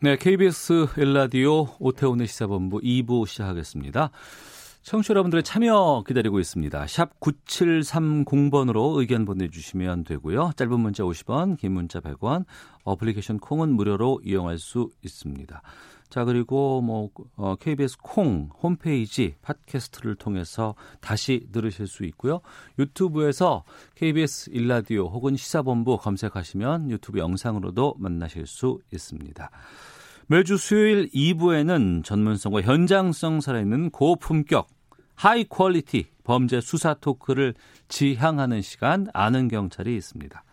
네, 0.00 0.14
KBS 0.16 0.86
일라디오 0.96 1.66
오태훈의 1.80 2.28
시사본부 2.28 2.78
2부 2.82 3.26
시작하겠습니다. 3.26 4.12
청취자 4.82 5.10
여러분들의 5.10 5.42
참여 5.42 6.04
기다리고 6.06 6.38
있습니다. 6.38 6.86
샵 6.86 7.18
9730번으로 7.18 9.00
의견 9.00 9.24
보내주시면 9.24 10.04
되고요. 10.04 10.52
짧은 10.54 10.78
문자 10.78 11.02
50원, 11.02 11.58
긴 11.58 11.72
문자 11.72 11.98
100원, 11.98 12.44
어플리케이션 12.84 13.40
콩은 13.40 13.74
무료로 13.74 14.20
이용할 14.22 14.58
수 14.58 14.88
있습니다. 15.02 15.62
자, 16.08 16.24
그리고 16.24 16.80
뭐, 16.80 17.10
어, 17.36 17.56
KBS 17.56 17.98
콩 18.00 18.48
홈페이지 18.62 19.34
팟캐스트를 19.42 20.14
통해서 20.14 20.74
다시 21.00 21.46
들으실 21.52 21.86
수 21.86 22.04
있고요. 22.04 22.40
유튜브에서 22.78 23.64
KBS 23.96 24.50
일라디오 24.52 25.08
혹은 25.08 25.36
시사본부 25.36 25.98
검색하시면 25.98 26.90
유튜브 26.90 27.18
영상으로도 27.18 27.96
만나실 27.98 28.46
수 28.46 28.78
있습니다. 28.92 29.50
매주 30.30 30.58
수요일 30.58 31.08
2부에는 31.08 32.04
전문성과 32.04 32.60
현장성 32.60 33.40
살아있는 33.40 33.88
고품격 33.88 34.68
high 35.14 35.44
quality 35.44 36.08
범죄 36.22 36.60
수사 36.60 36.92
토크를 36.92 37.54
지향하는 37.88 38.60
시간 38.60 39.06
아는 39.14 39.48
경찰이 39.48 39.96
있습니다. 39.96 40.44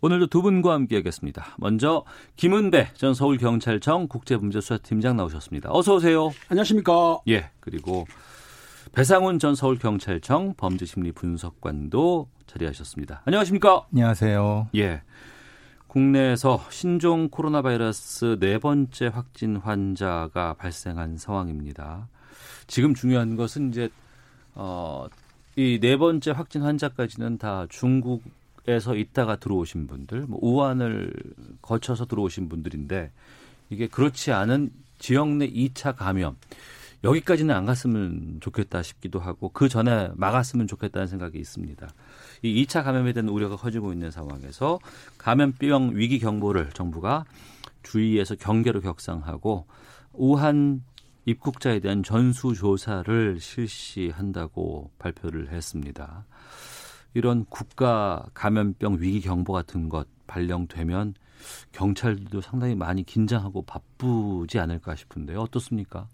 오늘도 0.00 0.28
두 0.28 0.40
분과 0.40 0.72
함께하겠습니다. 0.72 1.56
먼저 1.58 2.04
김은배 2.36 2.94
전 2.94 3.12
서울경찰청 3.12 4.08
국제범죄수사팀장 4.08 5.18
나오셨습니다. 5.18 5.68
어서 5.70 5.96
오세요. 5.96 6.30
안녕하십니까. 6.48 7.18
예, 7.28 7.50
그리고 7.60 8.06
배상훈 8.92 9.38
전 9.38 9.54
서울경찰청 9.54 10.54
범죄심리분석관도 10.56 12.26
자리하셨습니다. 12.46 13.20
안녕하십니까? 13.26 13.84
안녕하세요. 13.92 14.68
예. 14.76 15.02
국내에서 15.90 16.64
신종 16.70 17.28
코로나 17.30 17.62
바이러스 17.62 18.36
네 18.38 18.58
번째 18.58 19.08
확진 19.08 19.56
환자가 19.56 20.54
발생한 20.54 21.16
상황입니다. 21.18 22.06
지금 22.68 22.94
중요한 22.94 23.34
것은 23.34 23.70
이제 23.70 23.88
어, 24.54 25.08
이 25.56 25.80
네 25.80 25.96
번째 25.96 26.30
확진 26.30 26.62
환자까지는 26.62 27.38
다 27.38 27.66
중국에서 27.68 28.94
있다가 28.94 29.34
들어오신 29.34 29.88
분들, 29.88 30.26
뭐 30.28 30.38
우한을 30.40 31.12
거쳐서 31.60 32.06
들어오신 32.06 32.48
분들인데 32.48 33.10
이게 33.70 33.88
그렇지 33.88 34.30
않은 34.30 34.70
지역 35.00 35.28
내 35.28 35.50
2차 35.50 35.96
감염 35.96 36.36
여기까지는 37.02 37.52
안 37.52 37.66
갔으면 37.66 38.38
좋겠다 38.40 38.84
싶기도 38.84 39.18
하고 39.18 39.48
그 39.48 39.68
전에 39.68 40.10
막았으면 40.14 40.68
좋겠다는 40.68 41.08
생각이 41.08 41.36
있습니다. 41.40 41.88
이 42.42 42.64
2차 42.64 42.82
감염에 42.84 43.12
대한 43.12 43.28
우려가 43.28 43.56
커지고 43.56 43.92
있는 43.92 44.10
상황에서 44.10 44.78
감염병 45.18 45.92
위기 45.94 46.18
경보를 46.18 46.70
정부가 46.70 47.24
주의해서 47.82 48.34
경계로 48.36 48.80
격상하고 48.80 49.66
우한 50.12 50.82
입국자에 51.26 51.80
대한 51.80 52.02
전수 52.02 52.54
조사를 52.54 53.38
실시한다고 53.40 54.90
발표를 54.98 55.50
했습니다. 55.50 56.24
이런 57.14 57.44
국가 57.46 58.24
감염병 58.34 58.98
위기 59.00 59.20
경보 59.20 59.52
같은 59.52 59.88
것 59.88 60.06
발령되면 60.26 61.14
경찰들도 61.72 62.40
상당히 62.40 62.74
많이 62.74 63.02
긴장하고 63.02 63.62
바쁘지 63.62 64.58
않을까 64.58 64.94
싶은데요. 64.94 65.40
어떻습니까? 65.40 66.08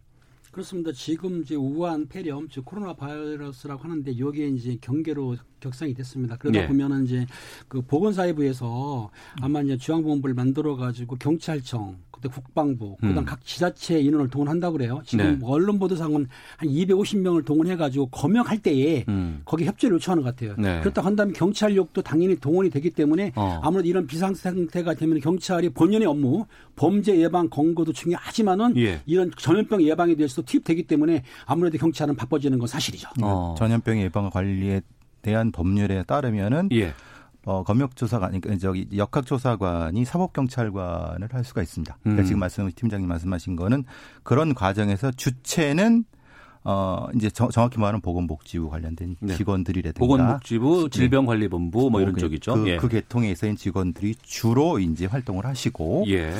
그렇습니다. 0.56 0.90
지금 0.90 1.42
이제 1.42 1.54
우한 1.54 2.08
폐렴, 2.08 2.48
즉 2.48 2.64
코로나 2.64 2.94
바이러스라고 2.94 3.82
하는데 3.84 4.18
여기에 4.18 4.48
이제 4.48 4.78
경계로 4.80 5.36
격상이 5.60 5.92
됐습니다. 5.92 6.38
그러다 6.38 6.60
네. 6.60 6.66
보면은 6.66 7.04
이제 7.04 7.26
그 7.68 7.82
보건사회부에서 7.82 9.10
아마 9.42 9.60
이제 9.60 9.76
중앙본부를 9.76 10.34
만들어 10.34 10.76
가지고 10.76 11.16
경찰청, 11.16 11.98
그때 12.26 12.28
국방부, 12.28 12.96
그다음 12.96 13.18
음. 13.18 13.24
각 13.24 13.44
지자체 13.44 14.00
인원을 14.00 14.28
동원한다고 14.28 14.76
그래요. 14.76 15.00
지금 15.04 15.38
네. 15.38 15.46
언론 15.46 15.78
보도상은 15.78 16.26
한 16.56 16.68
250명을 16.68 17.44
동원해 17.44 17.76
가지고 17.76 18.06
검역할 18.06 18.58
때에 18.58 19.04
음. 19.08 19.42
거기 19.44 19.64
협조를 19.64 19.96
요청하는 19.96 20.22
것 20.22 20.34
같아요. 20.34 20.54
네. 20.58 20.80
그렇다고 20.80 21.06
한다면 21.06 21.32
경찰력도 21.32 22.02
당연히 22.02 22.36
동원이 22.36 22.70
되기 22.70 22.90
때문에 22.90 23.32
어. 23.36 23.60
아무래도 23.62 23.88
이런 23.88 24.06
비상 24.06 24.34
상태가 24.34 24.94
되면 24.94 25.20
경찰이 25.20 25.70
본연의 25.70 26.06
업무, 26.06 26.46
범죄 26.74 27.18
예방 27.18 27.48
검거도 27.48 27.92
중요하지만은 27.92 28.76
예. 28.76 29.00
이런 29.06 29.30
전염병 29.36 29.82
예방에 29.82 30.14
대해서도 30.14 30.42
투입되기 30.42 30.84
때문에 30.84 31.22
아무래도 31.46 31.78
경찰은 31.78 32.16
바빠지는 32.16 32.58
건 32.58 32.68
사실이죠. 32.68 33.08
어. 33.22 33.54
전염병 33.58 34.00
예방 34.00 34.30
관리에 34.30 34.82
대한 35.22 35.50
법률에 35.50 36.02
따르면은 36.04 36.68
예. 36.72 36.92
어, 37.46 37.62
검역조사관, 37.62 38.32
그러니까 38.32 38.58
저기 38.58 38.88
역학조사관이 38.94 40.04
사법경찰관을 40.04 41.28
할 41.32 41.44
수가 41.44 41.62
있습니다. 41.62 41.96
그러니까 42.02 42.22
음. 42.22 42.26
지금 42.26 42.40
말씀 42.40 42.68
팀장님 42.68 43.08
말씀하신 43.08 43.54
거는 43.54 43.84
그런 44.24 44.52
과정에서 44.52 45.12
주체는 45.12 46.04
어 46.64 47.06
이제 47.14 47.30
정, 47.30 47.48
정확히 47.50 47.78
말하면 47.78 48.00
보건복지부 48.00 48.68
관련된 48.68 49.14
네. 49.20 49.36
직원들이라든가 49.36 50.00
보건복지부, 50.00 50.88
네. 50.90 50.98
질병관리본부 50.98 51.90
뭐 51.90 52.00
이런 52.00 52.14
그, 52.14 52.20
쪽이죠. 52.20 52.54
그, 52.54 52.68
예. 52.68 52.76
그 52.78 52.88
계통에 52.88 53.30
있어있는 53.30 53.56
직원들이 53.56 54.16
주로 54.22 54.80
이제 54.80 55.06
활동을 55.06 55.46
하시고 55.46 56.06
예. 56.08 56.32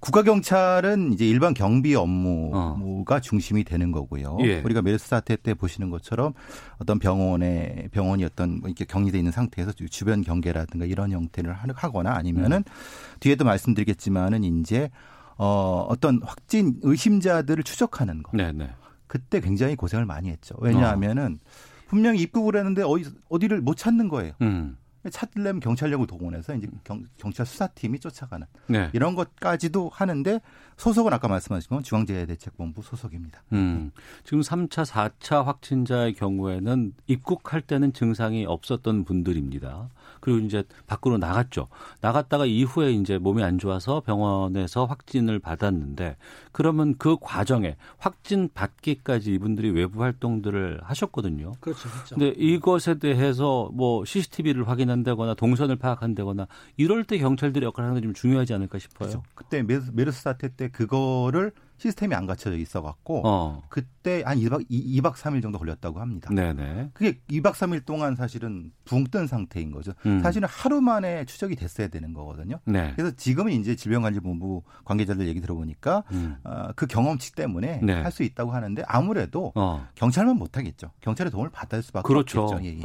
국가경찰은 0.00 1.12
이제 1.12 1.28
일반 1.28 1.54
경비 1.54 1.94
업무가 1.94 3.20
중심이 3.20 3.64
되는 3.64 3.92
거고요. 3.92 4.30
어. 4.32 4.38
예. 4.42 4.60
우리가 4.60 4.82
메르스 4.82 5.06
사태 5.08 5.36
때 5.36 5.54
보시는 5.54 5.90
것처럼 5.90 6.32
어떤 6.78 6.98
병원에 6.98 7.88
병원이 7.92 8.24
어떤 8.24 8.60
뭐 8.60 8.68
이렇게 8.68 8.84
격리돼 8.84 9.18
있는 9.18 9.30
상태에서 9.32 9.72
주변 9.90 10.22
경계라든가 10.22 10.86
이런 10.86 11.12
형태를 11.12 11.52
하- 11.52 11.66
하거나 11.74 12.12
아니면은 12.14 12.58
음. 12.58 12.72
뒤에도 13.20 13.44
말씀드리겠지만은 13.44 14.42
이제 14.44 14.90
어 15.36 15.86
어떤 15.88 16.20
확진 16.22 16.78
의심자들을 16.82 17.62
추적하는 17.64 18.22
거. 18.22 18.36
네, 18.36 18.52
네. 18.52 18.70
그때 19.06 19.40
굉장히 19.40 19.76
고생을 19.76 20.04
많이 20.06 20.28
했죠. 20.30 20.54
왜냐하면은 20.60 21.40
분명히 21.88 22.20
입국을 22.20 22.56
했는데 22.56 22.82
어디 22.84 23.10
어디를 23.28 23.60
못 23.60 23.76
찾는 23.76 24.08
거예요. 24.08 24.32
음. 24.42 24.76
찾으려면 25.08 25.60
경찰력을 25.60 26.06
동원해서 26.06 26.54
이제 26.54 26.68
경, 26.84 27.04
경찰 27.16 27.46
수사팀이 27.46 28.00
쫓아가는 28.00 28.46
네. 28.66 28.90
이런 28.92 29.14
것까지도 29.14 29.90
하는데 29.92 30.40
소속은 30.76 31.12
아까 31.12 31.28
말씀하신 31.28 31.68
건 31.70 31.82
중앙재해대책본부 31.82 32.82
소속입니다. 32.82 33.42
음. 33.52 33.92
지금 34.24 34.40
3차, 34.40 34.84
4차 34.84 35.44
확진자의 35.44 36.14
경우에는 36.14 36.92
입국할 37.06 37.62
때는 37.62 37.92
증상이 37.92 38.44
없었던 38.44 39.04
분들입니다. 39.04 39.88
그리고 40.20 40.38
이제 40.40 40.62
밖으로 40.86 41.18
나갔죠. 41.18 41.68
나갔다가 42.00 42.44
이후에 42.46 42.92
이제 42.92 43.18
몸이 43.18 43.42
안 43.42 43.58
좋아서 43.58 44.00
병원에서 44.00 44.84
확진을 44.84 45.38
받았는데 45.38 46.16
그러면 46.52 46.94
그 46.98 47.16
과정에 47.20 47.76
확진 47.98 48.50
받기까지 48.52 49.32
이분들이 49.32 49.70
외부 49.70 50.02
활동들을 50.02 50.80
하셨거든요. 50.82 51.52
그렇죠. 51.60 51.88
그렇죠. 51.88 52.14
근데 52.16 52.28
이것에 52.36 52.98
대해서 52.98 53.70
뭐 53.72 54.04
CCTV를 54.04 54.68
확인한다거나 54.68 55.34
동선을 55.34 55.76
파악한다거나 55.76 56.46
이럴 56.76 57.04
때 57.04 57.18
경찰들의 57.18 57.66
역할을 57.66 57.90
하는 57.90 58.00
게 58.02 58.10
좀 58.10 58.14
중요하지 58.14 58.54
않을까 58.54 58.78
싶어요. 58.78 59.08
그렇죠. 59.08 59.22
그때 59.34 59.62
메르스, 59.62 59.90
메르스 59.94 60.22
사태 60.22 60.54
때 60.54 60.68
그거를 60.68 61.52
시스템이 61.80 62.14
안 62.14 62.26
갖춰져 62.26 62.58
있어 62.58 62.82
갖고 62.82 63.22
어. 63.26 63.62
그때 63.70 64.22
한 64.26 64.38
2박 64.38 64.66
2, 64.68 65.00
박 65.00 65.14
3일 65.14 65.40
정도 65.40 65.58
걸렸다고 65.58 65.98
합니다. 65.98 66.28
네네. 66.32 66.90
그게 66.92 67.18
2박 67.30 67.54
3일 67.54 67.86
동안 67.86 68.16
사실은 68.16 68.70
붕 68.84 69.04
뜬 69.10 69.26
상태인 69.26 69.72
거죠. 69.72 69.92
음. 70.04 70.20
사실은 70.20 70.46
하루 70.46 70.82
만에 70.82 71.24
추적이 71.24 71.56
됐어야 71.56 71.88
되는 71.88 72.12
거거든요. 72.12 72.60
네. 72.66 72.92
그래서 72.94 73.16
지금은 73.16 73.52
이제 73.52 73.74
질병관리본부 73.74 74.62
관계자들 74.84 75.26
얘기 75.26 75.40
들어보니까 75.40 76.04
음. 76.12 76.36
어, 76.44 76.68
그 76.76 76.86
경험치 76.86 77.34
때문에 77.34 77.80
네. 77.82 77.94
할수 77.94 78.22
있다고 78.24 78.52
하는데 78.52 78.82
아무래도 78.86 79.52
어. 79.54 79.86
경찰만 79.94 80.36
못 80.36 80.58
하겠죠. 80.58 80.92
경찰의 81.00 81.32
도움을 81.32 81.48
받을 81.50 81.82
수밖에 81.82 82.06
그렇죠. 82.06 82.42
없겠죠. 82.42 82.64
예, 82.64 82.76
예. 82.76 82.80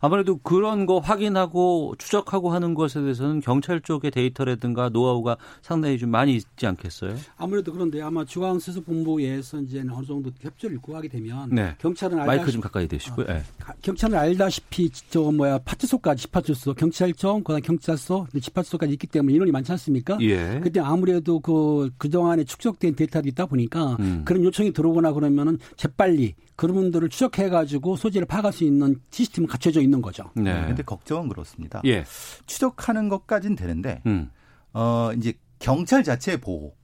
어. 0.00 0.06
아무래도 0.06 0.38
그런 0.38 0.86
거 0.86 0.98
확인하고 0.98 1.94
추적하고 1.98 2.50
하는 2.50 2.74
것에 2.74 3.00
대해서는 3.00 3.40
경찰 3.40 3.80
쪽의 3.80 4.10
데이터라든가 4.10 4.88
노하우가 4.88 5.36
상당히 5.62 5.98
좀 5.98 6.10
많이 6.10 6.34
있지 6.36 6.66
않겠어요? 6.66 7.14
아무래도 7.36 7.72
그런데 7.72 8.00
아마 8.00 8.24
중앙수사본부에서 8.24 9.60
이제 9.62 9.80
어느 9.90 10.06
정도 10.06 10.30
협조를 10.40 10.78
구하게 10.80 11.08
되면 11.08 11.48
네. 11.50 11.74
경찰은 11.78 12.16
마이크 12.18 12.30
알다시피 12.32 12.52
좀 12.52 12.60
가까이 12.60 12.88
대시고요. 12.88 13.26
네. 13.26 13.42
가- 13.58 13.74
경찰은 13.82 14.16
알다시피 14.18 14.90
저 15.10 15.22
뭐야 15.30 15.58
파출소까지 15.58 16.22
집파출소 16.22 16.74
경찰청 16.74 17.42
그다음 17.42 17.60
경찰서 17.62 18.26
집파출소까지 18.40 18.92
있기 18.94 19.06
때문에 19.08 19.34
인원이 19.34 19.50
많지 19.50 19.72
않습니까? 19.72 20.18
예. 20.20 20.60
그때 20.62 20.80
아무래도 20.80 21.40
그 21.40 21.90
그동안에 21.98 22.44
축적된 22.44 22.94
데이터도 22.96 23.28
있다 23.28 23.46
보니까 23.46 23.96
음. 24.00 24.22
그런 24.24 24.44
요청이 24.44 24.72
들어오거나 24.72 25.12
그러면은 25.12 25.58
재빨리 25.76 26.34
그런 26.58 26.74
분들을 26.74 27.08
추적해 27.08 27.50
가지고 27.50 27.94
소지를 27.94 28.26
파악할 28.26 28.52
수 28.52 28.64
있는 28.64 29.00
시스템이 29.10 29.46
갖춰져 29.46 29.80
있는 29.80 30.02
거죠. 30.02 30.24
네. 30.34 30.66
근데 30.66 30.82
걱정은 30.82 31.28
그렇습니다. 31.28 31.80
예. 31.84 32.04
추적하는 32.46 33.08
것까진 33.08 33.54
되는데 33.54 34.02
음. 34.06 34.28
어 34.72 35.12
이제 35.16 35.34
경찰 35.60 36.02
자체의 36.02 36.40
보호. 36.40 36.74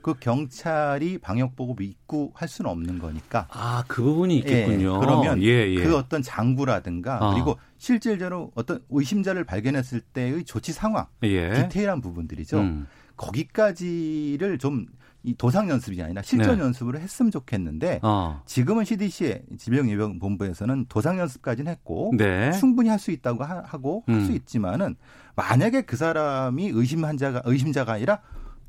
그 0.00 0.14
경찰이 0.14 1.18
방역 1.18 1.56
보고 1.56 1.74
믿고 1.74 2.32
할 2.34 2.48
수는 2.48 2.70
없는 2.70 3.00
거니까. 3.00 3.46
아, 3.50 3.84
그 3.86 4.02
부분이 4.02 4.38
있겠군요. 4.38 4.94
예, 4.94 4.98
그러면 4.98 5.42
예, 5.42 5.74
예. 5.74 5.82
그 5.82 5.94
어떤 5.94 6.22
장구라든가 6.22 7.18
아. 7.20 7.34
그리고 7.34 7.58
실질적으로 7.76 8.50
어떤 8.54 8.82
의심자를 8.88 9.44
발견했을 9.44 10.00
때의 10.00 10.44
조치 10.44 10.72
상황, 10.72 11.04
예. 11.24 11.52
디테일한 11.52 12.00
부분들이죠. 12.00 12.60
음. 12.60 12.86
거기까지를 13.18 14.56
좀 14.58 14.86
이 15.28 15.34
도상 15.34 15.68
연습이 15.68 16.02
아니라 16.02 16.22
실전 16.22 16.56
네. 16.56 16.64
연습을 16.64 16.98
했으면 16.98 17.30
좋겠는데 17.30 18.00
어. 18.02 18.40
지금은 18.46 18.84
CDC의 18.86 19.42
질병예방본부에서는 19.58 20.86
도상 20.88 21.18
연습까지는 21.18 21.70
했고 21.70 22.12
네. 22.16 22.50
충분히 22.52 22.88
할 22.88 22.98
수 22.98 23.12
있다고 23.12 23.44
하- 23.44 23.62
하고 23.64 24.02
할수 24.08 24.30
음. 24.32 24.36
있지만은 24.36 24.96
만약에 25.36 25.82
그 25.82 25.96
사람이 25.96 26.70
의심 26.74 27.04
환자가 27.04 27.42
의심자가 27.44 27.92
아니라 27.92 28.20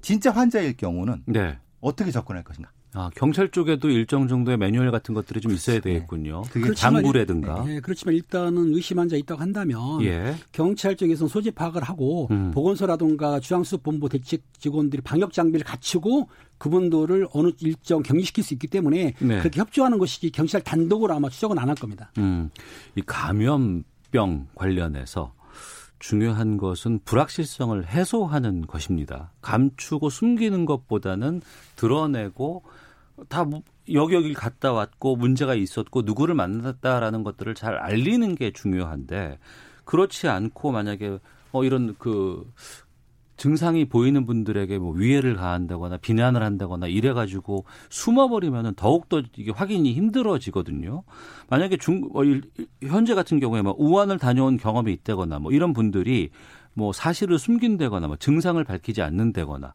진짜 0.01 0.29
환자일 0.31 0.77
경우는 0.77 1.23
네. 1.25 1.57
어떻게 1.81 2.11
접근할 2.11 2.43
것인가? 2.43 2.69
아, 2.93 3.09
경찰 3.15 3.49
쪽에도 3.49 3.89
일정 3.89 4.27
정도의 4.27 4.57
매뉴얼 4.57 4.89
같은 4.91 5.13
것들이 5.13 5.41
좀 5.41 5.51
있어야 5.51 5.79
되겠군요. 5.79 6.41
그게 6.49 6.61
그렇지만 6.61 6.93
장구라든가. 6.95 7.63
예, 7.67 7.79
그렇지만 7.81 8.15
일단은 8.15 8.73
의심 8.73 8.97
환자 8.97 9.15
있다고 9.15 9.39
한다면 9.39 10.01
예. 10.03 10.35
경찰 10.51 10.95
쪽에서는 10.95 11.29
소지 11.29 11.51
파악을 11.51 11.83
하고 11.83 12.27
음. 12.31 12.49
보건소라든가 12.51 13.39
중앙수본부 13.39 14.09
대책 14.09 14.41
직원들이 14.57 15.03
방역 15.03 15.33
장비를 15.33 15.63
갖추고 15.65 16.29
그분들을 16.57 17.27
어느 17.33 17.51
일정 17.61 18.01
격리시킬 18.01 18.43
수 18.43 18.53
있기 18.55 18.67
때문에 18.67 19.13
네. 19.19 19.39
그렇게 19.39 19.59
협조하는 19.59 19.99
것이지 19.99 20.31
경찰 20.31 20.61
단독으로 20.61 21.13
아마 21.13 21.29
추적은 21.29 21.57
안 21.59 21.69
할 21.69 21.75
겁니다. 21.75 22.11
음, 22.17 22.49
이 22.95 23.01
감염병 23.05 24.47
관련해서 24.55 25.33
중요한 25.99 26.57
것은 26.57 26.99
불확실성을 27.05 27.85
해소하는 27.87 28.65
것입니다. 28.67 29.31
감추고 29.41 30.09
숨기는 30.09 30.65
것보다는 30.65 31.41
드러내고 31.75 32.63
다 33.27 33.43
뭐- 33.43 33.61
여기 33.91 34.33
갔다 34.33 34.71
왔고 34.71 35.15
문제가 35.15 35.55
있었고 35.55 36.03
누구를 36.03 36.35
만났다라는 36.35 37.23
것들을 37.23 37.53
잘 37.55 37.75
알리는 37.75 38.35
게 38.35 38.51
중요한데 38.51 39.39
그렇지 39.83 40.27
않고 40.27 40.71
만약에 40.71 41.19
어 41.51 41.63
이런 41.63 41.95
그 41.97 42.49
증상이 43.39 43.85
보이는 43.85 44.25
분들에게 44.25 44.77
뭐 44.77 44.93
위해를 44.93 45.35
가한다거나 45.35 45.97
비난을 45.97 46.43
한다거나 46.43 46.87
이래 46.87 47.13
가지고 47.13 47.65
숨어버리면은 47.89 48.73
더욱더 48.75 49.23
이게 49.37 49.51
확인이 49.51 49.93
힘들어지거든요. 49.93 51.03
만약에 51.49 51.77
중, 51.77 52.09
어, 52.13 52.23
일- 52.23 52.43
현재 52.83 53.15
같은 53.15 53.39
경우에 53.39 53.61
뭐 53.61 53.73
우한을 53.77 54.19
다녀온 54.19 54.57
경험이 54.57 54.91
있다거나 54.93 55.39
뭐 55.39 55.51
이런 55.53 55.73
분들이 55.73 56.29
뭐 56.73 56.91
사실을 56.93 57.39
숨긴다거나 57.39 58.07
뭐 58.07 58.15
증상을 58.17 58.61
밝히지 58.63 59.01
않는다거나 59.01 59.73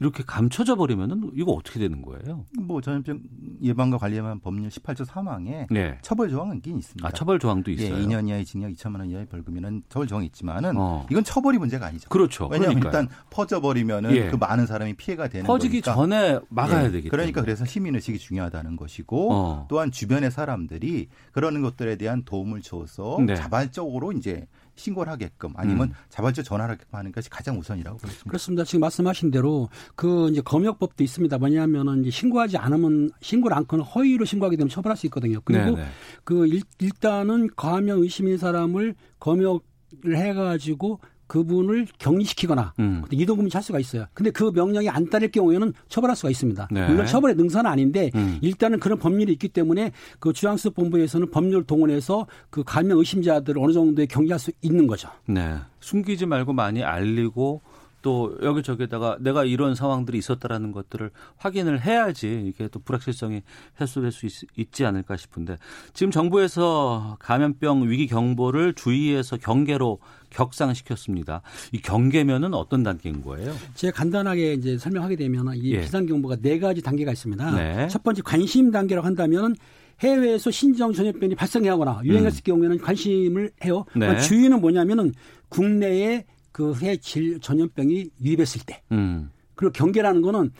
이렇게 0.00 0.22
감춰져 0.26 0.76
버리면은 0.76 1.30
이거 1.34 1.52
어떻게 1.52 1.78
되는 1.78 2.02
거예요? 2.02 2.44
뭐 2.58 2.80
전염병 2.80 3.20
예방과 3.62 3.96
관리만 3.98 4.40
법률 4.40 4.68
18조 4.68 5.06
3항에 5.06 5.66
네. 5.70 5.98
처벌 6.02 6.28
조항은 6.28 6.56
있긴 6.56 6.78
있습니다. 6.78 7.06
아, 7.08 7.10
처벌 7.12 7.38
조항도 7.38 7.70
있어요. 7.70 7.96
예, 7.96 8.02
2년 8.02 8.28
이하의 8.28 8.44
징역 8.44 8.70
2천만 8.72 8.98
원 8.98 9.10
이하의 9.10 9.26
벌금이라는 9.26 9.84
처벌 9.88 10.06
조항이 10.06 10.26
있지만은 10.26 10.74
어. 10.76 11.06
이건 11.10 11.24
처벌이 11.24 11.58
문제가 11.58 11.86
아니죠. 11.86 12.08
그렇죠. 12.10 12.46
왜냐하면 12.46 12.80
그러니까요. 12.80 13.02
일단 13.04 13.16
퍼져 13.30 13.60
버리면은 13.60 14.14
예. 14.14 14.28
그 14.30 14.36
많은 14.36 14.66
사람이 14.66 14.94
피해가 14.94 15.28
되는 15.28 15.46
퍼지기 15.46 15.80
거니까. 15.80 15.94
전에 15.94 16.40
막아야 16.50 16.84
예, 16.84 16.90
되기 16.90 17.08
그러니까. 17.08 17.40
그래서 17.40 17.64
시민 17.64 17.94
의식이 17.94 18.18
중요하다는 18.18 18.76
것이고 18.76 19.32
어. 19.32 19.66
또한 19.68 19.90
주변의 19.90 20.30
사람들이 20.30 21.08
그러는 21.32 21.62
것들에 21.62 21.96
대한 21.96 22.22
도움을 22.24 22.60
줘서 22.60 23.18
네. 23.24 23.34
자발적으로 23.34 24.12
이제 24.12 24.46
신고를 24.76 25.12
하게끔 25.12 25.52
아니면 25.56 25.88
음. 25.88 25.94
자발적 26.08 26.44
전화를 26.44 26.74
하게끔 26.74 26.98
하는 26.98 27.12
것이 27.12 27.28
가장 27.28 27.58
우선이라고 27.58 27.98
보겠습니다. 27.98 28.28
그렇습니다. 28.28 28.64
지금 28.64 28.80
말씀하신 28.80 29.30
대로 29.30 29.68
그 29.94 30.28
이제 30.30 30.40
검역법도 30.42 31.02
있습니다. 31.02 31.38
뭐냐면은 31.38 32.02
이제 32.02 32.10
신고하지 32.10 32.58
않으면 32.58 33.10
신고를 33.20 33.56
않거나 33.58 33.82
허위로 33.82 34.24
신고하게 34.24 34.56
되면 34.56 34.68
처벌할 34.68 34.96
수 34.96 35.06
있거든요. 35.06 35.40
그리고 35.44 35.76
네네. 35.76 35.88
그 36.24 36.46
일, 36.46 36.62
일단은 36.78 37.48
감염 37.56 38.02
의심인 38.02 38.38
사람을 38.38 38.94
검역 39.18 39.64
을 40.04 40.16
해가지고 40.16 41.00
그분을 41.26 41.86
격리시키거나 41.98 42.74
음. 42.78 43.02
이동 43.10 43.36
금지 43.36 43.56
할 43.56 43.62
수가 43.62 43.78
있어요. 43.78 44.06
근데 44.14 44.30
그 44.30 44.50
명령이 44.54 44.88
안 44.88 45.08
따를 45.10 45.30
경우에는 45.30 45.72
처벌할 45.88 46.16
수가 46.16 46.30
있습니다. 46.30 46.68
네. 46.70 46.88
물론 46.88 47.06
처벌의 47.06 47.36
능사는 47.36 47.68
아닌데 47.70 48.10
음. 48.14 48.38
일단은 48.42 48.78
그런 48.80 48.98
법률이 48.98 49.32
있기 49.32 49.48
때문에 49.48 49.92
그 50.18 50.32
주양수 50.32 50.70
본부에서는 50.72 51.30
법률 51.30 51.64
동원해서 51.64 52.26
그 52.50 52.62
감염 52.64 52.98
의심자들을 52.98 53.62
어느 53.62 53.72
정도에 53.72 54.06
격리할 54.06 54.38
수 54.38 54.52
있는 54.62 54.86
거죠. 54.86 55.08
네. 55.26 55.56
숨기지 55.80 56.26
말고 56.26 56.52
많이 56.52 56.82
알리고 56.82 57.62
또 58.06 58.38
여기저기다가 58.40 59.16
내가 59.18 59.44
이런 59.44 59.74
상황들이 59.74 60.16
있었다라는 60.16 60.70
것들을 60.70 61.10
확인을 61.38 61.84
해야지 61.84 62.44
이게 62.46 62.68
또 62.68 62.78
불확실성이 62.78 63.42
해소될 63.80 64.12
수 64.12 64.26
있, 64.54 64.72
지 64.72 64.84
않을까 64.84 65.16
싶은데 65.16 65.56
지금 65.92 66.12
정부에서 66.12 67.16
감염병 67.18 67.90
위기 67.90 68.06
경보를 68.06 68.74
주의해서 68.74 69.38
경계로 69.38 69.98
격상시켰습니다. 70.30 71.42
이 71.72 71.78
경계면은 71.78 72.54
어떤 72.54 72.84
단계인 72.84 73.22
거예요? 73.22 73.52
제가 73.74 73.96
간단하게 73.96 74.52
이제 74.52 74.78
설명하게 74.78 75.16
되면 75.16 75.52
이 75.56 75.72
예. 75.72 75.80
비상 75.80 76.06
경보가 76.06 76.36
네 76.36 76.60
가지 76.60 76.82
단계가 76.82 77.10
있습니다. 77.10 77.56
네. 77.56 77.88
첫 77.88 78.04
번째 78.04 78.22
관심 78.22 78.70
단계라고 78.70 79.04
한다면 79.04 79.56
해외에서 79.98 80.52
신종 80.52 80.92
전염병이 80.92 81.34
발생하거나 81.34 82.02
유행했을 82.04 82.44
경우에는 82.44 82.78
관심을 82.78 83.50
해요. 83.64 83.84
음. 83.96 83.98
네. 83.98 84.20
주의는 84.20 84.60
뭐냐면은 84.60 85.12
국내에 85.48 86.24
그 86.56 86.74
해질 86.80 87.38
전염병이 87.40 88.12
유입했을 88.24 88.62
때 88.64 88.80
음. 88.90 89.28
그리고 89.56 89.72
경계라는 89.74 90.22
거는 90.22 90.52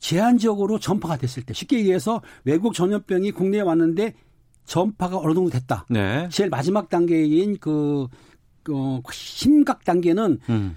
제한적으로 0.00 0.80
전파가 0.80 1.16
됐을 1.16 1.44
때 1.44 1.54
쉽게 1.54 1.78
얘기해서 1.78 2.22
외국 2.42 2.74
전염병이 2.74 3.30
국내에 3.30 3.60
왔는데 3.60 4.14
전파가 4.64 5.16
어느 5.16 5.34
정도 5.34 5.48
됐다. 5.48 5.86
네. 5.90 6.28
제일 6.32 6.50
마지막 6.50 6.88
단계인 6.88 7.56
그, 7.60 8.08
그 8.64 9.00
심각 9.12 9.84
단계는 9.84 10.40
음. 10.50 10.76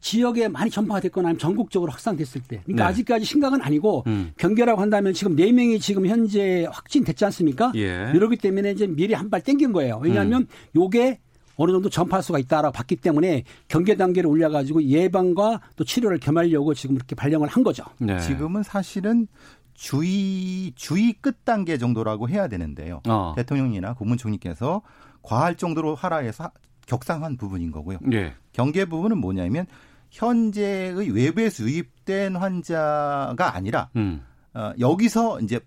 지역에 0.00 0.48
많이 0.48 0.70
전파가 0.70 1.00
됐거나 1.00 1.28
아니면 1.28 1.38
전국적으로 1.38 1.90
확산됐을 1.90 2.42
때. 2.42 2.60
그러니까 2.64 2.84
네. 2.84 2.90
아직까지 2.90 3.24
심각은 3.24 3.62
아니고 3.62 4.04
음. 4.06 4.32
경계라고 4.36 4.82
한다면 4.82 5.14
지금 5.14 5.34
네명이 5.34 5.80
지금 5.80 6.06
현재 6.06 6.66
확진됐지 6.70 7.24
않습니까? 7.24 7.72
예. 7.74 8.12
이러기 8.14 8.36
때문에 8.36 8.72
이제 8.72 8.86
미리 8.86 9.14
한 9.14 9.30
발 9.30 9.40
땡긴 9.40 9.72
거예요. 9.72 9.98
왜냐하면 10.02 10.42
음. 10.42 10.46
요게 10.76 11.20
어느 11.56 11.72
정도 11.72 11.88
전파할 11.88 12.22
수가 12.22 12.38
있다라고 12.38 12.72
봤기 12.72 12.96
때문에 12.96 13.44
경계 13.68 13.96
단계를 13.96 14.28
올려가지고 14.28 14.82
예방과 14.84 15.60
또 15.76 15.84
치료를 15.84 16.18
겸하려고 16.18 16.74
지금 16.74 16.96
이렇게 16.96 17.14
발령을 17.14 17.48
한 17.48 17.62
거죠. 17.62 17.84
네. 17.98 18.18
지금은 18.20 18.62
사실은 18.62 19.26
주의 19.74 20.72
주의 20.76 21.12
끝 21.12 21.44
단계 21.44 21.78
정도라고 21.78 22.28
해야 22.28 22.48
되는데요. 22.48 23.00
어. 23.08 23.32
대통령이나 23.36 23.94
국무총리께서 23.94 24.82
과할 25.22 25.56
정도로 25.56 25.94
하라해서 25.94 26.50
격상한 26.86 27.36
부분인 27.36 27.70
거고요. 27.70 27.98
예. 28.12 28.34
경계 28.52 28.84
부분은 28.84 29.18
뭐냐면 29.18 29.66
현재의 30.10 31.10
외부에서 31.10 31.64
유입된 31.64 32.36
환자가 32.36 33.54
아니라 33.54 33.90
음. 33.96 34.22
어, 34.52 34.72
여기서 34.78 35.40
이제 35.40 35.60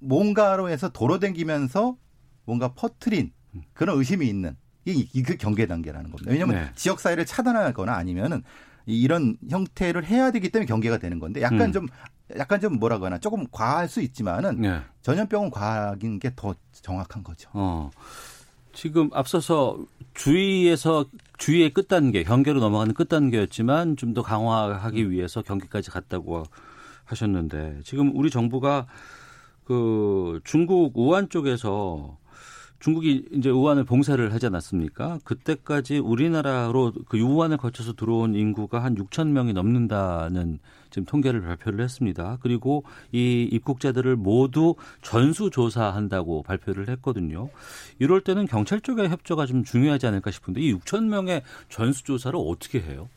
뭔가로 0.00 0.68
해서 0.68 0.88
돌아다니면서 0.88 1.96
뭔가 2.44 2.72
퍼트린 2.74 3.30
그런 3.72 3.98
의심이 3.98 4.26
있는 4.26 4.56
이그 4.92 5.36
경계 5.36 5.66
단계라는 5.66 6.10
겁니다. 6.10 6.30
왜냐하면 6.30 6.56
네. 6.56 6.70
지역 6.74 7.00
사회를 7.00 7.24
차단하거나 7.26 7.92
아니면은 7.94 8.42
이- 8.86 9.00
이런 9.00 9.36
형태를 9.48 10.04
해야 10.06 10.30
되기 10.30 10.48
때문에 10.50 10.66
경계가 10.66 10.98
되는 10.98 11.18
건데 11.18 11.42
약간 11.42 11.60
음. 11.62 11.72
좀 11.72 11.86
약간 12.36 12.60
좀 12.60 12.78
뭐라고 12.78 13.06
하나 13.06 13.18
조금 13.18 13.46
과할 13.50 13.88
수 13.88 14.00
있지만은 14.02 14.60
네. 14.60 14.80
전염병은 15.02 15.50
과학인 15.50 16.18
게 16.18 16.30
더 16.36 16.54
정확한 16.72 17.22
거죠. 17.22 17.48
어. 17.54 17.90
지금 18.72 19.10
앞서서 19.12 19.78
주의에서 20.14 21.06
주의의 21.38 21.72
끝단계, 21.74 22.22
경계로 22.24 22.60
넘어가는 22.60 22.94
끝단계였지만 22.94 23.96
좀 23.96 24.14
더 24.14 24.22
강화하기 24.22 25.10
위해서 25.10 25.42
경계까지 25.42 25.90
갔다고 25.90 26.44
하셨는데 27.06 27.80
지금 27.84 28.12
우리 28.14 28.30
정부가 28.30 28.86
그 29.64 30.40
중국 30.44 30.92
우한 30.96 31.28
쪽에서 31.28 32.18
중국이 32.80 33.24
이제 33.32 33.50
우한을 33.50 33.84
봉쇄를 33.84 34.32
하지 34.32 34.46
않았습니까? 34.46 35.18
그때까지 35.24 35.98
우리나라로 35.98 36.92
그 37.08 37.18
우한을 37.18 37.56
거쳐서 37.56 37.94
들어온 37.94 38.34
인구가 38.34 38.84
한 38.84 38.94
6천 38.94 39.28
명이 39.28 39.52
넘는다는 39.52 40.60
지금 40.90 41.04
통계를 41.04 41.42
발표를 41.42 41.82
했습니다. 41.82 42.38
그리고 42.40 42.84
이 43.12 43.48
입국자들을 43.50 44.14
모두 44.16 44.76
전수 45.02 45.50
조사한다고 45.50 46.44
발표를 46.44 46.88
했거든요. 46.90 47.50
이럴 47.98 48.20
때는 48.20 48.46
경찰 48.46 48.80
쪽의 48.80 49.08
협조가 49.08 49.46
좀 49.46 49.64
중요하지 49.64 50.06
않을까 50.06 50.30
싶은데 50.30 50.60
이 50.60 50.72
6천 50.74 51.04
명의 51.04 51.42
전수 51.68 52.04
조사를 52.04 52.38
어떻게 52.40 52.80
해요? 52.80 53.08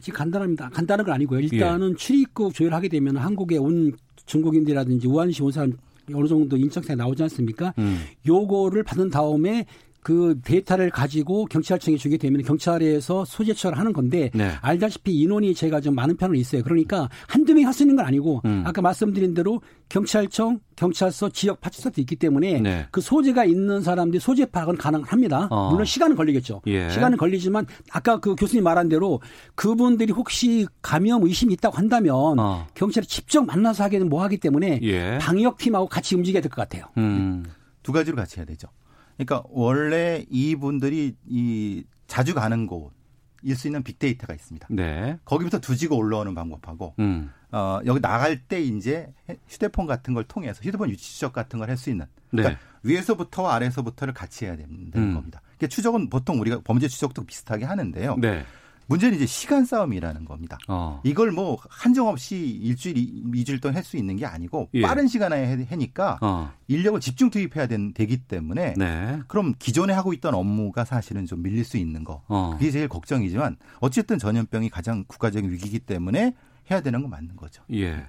지금 0.00 0.18
간단합니다. 0.18 0.70
간단한 0.70 1.06
건 1.06 1.14
아니고요. 1.14 1.40
일단은 1.40 1.92
예. 1.92 1.94
출입국 1.96 2.54
조율하게 2.54 2.88
되면 2.88 3.16
한국에 3.16 3.56
온 3.58 3.92
중국인들이라든지 4.26 5.06
우한시 5.06 5.42
온 5.42 5.52
사람 5.52 5.76
어느 6.14 6.26
정도 6.28 6.56
인적사에 6.56 6.96
나오지 6.96 7.22
않습니까? 7.24 7.74
음. 7.78 7.98
요거를 8.26 8.82
받은 8.82 9.10
다음에 9.10 9.66
그 10.06 10.38
데이터를 10.44 10.88
가지고 10.90 11.46
경찰청에 11.46 11.96
주게 11.96 12.16
되면 12.16 12.40
경찰에서 12.42 13.24
소재 13.24 13.52
처를 13.54 13.76
하는 13.76 13.92
건데 13.92 14.30
네. 14.34 14.52
알다시피 14.62 15.12
인원이 15.12 15.52
제가 15.52 15.80
좀 15.80 15.96
많은 15.96 16.16
편은 16.16 16.36
있어요. 16.36 16.62
그러니까 16.62 17.08
한두 17.26 17.52
명이 17.54 17.64
할 17.64 17.74
수 17.74 17.82
있는 17.82 17.96
건 17.96 18.06
아니고 18.06 18.40
음. 18.44 18.62
아까 18.64 18.80
말씀드린 18.82 19.34
대로 19.34 19.60
경찰청, 19.88 20.60
경찰서, 20.76 21.30
지역 21.30 21.60
파출소도 21.60 22.00
있기 22.02 22.14
때문에 22.14 22.60
네. 22.60 22.86
그 22.92 23.00
소재가 23.00 23.46
있는 23.46 23.80
사람들이 23.82 24.20
소재 24.20 24.46
파악은 24.46 24.76
가능합니다. 24.76 25.48
어. 25.50 25.70
물론 25.72 25.84
시간은 25.84 26.14
걸리겠죠. 26.14 26.62
예. 26.68 26.88
시간은 26.88 27.18
걸리지만 27.18 27.66
아까 27.90 28.20
그 28.20 28.36
교수님 28.36 28.62
말한 28.62 28.88
대로 28.88 29.20
그분들이 29.56 30.12
혹시 30.12 30.68
감염 30.82 31.24
의심이 31.24 31.52
있다고 31.54 31.76
한다면 31.78 32.14
어. 32.38 32.64
경찰이 32.74 33.08
직접 33.08 33.44
만나서 33.44 33.82
하기는 33.82 34.08
뭐 34.08 34.22
하기 34.22 34.38
때문에 34.38 34.78
예. 34.84 35.18
방역팀하고 35.20 35.88
같이 35.88 36.14
움직여야 36.14 36.42
될 36.42 36.48
것 36.48 36.62
같아요. 36.62 36.84
음. 36.96 37.44
두 37.82 37.90
가지로 37.90 38.14
같이 38.16 38.36
해야 38.38 38.46
되죠. 38.46 38.68
그러니까 39.16 39.42
원래 39.48 40.24
이분들이 40.30 41.16
이 41.26 41.84
자주 42.06 42.34
가는 42.34 42.66
곳일 42.66 43.56
수 43.56 43.68
있는 43.68 43.82
빅데이터가 43.82 44.34
있습니다. 44.34 44.68
네. 44.70 45.18
거기부터 45.24 45.58
두지고 45.60 45.96
올라오는 45.96 46.34
방법하고 46.34 46.94
음. 46.98 47.30
어, 47.52 47.80
여기 47.86 48.00
나갈 48.00 48.38
때 48.42 48.60
이제 48.60 49.12
휴대폰 49.48 49.86
같은 49.86 50.14
걸 50.14 50.24
통해서 50.24 50.60
휴대폰 50.62 50.90
위치 50.90 51.12
추적 51.14 51.32
같은 51.32 51.58
걸 51.58 51.68
할 51.70 51.76
수 51.76 51.90
있는 51.90 52.06
그러니까 52.30 52.58
네. 52.60 52.66
위에서부터 52.82 53.48
아래에서부터를 53.48 54.12
같이 54.14 54.44
해야 54.44 54.56
되는 54.56 54.90
음. 54.94 55.14
겁니다. 55.14 55.40
그러니까 55.56 55.68
추적은 55.68 56.10
보통 56.10 56.40
우리가 56.40 56.60
범죄 56.64 56.86
추적도 56.88 57.24
비슷하게 57.24 57.64
하는데요. 57.64 58.16
네. 58.20 58.44
문제는 58.88 59.16
이제 59.16 59.26
시간 59.26 59.64
싸움이라는 59.64 60.24
겁니다. 60.24 60.58
어. 60.68 61.00
이걸 61.04 61.32
뭐 61.32 61.58
한정없이 61.68 62.38
일주일, 62.38 62.96
이주일 63.34 63.60
동안 63.60 63.74
할 63.76 63.84
수 63.84 63.96
있는 63.96 64.16
게 64.16 64.26
아니고 64.26 64.68
예. 64.74 64.82
빠른 64.82 65.06
시간에 65.08 65.66
해니까 65.70 66.18
어. 66.20 66.52
인력을 66.68 66.98
집중 67.00 67.30
투입해야 67.30 67.66
되기 67.66 68.16
때문에 68.18 68.74
네. 68.76 69.20
그럼 69.28 69.54
기존에 69.58 69.92
하고 69.92 70.12
있던 70.12 70.34
업무가 70.34 70.84
사실은 70.84 71.26
좀 71.26 71.42
밀릴 71.42 71.64
수 71.64 71.76
있는 71.76 72.04
거. 72.04 72.22
어. 72.28 72.54
그게 72.58 72.70
제일 72.70 72.88
걱정이지만 72.88 73.56
어쨌든 73.80 74.18
전염병이 74.18 74.70
가장 74.70 75.04
국가적인 75.06 75.50
위기이기 75.50 75.80
때문에 75.80 76.34
해야 76.70 76.80
되는 76.80 77.00
건 77.00 77.10
맞는 77.10 77.36
거죠. 77.36 77.62
예. 77.72 78.06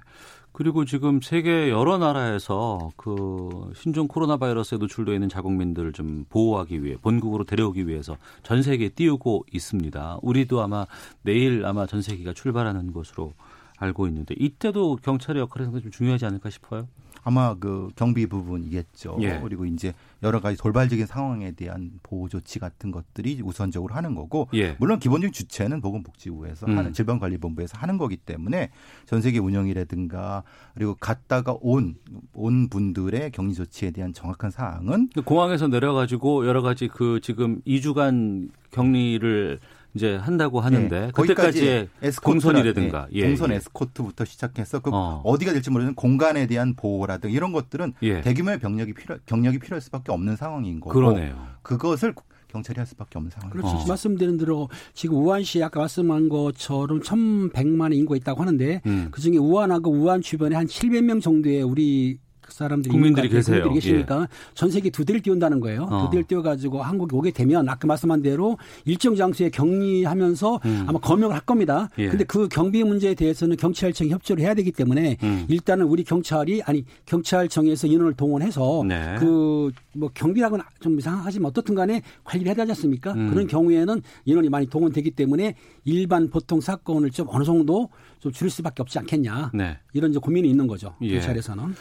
그리고 0.58 0.84
지금 0.84 1.20
세계 1.20 1.70
여러 1.70 1.98
나라에서 1.98 2.90
그 2.96 3.70
신종 3.76 4.08
코로나 4.08 4.38
바이러스에 4.38 4.78
노출되어 4.78 5.14
있는 5.14 5.28
자국민들을 5.28 5.92
좀 5.92 6.24
보호하기 6.30 6.82
위해 6.82 6.96
본국으로 7.00 7.44
데려오기 7.44 7.86
위해서 7.86 8.16
전 8.42 8.64
세계에 8.64 8.88
띄우고 8.88 9.46
있습니다. 9.52 10.18
우리도 10.20 10.60
아마 10.60 10.84
내일 11.22 11.64
아마 11.64 11.86
전 11.86 12.02
세계가 12.02 12.32
출발하는 12.32 12.92
것으로 12.92 13.34
알고 13.76 14.08
있는데 14.08 14.34
이때도 14.36 14.98
경찰의 15.00 15.42
역할이 15.42 15.66
상당히 15.66 15.84
좀 15.84 15.92
중요하지 15.92 16.26
않을까 16.26 16.50
싶어요. 16.50 16.88
아마 17.28 17.54
그 17.54 17.90
경비 17.94 18.26
부분이겠죠. 18.26 19.18
예. 19.20 19.38
그리고 19.42 19.66
이제 19.66 19.92
여러 20.22 20.40
가지 20.40 20.56
돌발적인 20.56 21.04
상황에 21.04 21.52
대한 21.52 21.90
보호 22.02 22.26
조치 22.26 22.58
같은 22.58 22.90
것들이 22.90 23.42
우선적으로 23.44 23.94
하는 23.94 24.14
거고 24.14 24.48
예. 24.54 24.76
물론 24.78 24.98
기본적인 24.98 25.34
주체는 25.34 25.82
보건복지부에서 25.82 26.66
음. 26.68 26.78
하는 26.78 26.94
질병관리본부에서 26.94 27.76
하는 27.76 27.98
거기 27.98 28.16
때문에 28.16 28.70
전 29.04 29.20
세계 29.20 29.40
운영이라든가 29.40 30.42
그리고 30.72 30.96
갔다가 30.98 31.54
온온 31.60 32.68
분들의 32.70 33.30
격리 33.32 33.52
조치에 33.52 33.90
대한 33.90 34.14
정확한 34.14 34.50
사항은 34.50 35.10
공항에서 35.26 35.68
내려 35.68 35.92
가지고 35.92 36.46
여러 36.46 36.62
가지 36.62 36.88
그 36.88 37.20
지금 37.22 37.60
2주간 37.66 38.48
격리를 38.70 39.60
이제 39.94 40.16
한다고 40.16 40.60
하는데 40.60 41.00
네. 41.06 41.10
그때까지의 41.12 41.88
공선이라든가 42.22 43.08
예, 43.12 43.26
공선 43.26 43.50
예. 43.50 43.56
에스코트부터 43.56 44.24
시작해서 44.24 44.80
그 44.80 44.90
어. 44.92 45.36
디가 45.38 45.52
될지 45.52 45.70
모르는 45.70 45.94
공간에 45.94 46.46
대한 46.46 46.74
보호라든가 46.74 47.34
이런 47.34 47.52
것들은 47.52 47.94
예. 48.02 48.20
대규모의 48.20 48.58
병력이 48.58 48.94
필요 48.94 49.16
경력이 49.26 49.58
필요할 49.58 49.80
수밖에 49.80 50.12
없는 50.12 50.36
상황인 50.36 50.80
거고 50.80 50.92
그러네요. 50.92 51.48
그것을 51.62 52.14
경찰이 52.48 52.78
할 52.78 52.86
수밖에 52.86 53.18
없는 53.18 53.30
상황. 53.30 53.50
그렇죠. 53.50 53.68
어. 53.68 53.84
말씀드린 53.86 54.36
대로 54.38 54.68
지금 54.94 55.18
우한시 55.18 55.62
아까 55.62 55.80
말씀한 55.80 56.28
것처럼 56.28 57.00
1,100만의 57.00 57.96
인구가 57.96 58.16
있다고 58.16 58.40
하는데 58.40 58.80
음. 58.86 59.08
그중에 59.10 59.36
우한하고 59.36 59.90
우한 59.90 60.22
주변에 60.22 60.56
한 60.56 60.66
700명 60.66 61.22
정도의 61.22 61.62
우리 61.62 62.18
그 62.18 62.27
사람들이 62.52 62.90
국민들이 62.90 63.28
계세요. 63.28 63.62
국민들이 63.62 63.92
계시니까 63.92 64.22
예. 64.22 64.26
전 64.54 64.70
세계 64.70 64.90
두 64.90 65.04
대를 65.04 65.20
띄운다는 65.20 65.60
거예요. 65.60 65.82
어. 65.90 66.04
두 66.04 66.10
대를 66.10 66.24
띄워가지고 66.24 66.82
한국에 66.82 67.16
오게 67.16 67.30
되면 67.30 67.68
아까 67.68 67.86
말씀한 67.86 68.22
대로 68.22 68.58
일정 68.84 69.14
장소에 69.16 69.50
격리하면서 69.50 70.60
음. 70.64 70.84
아마 70.86 70.98
검역을 70.98 71.34
할 71.34 71.42
겁니다. 71.42 71.88
예. 71.98 72.08
근데 72.08 72.24
그 72.24 72.48
경비 72.48 72.84
문제에 72.84 73.14
대해서는 73.14 73.56
경찰청이 73.56 74.10
협조를 74.10 74.42
해야 74.42 74.54
되기 74.54 74.72
때문에 74.72 75.16
음. 75.22 75.46
일단은 75.48 75.86
우리 75.86 76.04
경찰이 76.04 76.62
아니 76.62 76.84
경찰청에서 77.06 77.86
인원을 77.86 78.14
동원해서 78.14 78.84
네. 78.86 79.16
그뭐 79.18 80.10
경비라고는 80.14 80.64
좀 80.80 80.98
이상하지만 80.98 81.50
어떻든 81.50 81.74
간에 81.74 82.02
관리를 82.24 82.48
해야 82.48 82.54
되지 82.54 82.72
않습니까? 82.72 83.12
음. 83.12 83.30
그런 83.30 83.46
경우에는 83.46 84.02
인원이 84.24 84.48
많이 84.48 84.66
동원되기 84.66 85.12
때문에 85.12 85.54
일반 85.84 86.28
보통 86.30 86.60
사건을 86.60 87.10
좀 87.10 87.26
어느 87.30 87.44
정도 87.44 87.88
좀 88.20 88.32
줄일 88.32 88.50
수밖에 88.50 88.82
없지 88.82 88.98
않겠냐. 88.98 89.52
네. 89.54 89.78
이런 89.92 90.10
이제 90.10 90.18
고민이 90.18 90.48
있는 90.48 90.66
거죠. 90.66 90.94
예. 91.02 91.14
경찰에서는. 91.14 91.74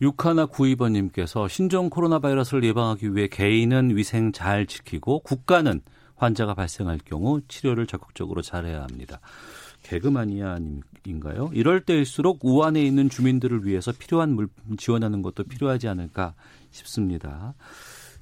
육하나 0.00 0.46
구이번님께서 0.46 1.48
신종 1.48 1.88
코로나 1.88 2.18
바이러스를 2.18 2.64
예방하기 2.64 3.14
위해 3.14 3.28
개인은 3.28 3.96
위생 3.96 4.32
잘 4.32 4.66
지키고 4.66 5.20
국가는 5.20 5.80
환자가 6.16 6.54
발생할 6.54 7.00
경우 7.04 7.40
치료를 7.48 7.86
적극적으로 7.86 8.42
잘해야 8.42 8.82
합니다. 8.82 9.20
개그마니아님인가요? 9.84 11.50
이럴 11.52 11.80
때일수록 11.80 12.40
우한에 12.42 12.82
있는 12.82 13.08
주민들을 13.08 13.64
위해서 13.64 13.92
필요한 13.92 14.34
물품 14.34 14.76
지원하는 14.76 15.22
것도 15.22 15.44
필요하지 15.44 15.88
않을까 15.88 16.34
싶습니다. 16.70 17.54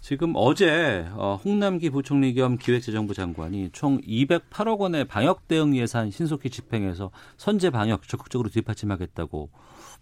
지금 0.00 0.34
어제 0.36 1.08
어, 1.12 1.40
홍남기 1.42 1.88
부총리 1.88 2.34
겸 2.34 2.58
기획재정부 2.58 3.14
장관이 3.14 3.70
총 3.72 4.02
208억 4.02 4.78
원의 4.78 5.06
방역 5.06 5.48
대응 5.48 5.74
예산 5.76 6.10
신속히 6.10 6.50
집행해서 6.50 7.10
선제 7.38 7.70
방역 7.70 8.06
적극적으로 8.06 8.50
뒷받침하겠다고 8.50 9.48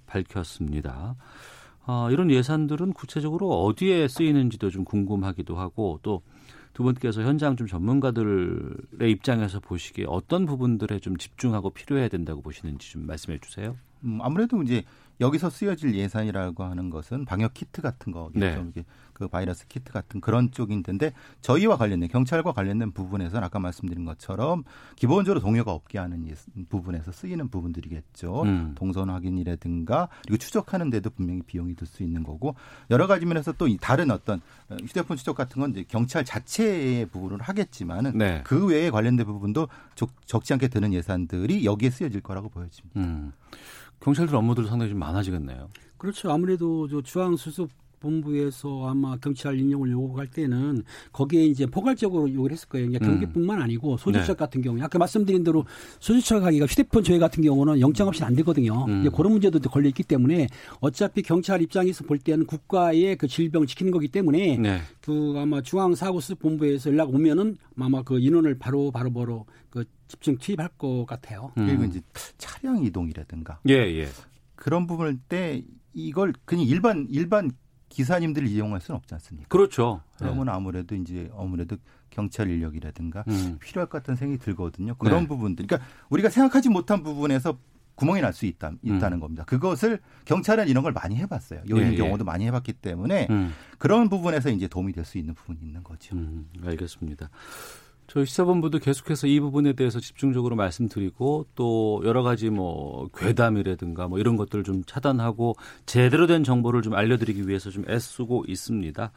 밝혔습니다. 0.06 1.14
어, 1.86 2.08
이런 2.10 2.30
예산들은 2.30 2.92
구체적으로 2.92 3.64
어디에 3.64 4.08
쓰이는지도 4.08 4.70
좀 4.70 4.84
궁금하기도 4.84 5.56
하고 5.56 5.98
또 6.02 6.22
두 6.72 6.82
분께서 6.84 7.22
현장 7.22 7.56
좀 7.56 7.66
전문가들의 7.66 9.10
입장에서 9.10 9.60
보시기에 9.60 10.06
어떤 10.08 10.46
부분들에 10.46 11.00
좀 11.00 11.16
집중하고 11.16 11.70
필요해야 11.70 12.08
된다고 12.08 12.40
보시는지 12.40 12.90
좀 12.90 13.06
말씀해 13.06 13.38
주세요. 13.40 13.76
음, 14.04 14.18
아무래도 14.22 14.62
이제 14.62 14.82
여기서 15.20 15.50
쓰여질 15.50 15.94
예산이라고 15.94 16.64
하는 16.64 16.90
것은 16.90 17.24
방역 17.24 17.54
키트 17.54 17.82
같은 17.82 18.12
거겠죠. 18.12 18.72
네. 18.74 18.84
그 19.12 19.28
바이러스 19.28 19.68
키트 19.68 19.92
같은 19.92 20.20
그런 20.20 20.50
쪽인 20.50 20.82
텐데 20.82 21.12
저희와 21.42 21.76
관련된 21.76 22.08
경찰과 22.08 22.52
관련된 22.52 22.92
부분에서는 22.92 23.44
아까 23.44 23.58
말씀드린 23.58 24.04
것처럼 24.04 24.64
기본적으로 24.96 25.40
동요가 25.40 25.72
없게 25.72 25.98
하는 25.98 26.28
부분에서 26.68 27.12
쓰이는 27.12 27.48
부분들이겠죠. 27.48 28.42
음. 28.42 28.72
동선 28.74 29.10
확인이라든가 29.10 30.08
그리고 30.22 30.38
추적하는 30.38 30.90
데도 30.90 31.10
분명히 31.10 31.42
비용이 31.42 31.76
들 31.76 31.86
수 31.92 32.02
있는 32.02 32.22
거고 32.22 32.54
여러 32.90 33.06
가지 33.06 33.26
면에서 33.26 33.52
또 33.52 33.68
다른 33.76 34.10
어떤 34.10 34.40
어, 34.70 34.76
휴대폰 34.82 35.16
추적 35.16 35.36
같은 35.36 35.60
건 35.60 35.72
이제 35.72 35.84
경찰 35.86 36.24
자체의 36.24 37.06
부분을 37.06 37.42
하겠지만은 37.42 38.16
네. 38.16 38.40
그 38.44 38.66
외에 38.66 38.88
관련된 38.90 39.26
부분도 39.26 39.68
적, 39.94 40.44
지 40.44 40.52
않게 40.54 40.68
드는 40.68 40.94
예산들이 40.94 41.66
여기에 41.66 41.90
쓰여질 41.90 42.22
거라고 42.22 42.48
보여집니다. 42.48 42.98
음. 42.98 43.32
경찰들 44.02 44.34
업무들 44.34 44.66
상당히 44.66 44.90
좀 44.90 44.98
많아지겠네요. 44.98 45.68
그렇죠. 45.96 46.30
아무래도 46.32 46.88
저 46.88 47.00
중앙 47.02 47.36
수습 47.36 47.70
본부에서 48.02 48.88
아마 48.88 49.16
경찰 49.16 49.58
인용을 49.58 49.90
요구할 49.92 50.26
때는 50.26 50.82
거기에 51.12 51.44
이제 51.44 51.66
포괄적으로 51.66 52.32
요구를 52.32 52.52
했을 52.52 52.68
거예요. 52.68 52.88
그러니까 52.88 53.06
경비뿐만 53.06 53.58
음. 53.58 53.62
아니고 53.62 53.96
소지처 53.96 54.32
네. 54.32 54.34
같은 54.34 54.60
경우에 54.60 54.82
아까 54.82 54.98
말씀드린 54.98 55.44
대로 55.44 55.64
소지처 56.00 56.40
가기가 56.40 56.66
휴대폰 56.66 57.04
조회 57.04 57.18
같은 57.18 57.42
경우는 57.42 57.80
영장 57.80 58.08
없이는 58.08 58.26
안 58.26 58.34
되거든요. 58.36 58.84
음. 58.88 59.00
이제 59.00 59.10
그런 59.14 59.32
문제도 59.32 59.58
걸려 59.70 59.88
있기 59.88 60.02
때문에 60.02 60.48
어차피 60.80 61.22
경찰 61.22 61.62
입장에서 61.62 62.04
볼 62.04 62.18
때는 62.18 62.46
국가의 62.46 63.16
그 63.16 63.28
질병을 63.28 63.66
지키는 63.68 63.92
거기 63.92 64.08
때문에 64.08 64.58
네. 64.58 64.80
그 65.00 65.34
아마 65.36 65.62
중앙사고수습 65.62 66.40
본부에서 66.40 66.90
연락 66.90 67.14
오면은 67.14 67.56
아마 67.78 68.02
그 68.02 68.18
인원을 68.18 68.58
바로 68.58 68.90
바로 68.90 69.12
바로 69.12 69.46
그 69.70 69.84
집중 70.08 70.36
투입할 70.36 70.68
것 70.76 71.06
같아요. 71.06 71.52
음. 71.56 71.66
그리고 71.66 71.84
이제 71.84 72.00
차량 72.36 72.82
이동이라든가 72.84 73.60
예, 73.68 73.74
예. 73.74 74.08
그런 74.56 74.86
부분을 74.86 75.18
때 75.28 75.62
이걸 75.94 76.32
그냥 76.44 76.64
일반 76.64 77.06
일반 77.10 77.50
기사님들을 77.92 78.48
이용할 78.48 78.80
수는 78.80 78.96
없지 78.96 79.14
않습니까? 79.14 79.48
그렇죠. 79.48 80.00
그러면 80.18 80.46
네. 80.46 80.52
아무래도 80.52 80.94
이제 80.94 81.30
아무래도 81.36 81.76
경찰 82.10 82.48
인력이라든가 82.50 83.24
음. 83.28 83.58
필요할 83.60 83.88
것 83.88 83.98
같다는 83.98 84.16
생각이 84.16 84.42
들거든요. 84.42 84.94
그런 84.96 85.22
네. 85.22 85.28
부분들. 85.28 85.66
그러니까 85.66 85.88
우리가 86.10 86.28
생각하지 86.30 86.68
못한 86.70 87.02
부분에서 87.02 87.58
구멍이 87.94 88.22
날 88.22 88.32
수 88.32 88.46
있다, 88.46 88.72
있다는 88.82 89.18
음. 89.18 89.20
겁니다. 89.20 89.44
그것을 89.44 90.00
경찰은 90.24 90.66
이런 90.68 90.82
걸 90.82 90.92
많이 90.92 91.16
해봤어요. 91.16 91.62
요인 91.70 91.88
예, 91.88 91.92
예. 91.92 91.96
경우도 91.96 92.24
많이 92.24 92.46
해봤기 92.46 92.72
때문에 92.74 93.26
음. 93.30 93.52
그런 93.78 94.08
부분에서 94.08 94.48
이제 94.50 94.66
도움이 94.66 94.92
될 94.94 95.04
수 95.04 95.18
있는 95.18 95.34
부분이 95.34 95.58
있는 95.60 95.82
거죠. 95.84 96.16
음, 96.16 96.48
알겠습니다. 96.64 97.28
저희 98.12 98.26
시사본부도 98.26 98.78
계속해서 98.78 99.26
이 99.26 99.40
부분에 99.40 99.72
대해서 99.72 99.98
집중적으로 99.98 100.54
말씀드리고 100.54 101.46
또 101.54 102.02
여러 102.04 102.22
가지 102.22 102.50
뭐 102.50 103.08
괴담이라든가 103.16 104.06
뭐 104.06 104.18
이런 104.18 104.36
것들을 104.36 104.64
좀 104.64 104.84
차단하고 104.84 105.54
제대로 105.86 106.26
된 106.26 106.44
정보를 106.44 106.82
좀 106.82 106.92
알려드리기 106.92 107.48
위해서 107.48 107.70
좀 107.70 107.86
애쓰고 107.88 108.44
있습니다. 108.46 109.12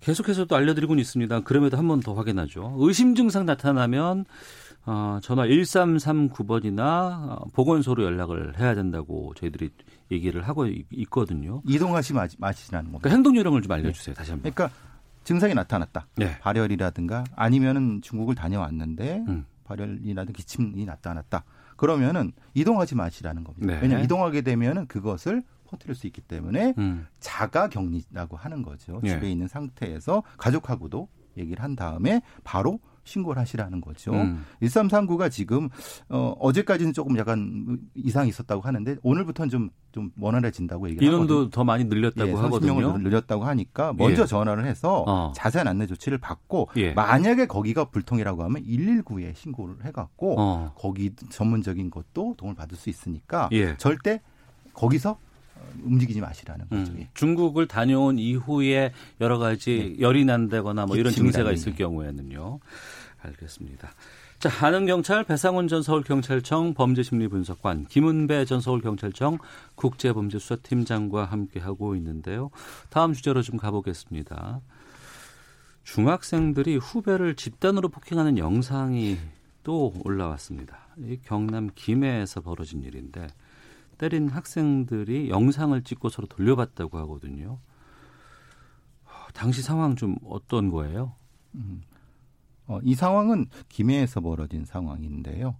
계속해서 0.00 0.46
또 0.46 0.56
알려드리고 0.56 0.96
있습니다. 0.96 1.40
그럼에도 1.42 1.76
한 1.76 1.86
번 1.86 2.00
더 2.00 2.14
확인하죠. 2.14 2.74
의심 2.78 3.14
증상 3.14 3.46
나타나면 3.46 4.24
어, 4.86 5.20
전화 5.22 5.46
1339번이나 5.46 6.80
어, 6.80 7.44
보건소로 7.52 8.02
연락을 8.02 8.58
해야 8.58 8.74
된다고 8.74 9.34
저희들이 9.36 9.70
얘기를 10.10 10.42
하고 10.48 10.66
있거든요. 10.66 11.62
이동하시 11.64 12.14
마시라는 12.14 12.86
겁니다. 12.90 12.98
그러니까 13.02 13.10
행동 13.10 13.36
요령을 13.36 13.62
좀 13.62 13.70
알려주세요. 13.70 14.14
네. 14.14 14.18
다시 14.18 14.32
한번. 14.32 14.52
그러니까 14.52 14.76
증상이 15.30 15.54
나타났다. 15.54 16.08
네. 16.16 16.36
발열이라든가 16.40 17.22
아니면은 17.36 18.02
중국을 18.02 18.34
다녀왔는데 18.34 19.24
음. 19.28 19.46
발열이라든가 19.62 20.36
기침이 20.36 20.84
나타났다. 20.84 21.44
그러면은 21.76 22.32
이동하지 22.54 22.96
마시라는 22.96 23.44
겁니다. 23.44 23.74
네. 23.74 23.78
왜냐하면 23.80 24.04
이동하게 24.04 24.40
되면은 24.40 24.86
그것을 24.88 25.44
퍼뜨릴 25.68 25.94
수 25.94 26.08
있기 26.08 26.20
때문에 26.20 26.74
음. 26.78 27.06
자가 27.20 27.68
격리라고 27.68 28.36
하는 28.36 28.62
거죠. 28.62 28.98
네. 29.04 29.10
집에 29.10 29.30
있는 29.30 29.46
상태에서 29.46 30.24
가족하고도 30.36 31.06
얘기를 31.36 31.62
한 31.62 31.76
다음에 31.76 32.22
바로 32.42 32.80
신고를 33.04 33.40
하시라는 33.40 33.80
거죠. 33.80 34.12
음. 34.12 34.44
1339가 34.62 35.30
지금 35.30 35.68
어 36.08 36.34
어제까지는 36.38 36.92
조금 36.92 37.16
약간 37.18 37.78
이상이 37.94 38.28
있었다고 38.28 38.62
하는데 38.62 38.96
오늘부터는 39.02 39.50
좀 39.50 39.70
좀 39.92 40.10
원활해진다고 40.20 40.88
얘기를 40.88 41.06
인원도 41.06 41.34
하거든요. 41.34 41.50
더 41.50 41.64
많이 41.64 41.84
늘렸다고 41.84 42.30
예, 42.30 42.34
하거든요. 42.34 42.98
늘렸다고 42.98 43.44
하니까 43.44 43.92
먼저 43.92 44.22
예. 44.22 44.26
전화를 44.26 44.64
해서 44.64 45.04
어. 45.06 45.32
자세한 45.34 45.66
안내 45.66 45.86
조치를 45.86 46.18
받고 46.18 46.68
예. 46.76 46.92
만약에 46.92 47.46
거기가 47.46 47.86
불통이라고 47.86 48.44
하면 48.44 48.62
119에 48.62 49.34
신고를 49.34 49.84
해갖고 49.84 50.36
어. 50.38 50.72
거기 50.76 51.14
전문적인 51.30 51.90
것도 51.90 52.34
도움을 52.36 52.54
받을 52.54 52.76
수 52.76 52.88
있으니까 52.88 53.48
예. 53.52 53.76
절대 53.76 54.20
거기서 54.74 55.18
움직이지 55.82 56.20
마시라는 56.20 56.66
음. 56.72 56.78
거죠. 56.78 56.92
음, 56.92 57.06
중국을 57.14 57.66
다녀온 57.66 58.18
이후에 58.18 58.92
여러 59.20 59.38
가지 59.38 59.94
네. 59.96 60.00
열이 60.00 60.24
난다거나 60.24 60.86
뭐 60.86 60.96
이런 60.96 61.12
증세가 61.12 61.52
있을 61.52 61.74
경우에는요. 61.74 62.60
알겠습니다. 63.22 63.90
자, 64.38 64.48
한은경찰 64.48 65.24
배상훈 65.24 65.68
전 65.68 65.82
서울경찰청 65.82 66.72
범죄심리분석관 66.72 67.86
김은배 67.88 68.46
전 68.46 68.62
서울경찰청 68.62 69.36
국제범죄수사팀장과 69.74 71.26
함께 71.26 71.60
하고 71.60 71.94
있는데요. 71.96 72.50
다음 72.88 73.12
주제로 73.12 73.42
좀 73.42 73.58
가보겠습니다. 73.58 74.62
중학생들이 75.84 76.76
후배를 76.76 77.36
집단으로 77.36 77.90
폭행하는 77.90 78.38
영상이 78.38 79.18
또 79.62 79.92
올라왔습니다. 80.04 80.78
이 80.96 81.18
경남 81.22 81.68
김해에서 81.74 82.40
벌어진 82.40 82.82
일인데 82.82 83.26
때린 84.00 84.30
학생들이 84.30 85.28
영상을 85.28 85.78
찍고 85.84 86.08
서로 86.08 86.26
돌려봤다고 86.26 86.96
하거든요. 87.00 87.58
당시 89.34 89.60
상황 89.60 89.94
좀 89.94 90.16
어떤 90.24 90.70
거예요? 90.70 91.14
음. 91.54 91.82
어, 92.66 92.80
이 92.82 92.94
상황은 92.94 93.46
김해에서 93.68 94.22
벌어진 94.22 94.64
상황인데요. 94.64 95.54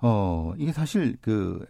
어, 0.00 0.54
이게 0.56 0.72
사실 0.72 1.18
그 1.20 1.66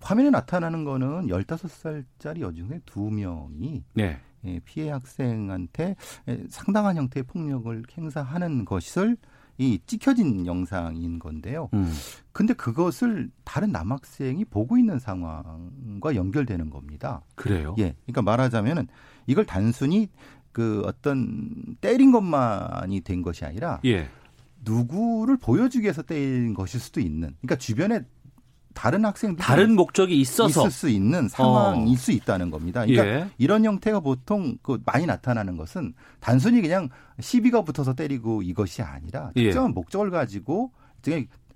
화면에 0.00 0.30
나타나는 0.30 0.84
거는 0.84 1.26
15살짜리 1.26 2.40
여중생 2.40 2.80
두 2.86 3.10
명이 3.10 3.84
네. 3.92 4.18
예, 4.46 4.60
피해 4.60 4.88
학생한테 4.88 5.96
상당한 6.48 6.96
형태의 6.96 7.24
폭력을 7.24 7.82
행사하는 7.98 8.64
것을 8.64 9.18
이 9.60 9.78
찍혀진 9.84 10.46
영상인 10.46 11.18
건데요. 11.18 11.68
음. 11.74 11.92
근데 12.32 12.54
그것을 12.54 13.30
다른 13.44 13.70
남학생이 13.72 14.46
보고 14.46 14.78
있는 14.78 14.98
상황과 14.98 16.14
연결되는 16.14 16.70
겁니다. 16.70 17.22
그래요? 17.34 17.74
예. 17.78 17.94
그러니까 18.06 18.22
말하자면은 18.22 18.88
이걸 19.26 19.44
단순히 19.44 20.08
그 20.50 20.82
어떤 20.86 21.76
때린 21.82 22.10
것만이 22.10 23.02
된 23.02 23.20
것이 23.20 23.44
아니라 23.44 23.80
예. 23.84 24.08
누구를 24.64 25.36
보여주기 25.36 25.82
위해서 25.84 26.00
때린 26.00 26.54
것일 26.54 26.80
수도 26.80 27.00
있는. 27.00 27.34
그러니까 27.42 27.56
주변에 27.56 28.00
다른 28.74 29.04
학생들 29.04 29.44
다른 29.44 29.74
목적이 29.74 30.20
있어서 30.20 30.60
있을 30.60 30.70
수 30.70 30.88
있는 30.88 31.28
상황일 31.28 31.94
어. 31.94 31.96
수 31.96 32.12
있다는 32.12 32.50
겁니다. 32.50 32.84
그러니까 32.86 33.06
예. 33.06 33.30
이런 33.38 33.64
형태가 33.64 34.00
보통 34.00 34.56
그 34.62 34.80
많이 34.84 35.06
나타나는 35.06 35.56
것은 35.56 35.94
단순히 36.20 36.60
그냥 36.60 36.88
시비가 37.18 37.62
붙어서 37.62 37.94
때리고 37.94 38.42
이것이 38.42 38.82
아니라 38.82 39.32
예. 39.36 39.44
특정한 39.44 39.70
예. 39.70 39.74
목적을 39.74 40.10
가지고 40.10 40.72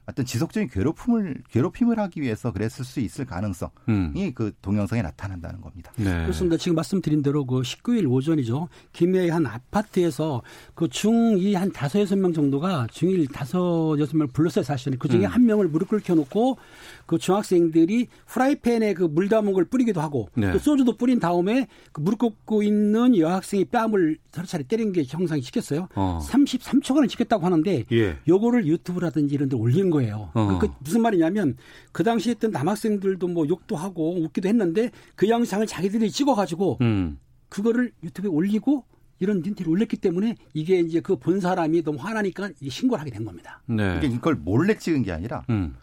어떤 0.06 0.26
지속적인 0.26 0.68
괴롭힘을 0.68 1.42
괴롭힘을 1.50 1.98
하기 1.98 2.20
위해서 2.20 2.52
그랬을 2.52 2.84
수 2.84 3.00
있을 3.00 3.24
가능성이 3.24 3.70
음. 3.88 4.12
그 4.34 4.52
동영상에 4.60 5.00
나타난다는 5.00 5.60
겁니다. 5.62 5.90
네. 5.96 6.22
그렇습니다. 6.22 6.56
지금 6.58 6.76
말씀드린 6.76 7.22
대로 7.22 7.46
그 7.46 7.62
19일 7.62 8.10
오전이죠. 8.10 8.68
김해의 8.92 9.30
한 9.30 9.46
아파트에서 9.46 10.42
그 10.74 10.86
중2 10.88 11.54
한 11.54 11.72
다섯 11.72 12.00
여섯 12.00 12.16
명 12.16 12.32
정도가 12.34 12.88
중1 12.90 13.32
다섯 13.32 13.96
여섯 13.98 14.16
명 14.16 14.28
불렀어요 14.28 14.62
사실은. 14.64 14.98
그 14.98 15.08
중에 15.08 15.24
음. 15.24 15.30
한 15.30 15.46
명을 15.46 15.68
무릎 15.68 15.88
꿇겨 15.88 16.14
놓고 16.14 16.58
그 17.06 17.18
중학생들이 17.18 18.08
프라이팬에 18.26 18.92
그 18.94 19.14
물 19.14 19.28
담은 19.28 19.52
걸 19.52 19.64
뿌리기도 19.64 20.00
하고 20.00 20.28
네. 20.34 20.50
또 20.52 20.58
소주도 20.58 20.96
뿌린 20.96 21.20
다음에 21.20 21.68
그 21.92 22.00
무릎 22.00 22.18
꿇고 22.18 22.62
있는 22.64 23.16
여학생이 23.16 23.66
뺨을 23.66 24.18
서로 24.32 24.46
차례 24.46 24.64
때린 24.64 24.92
게 24.92 25.04
형상이 25.06 25.40
찍혔어요. 25.40 25.88
어. 25.94 26.18
33초간을 26.22 27.08
찍혔다고 27.08 27.46
하는데 27.46 27.84
예. 27.92 28.16
요거를 28.26 28.66
유튜브라든지 28.66 29.34
이런 29.34 29.48
데 29.48 29.56
올린 29.56 29.90
거예요. 29.94 30.30
어. 30.34 30.58
그 30.60 30.68
무슨 30.80 31.02
말이냐면 31.02 31.56
그 31.92 32.02
당시에 32.02 32.32
했던 32.32 32.50
남학생들도 32.50 33.28
뭐 33.28 33.46
욕도 33.48 33.76
하고 33.76 34.20
웃기도 34.22 34.48
했는데 34.48 34.90
그 35.14 35.28
영상을 35.28 35.64
자기들이 35.66 36.10
찍어가지고 36.10 36.78
음. 36.80 37.18
그거를 37.48 37.92
유튜브에 38.02 38.28
올리고 38.30 38.84
이런 39.20 39.42
닌티를 39.42 39.70
올렸기 39.70 39.96
때문에 39.98 40.34
이게 40.54 40.80
이제 40.80 41.00
그 41.00 41.16
본 41.16 41.40
사람이 41.40 41.82
너무 41.84 41.98
화나니까 42.00 42.50
신고를 42.68 43.00
하게 43.00 43.10
된 43.12 43.24
겁니다. 43.24 43.62
네. 43.66 43.76
그러니까 43.76 44.06
이걸 44.08 44.34
몰래 44.34 44.76
찍은 44.76 45.02
게 45.04 45.12
아니라 45.12 45.44
음. 45.50 45.76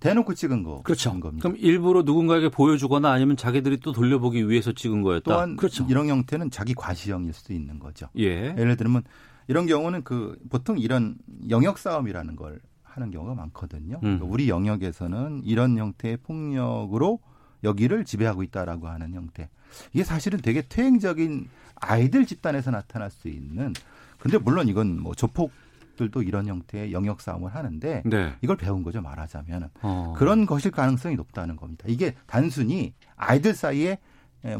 대놓고 0.00 0.34
찍은 0.34 0.62
거. 0.62 0.82
그렇죠. 0.82 1.10
겁니다. 1.20 1.42
그럼 1.48 1.56
일부러 1.60 2.02
누군가에게 2.02 2.48
보여주거나 2.48 3.10
아니면 3.10 3.36
자기들이 3.36 3.78
또 3.80 3.92
돌려보기 3.92 4.48
위해서 4.48 4.72
찍은 4.72 5.02
거였다. 5.02 5.24
또한 5.30 5.56
그렇죠. 5.56 5.84
이런 5.90 6.08
형태는 6.08 6.50
자기 6.50 6.72
과시형일 6.74 7.32
수도 7.34 7.52
있는 7.52 7.78
거죠. 7.78 8.08
예. 8.16 8.54
예를 8.56 8.76
들면 8.76 9.02
이런 9.48 9.66
경우는 9.66 10.04
그 10.04 10.38
보통 10.50 10.78
이런 10.78 11.16
영역 11.50 11.78
싸움이라는 11.78 12.36
걸 12.36 12.60
하는 12.98 13.10
경우가 13.12 13.34
많거든요. 13.34 13.96
음. 13.96 14.00
그러니까 14.00 14.26
우리 14.26 14.48
영역에서는 14.48 15.42
이런 15.44 15.78
형태의 15.78 16.18
폭력으로 16.18 17.20
여기를 17.62 18.04
지배하고 18.04 18.42
있다라고 18.42 18.88
하는 18.88 19.14
형태. 19.14 19.48
이게 19.92 20.02
사실은 20.02 20.40
되게 20.40 20.62
퇴행적인 20.62 21.48
아이들 21.76 22.26
집단에서 22.26 22.70
나타날 22.70 23.10
수 23.10 23.28
있는 23.28 23.72
근데 24.18 24.38
물론 24.38 24.68
이건 24.68 25.00
뭐 25.00 25.14
조폭 25.14 25.52
들도 25.96 26.22
이런 26.22 26.46
형태의 26.46 26.92
영역 26.92 27.20
싸움을 27.20 27.54
하는데 27.54 28.02
네. 28.04 28.34
이걸 28.40 28.56
배운 28.56 28.82
거죠 28.84 29.00
말하자면 29.02 29.70
어. 29.82 30.14
그런 30.16 30.46
것일 30.46 30.70
가능성이 30.70 31.16
높다는 31.16 31.56
겁니다. 31.56 31.84
이게 31.88 32.14
단순히 32.26 32.94
아이들 33.16 33.54
사이에 33.54 33.98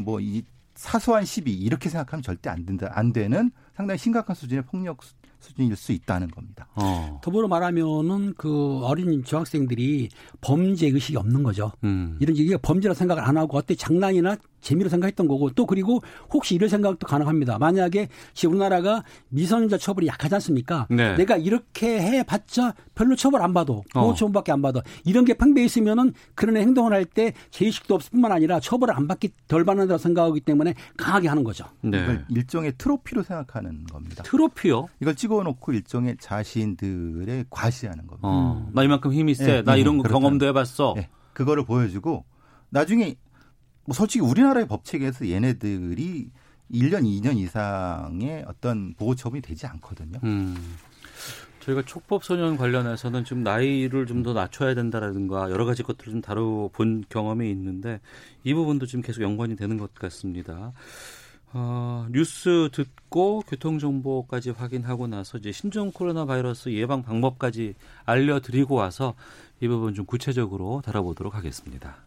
뭐 0.01 0.19
이 0.19 0.43
사소한 0.79 1.25
시비 1.25 1.53
이렇게 1.53 1.89
생각하면 1.89 2.23
절대 2.23 2.49
안 2.49 2.65
된다 2.65 2.89
안 2.93 3.11
되는 3.11 3.51
상당히 3.75 3.97
심각한 3.97 4.33
수준의 4.33 4.63
폭력 4.63 4.99
수준일 5.39 5.75
수 5.75 5.91
있다는 5.91 6.29
겁니다. 6.29 6.67
어. 6.75 7.19
더불어 7.23 7.47
말하면은 7.47 8.33
그 8.37 8.79
어린 8.83 9.23
중학생들이 9.23 10.09
범죄 10.41 10.87
의식이 10.87 11.17
없는 11.17 11.43
거죠. 11.43 11.71
음. 11.83 12.17
이런 12.19 12.37
얘기가 12.37 12.57
범죄라 12.61 12.93
생각을 12.93 13.23
안 13.23 13.37
하고 13.37 13.57
어때 13.57 13.75
장난이나 13.75 14.37
재미로 14.61 14.89
생각했던 14.89 15.27
거고 15.27 15.49
또 15.51 15.65
그리고 15.65 16.01
혹시 16.31 16.55
이런 16.55 16.69
생각도 16.69 17.07
가능합니다. 17.07 17.57
만약에 17.59 18.07
지금 18.33 18.53
우리나라가 18.55 19.03
미성년자 19.29 19.77
처벌이 19.77 20.07
약하지 20.07 20.35
않습니까? 20.35 20.87
네. 20.89 21.15
내가 21.15 21.37
이렇게 21.37 22.01
해봤자 22.01 22.73
별로 22.95 23.15
처벌 23.15 23.41
안 23.41 23.53
받아. 23.53 23.73
보호처분밖에 23.93 24.51
안 24.51 24.61
받아. 24.61 24.81
이런 25.05 25.25
게 25.25 25.33
팽배해 25.33 25.65
있으면은 25.65 26.13
그런 26.35 26.57
행동을 26.57 26.93
할 26.93 27.05
때 27.05 27.33
제의식도 27.51 27.95
없을 27.95 28.11
뿐만 28.11 28.31
아니라 28.31 28.59
처벌을 28.59 28.93
안 28.95 29.07
받기 29.07 29.29
덜 29.47 29.65
받는다고 29.65 29.97
생각하기 29.97 30.41
때문에 30.41 30.75
강하게 30.97 31.27
하는 31.27 31.43
거죠. 31.43 31.65
네. 31.81 31.97
이걸 32.03 32.25
일종의 32.29 32.73
트로피로 32.77 33.23
생각하는 33.23 33.85
겁니다. 33.85 34.23
트로피요? 34.23 34.87
이걸 35.01 35.15
찍어놓고 35.15 35.71
일종의 35.73 36.17
자신들의 36.19 37.45
과시하는 37.49 38.05
겁니다. 38.07 38.27
어, 38.27 38.69
나 38.73 38.83
이만큼 38.83 39.13
힘이 39.13 39.33
세. 39.35 39.45
네. 39.45 39.61
나 39.63 39.75
이런 39.75 39.97
거 39.97 40.07
경험도 40.07 40.45
해봤어. 40.47 40.93
네. 40.97 41.09
그거를 41.33 41.63
보여주고 41.65 42.25
나중에 42.69 43.15
뭐 43.89 43.95
솔직히 43.95 44.23
우리나라의 44.23 44.67
법 44.67 44.85
체계에서 44.85 45.27
얘네들이 45.27 46.29
1년, 46.71 47.01
2년 47.05 47.35
이상의 47.37 48.45
어떤 48.47 48.93
보호 48.93 49.15
처분이 49.15 49.41
되지 49.41 49.65
않거든요. 49.65 50.19
음. 50.23 50.55
저희가 51.61 51.81
촉법 51.81 52.23
소년 52.23 52.55
관련해서는 52.55 53.25
좀 53.25 53.41
나이를 53.41 54.05
좀 54.05 54.21
더 54.21 54.33
낮춰야 54.33 54.75
된다라든가 54.75 55.49
여러 55.49 55.65
가지 55.65 55.81
것들을 55.81 56.13
좀 56.13 56.21
다뤄본 56.21 57.05
경험이 57.09 57.49
있는데 57.49 57.99
이 58.43 58.53
부분도 58.53 58.85
지금 58.85 59.01
계속 59.01 59.23
연관이 59.23 59.55
되는 59.55 59.77
것 59.77 59.95
같습니다. 59.95 60.71
어, 61.51 62.05
뉴스 62.11 62.69
듣고 62.71 63.41
교통 63.47 63.79
정보까지 63.79 64.51
확인하고 64.51 65.07
나서 65.07 65.39
이제 65.39 65.51
신종 65.51 65.91
코로나 65.91 66.25
바이러스 66.25 66.69
예방 66.69 67.01
방법까지 67.01 67.73
알려드리고 68.05 68.75
와서 68.75 69.15
이 69.61 69.67
부분 69.67 69.95
좀 69.95 70.05
구체적으로 70.05 70.83
다뤄보도록 70.85 71.33
하겠습니다. 71.33 71.97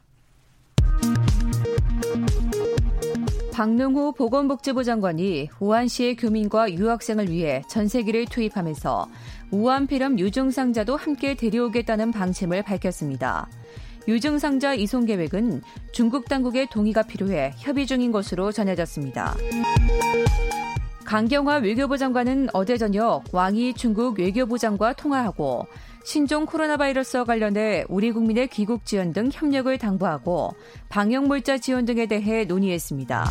박능호 3.53 4.13
보건복지부 4.13 4.83
장관이 4.83 5.51
우한시의 5.61 6.17
교민과 6.17 6.73
유학생을 6.73 7.31
위해 7.31 7.63
전세기를 7.69 8.25
투입하면서 8.27 9.09
우한폐렴 9.51 10.19
유증상자도 10.19 10.97
함께 10.97 11.35
데려오겠다는 11.35 12.13
방침을 12.13 12.63
밝혔습니다. 12.63 13.49
유증상자 14.09 14.73
이송 14.73 15.05
계획은 15.05 15.61
중국 15.93 16.31
당국의 16.31 16.71
동의가 16.71 17.03
필요해 17.03 17.53
협의 17.59 17.87
중인 17.87 18.11
것으로 18.11 18.53
전해졌습니다. 18.53 19.35
강경화 21.05 21.57
외교부 21.57 21.99
장관은 21.99 22.49
어제 22.55 22.79
저녁 22.79 23.25
왕이 23.33 23.75
중국 23.75 24.19
외교부장과 24.19 24.95
통화하고 24.95 25.67
신종 26.05 26.47
코로나 26.47 26.77
바이러스와 26.77 27.25
관련해 27.25 27.85
우리 27.89 28.13
국민의 28.13 28.49
귀국 28.49 28.85
지원 28.85 29.13
등 29.13 29.31
협력을 29.33 29.77
당부하고 29.79 30.55
방역 30.89 31.27
물자 31.27 31.59
지원 31.59 31.85
등에 31.85 32.07
대해 32.07 32.45
논의했습니다. 32.45 33.25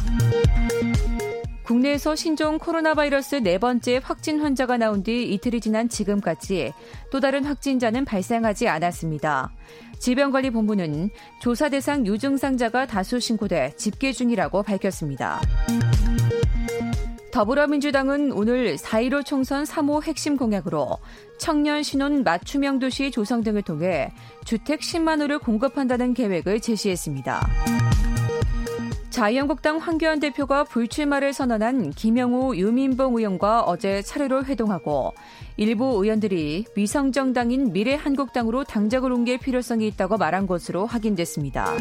국내에서 1.63 2.15
신종 2.15 2.57
코로나 2.57 2.93
바이러스 2.93 3.35
네 3.35 3.57
번째 3.57 4.01
확진 4.03 4.41
환자가 4.41 4.77
나온 4.77 5.03
뒤 5.03 5.31
이틀이 5.31 5.61
지난 5.61 5.87
지금까지 5.87 6.73
또 7.11 7.19
다른 7.19 7.45
확진자는 7.45 8.03
발생하지 8.03 8.67
않았습니다. 8.67 9.51
질병관리본부는 9.99 11.11
조사 11.39 11.69
대상 11.69 12.05
유증상자가 12.05 12.87
다수 12.87 13.19
신고돼 13.19 13.73
집계 13.77 14.11
중이라고 14.11 14.63
밝혔습니다. 14.63 15.39
더불어민주당은 17.31 18.33
오늘 18.33 18.75
4.15 18.75 19.25
총선 19.25 19.63
3호 19.63 20.03
핵심 20.03 20.35
공약으로 20.35 20.97
청년 21.41 21.81
신혼 21.81 22.23
맞춤형 22.23 22.77
도시 22.77 23.09
조성 23.09 23.41
등을 23.41 23.63
통해 23.63 24.13
주택 24.45 24.81
10만 24.81 25.21
호를 25.21 25.39
공급한다는 25.39 26.13
계획을 26.13 26.59
제시했습니다. 26.59 27.49
자유한국당 29.09 29.79
황교안 29.79 30.19
대표가 30.19 30.63
불출마를 30.65 31.33
선언한 31.33 31.91
김영우 31.91 32.55
유민봉 32.55 33.17
의원과 33.17 33.63
어제 33.63 34.03
차례로 34.03 34.45
회동하고 34.45 35.15
일부 35.57 35.85
의원들이 36.03 36.65
위성정당인 36.75 37.73
미래한국당으로 37.73 38.63
당적을 38.63 39.11
옮길 39.11 39.39
필요성이 39.39 39.87
있다고 39.87 40.17
말한 40.17 40.45
것으로 40.45 40.85
확인됐습니다. 40.85 41.73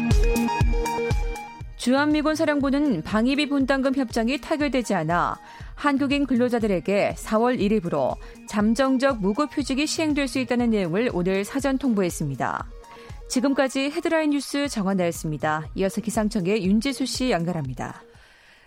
주한미군 1.81 2.35
사령부는 2.35 3.01
방위비 3.01 3.49
분담금 3.49 3.95
협정이 3.95 4.39
타결되지 4.39 4.93
않아 4.93 5.39
한국인 5.81 6.27
근로자들에게 6.27 7.15
4월 7.17 7.59
1일부로 7.59 8.15
잠정적 8.47 9.19
무급휴직이 9.19 9.87
시행될 9.87 10.27
수 10.27 10.37
있다는 10.37 10.69
내용을 10.69 11.09
오늘 11.11 11.43
사전 11.43 11.79
통보했습니다. 11.79 12.67
지금까지 13.27 13.89
헤드라인 13.89 14.29
뉴스 14.29 14.67
정원나였습니다. 14.67 15.69
이어서 15.73 15.99
기상청의 16.01 16.63
윤지수 16.65 17.07
씨 17.07 17.31
연결합니다. 17.31 18.03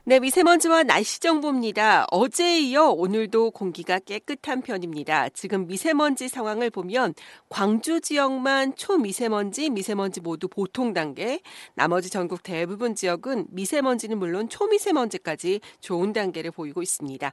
네, 0.07 0.21
미세먼지와 0.21 0.83
날씨 0.83 1.19
정보입니다. 1.19 2.05
어제에 2.11 2.59
이어 2.61 2.89
오늘도 2.89 3.53
공기가 3.53 3.99
깨끗한 3.99 4.61
편입니다. 4.61 5.31
지금 5.31 5.67
미세먼지 5.67 6.29
상황을 6.29 6.69
보면 6.69 7.15
광주 7.49 8.03
지역만 8.03 8.77
초미세먼지, 8.77 9.71
미세먼지 9.71 10.21
모두 10.21 10.47
보통 10.47 10.93
단계, 10.93 11.41
나머지 11.73 12.11
전국 12.11 12.43
대부분 12.43 12.95
지역은 12.95 13.47
미세먼지는 13.49 14.19
물론 14.19 14.51
초미세먼지까지 14.51 15.63
좋은 15.81 16.13
단계를 16.13 16.51
보이고 16.51 16.83
있습니다. 16.83 17.33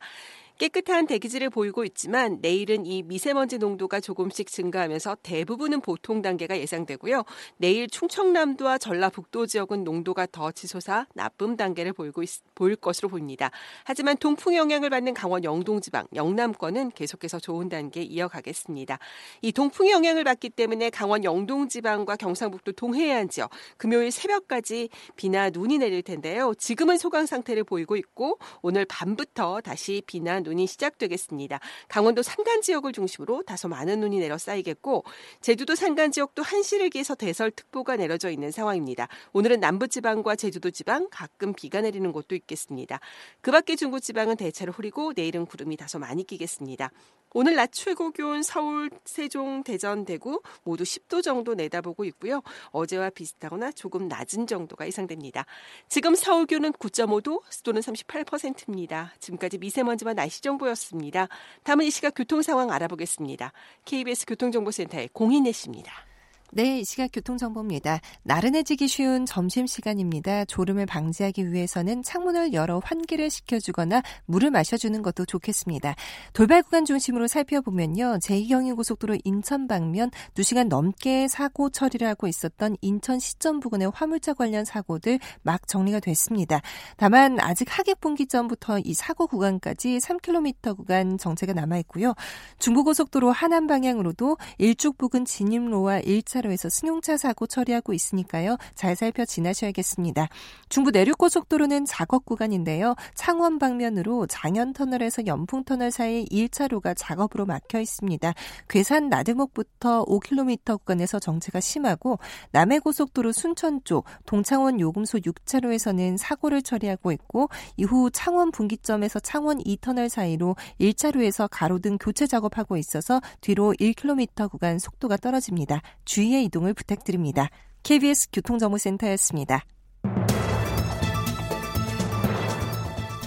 깨끗한 0.62 1.08
대기질을 1.08 1.50
보이고 1.50 1.84
있지만 1.86 2.38
내일은 2.40 2.86
이 2.86 3.02
미세먼지 3.02 3.58
농도가 3.58 4.00
조금씩 4.00 4.46
증가하면서 4.46 5.18
대부분은 5.24 5.82
보통 5.82 6.22
단계가 6.22 6.56
예상되고요. 6.56 7.24
내일 7.58 7.88
충청남도와 7.90 8.78
전라북도 8.78 9.48
지역은 9.48 9.84
농도가 9.84 10.28
더 10.32 10.52
치솟아 10.52 11.08
나쁨 11.16 11.58
단계를 11.58 11.94
보이고 11.94 12.22
있, 12.22 12.30
보일 12.54 12.76
것으로 12.76 13.10
보입니다. 13.10 13.50
하지만 13.86 14.18
동풍 14.18 14.56
영향을 14.56 14.92
받는 14.92 15.16
강원 15.16 15.44
영동 15.44 15.82
지방, 15.82 16.06
영남권은 16.14 16.92
계속해서 16.92 17.40
좋은 17.40 17.68
단계 17.68 18.04
이어가겠습니다. 18.04 19.00
이 19.42 19.52
동풍의 19.52 19.92
영향을 19.92 20.24
받기 20.24 20.52
때문에 20.52 20.92
강원 20.92 21.24
영동 21.24 21.70
지방과 21.70 22.18
경상북도 22.18 22.74
동해안 22.74 23.30
지역 23.30 23.50
금요일 23.78 24.12
새벽까지 24.12 24.90
비나 25.16 25.50
눈이 25.50 25.80
내릴 25.80 26.04
텐데요. 26.04 26.54
지금은 26.54 27.00
소강 27.00 27.26
상태를 27.26 27.64
보이고 27.64 27.96
있고 27.96 28.38
오늘 28.62 28.86
밤부터 28.86 29.62
다시 29.62 30.04
비나 30.06 30.40
눈 30.40 30.51
눈이 30.52 30.68
시작되겠습니다. 30.68 31.60
강원도 31.88 32.22
산간 32.22 32.62
지역을 32.62 32.92
중심으로 32.92 33.44
다소 33.44 33.70
많은 33.70 34.02
눈이 34.02 34.20
내려 34.20 34.38
쌓이겠고 34.38 35.04
제주도 35.40 35.76
산간 35.76 36.12
지역도 36.12 36.44
한시를 36.44 36.90
기해서 36.90 37.16
대설특보가 37.16 37.96
내려져 37.96 38.30
있는 38.30 38.52
상황입니다. 38.52 39.08
오늘은 39.32 39.62
남부지방과 39.62 40.36
제주도 40.36 40.70
지방 40.70 41.08
가끔 41.10 41.54
비가 41.54 41.82
내리는 41.82 42.12
곳도 42.12 42.36
있겠습니다. 42.36 43.00
그 43.40 43.52
밖에 43.52 43.76
중부지방은 43.76 44.36
대체로 44.36 44.74
흐리고 44.74 45.14
내일은 45.16 45.46
구름이 45.46 45.78
다소 45.78 46.00
많이 46.00 46.26
끼겠습니다. 46.26 46.92
오늘 47.34 47.56
낮 47.56 47.72
최고 47.72 48.12
기온 48.12 48.44
서울, 48.44 48.90
세종, 49.06 49.64
대전, 49.64 50.04
대구 50.04 50.42
모두 50.64 50.84
10도 50.84 51.24
정도 51.24 51.54
내다보고 51.54 52.04
있고요. 52.06 52.42
어제와 52.72 53.10
비슷하거나 53.10 53.72
조금 53.72 54.10
낮은 54.10 54.48
정도가 54.48 54.86
예상됩니다. 54.86 55.46
지금 55.88 56.14
서울 56.16 56.46
기온은 56.46 56.74
9.5도, 56.74 57.42
습도는 57.50 57.82
38%입니다. 57.82 59.14
지금까지 59.20 59.60
미세먼지와 59.60 60.14
날씨 60.14 60.41
정보였습니다. 60.42 61.28
다음은 61.64 61.86
이 61.86 61.92
시각 61.92 62.14
교통 62.16 62.42
상황 62.42 62.72
알아보겠습니다. 62.72 63.54
KBS 63.86 64.26
교통정보센터의 64.26 65.10
공인혜 65.14 65.52
씨입니다. 65.52 66.11
네, 66.54 66.80
이 66.80 66.84
시각 66.84 67.12
교통정보입니다. 67.14 68.02
나른해지기 68.24 68.90
쉬운 68.90 69.26
점심시간입니다. 69.26 70.44
졸음을 70.44 70.86
방지하기 70.86 71.54
위해서는 71.54 72.04
창문을 72.04 72.52
열어 72.52 72.82
환기를 72.84 73.30
시켜주거나 73.30 74.02
물을 74.26 74.52
마셔주는 74.52 75.02
것도 75.02 75.24
좋겠습니다. 75.24 75.96
돌발 76.34 76.62
구간 76.62 76.84
중심으로 76.84 77.28
살펴보면요. 77.28 78.20
제2경인고속도로 78.22 79.22
인천 79.24 79.70
방면 79.70 80.12
2시간 80.34 80.68
넘게 80.68 81.30
사고 81.30 81.70
처리를 81.70 82.06
하고 82.06 82.28
있었던 82.28 82.76
인천 82.82 83.20
시점 83.20 83.62
부근의 83.62 83.90
화물차 83.94 84.34
관련 84.34 84.66
사고들 84.66 85.20
막 85.44 85.66
정리가 85.70 86.02
됐습니다. 86.02 86.60
다만 86.98 87.40
아직 87.40 87.68
하객 87.70 88.02
분기점부터 88.02 88.80
이 88.80 88.94
사고 88.94 89.26
구간까지 89.28 90.00
3km 90.00 90.76
구간 90.76 91.18
정체가 91.18 91.54
남아있고요. 91.54 92.14
중부고속도로 92.60 93.32
하남 93.32 93.68
방향으로도 93.68 94.36
일축 94.58 94.98
부근 94.98 95.24
진입로와 95.24 96.02
1차 96.02 96.41
1 96.41 96.41
차로에서 96.42 96.70
승용차 96.70 97.18
사고 97.18 97.46
처리하고 97.46 97.94
있으니까요. 97.94 98.58
잘 98.76 98.96
살펴 98.96 99.26
지나셔야겠습니다. 99.26 100.28
중부 100.70 100.92
내륙고속도로는 100.92 101.86
작업 101.86 102.26
구간인데요. 102.26 102.96
창원 103.14 103.60
방면으로 103.60 104.28
장현터널에서 104.28 105.26
연풍터널 105.26 105.92
사이 105.92 106.26
1차로가 106.26 106.94
작업으로 106.98 107.46
막혀 107.46 107.80
있습니다. 107.80 108.34
괴산 108.70 109.10
나들목부터 109.10 110.06
5km 110.06 110.80
구간에서 110.80 111.20
정체가 111.20 111.60
심하고 111.60 112.20
남해고속도로 112.52 113.32
순천 113.32 113.82
쪽 113.84 114.06
동창원 114.26 114.80
요금소 114.80 115.20
6차로에서는 115.20 116.18
사고를 116.18 116.62
처리하고 116.62 117.12
있고 117.12 117.50
이후 117.78 118.10
창원 118.12 118.52
분기점에서 118.52 119.20
창원 119.20 119.60
2터널 119.60 120.10
사이로 120.10 120.56
1차로에서 120.80 121.48
가로등 121.52 121.98
교체 122.00 122.26
작업하고 122.26 122.78
있어서 122.78 123.22
뒤로 123.42 123.74
1km 123.80 124.50
구간 124.50 124.80
속도가 124.80 125.18
떨어집니다. 125.18 125.82
주의 126.06 126.31
주의의 126.32 126.46
이동을 126.46 126.74
부탁드립니다. 126.74 127.50
KBS 127.84 128.30
교통정보센터였습니다. 128.32 129.66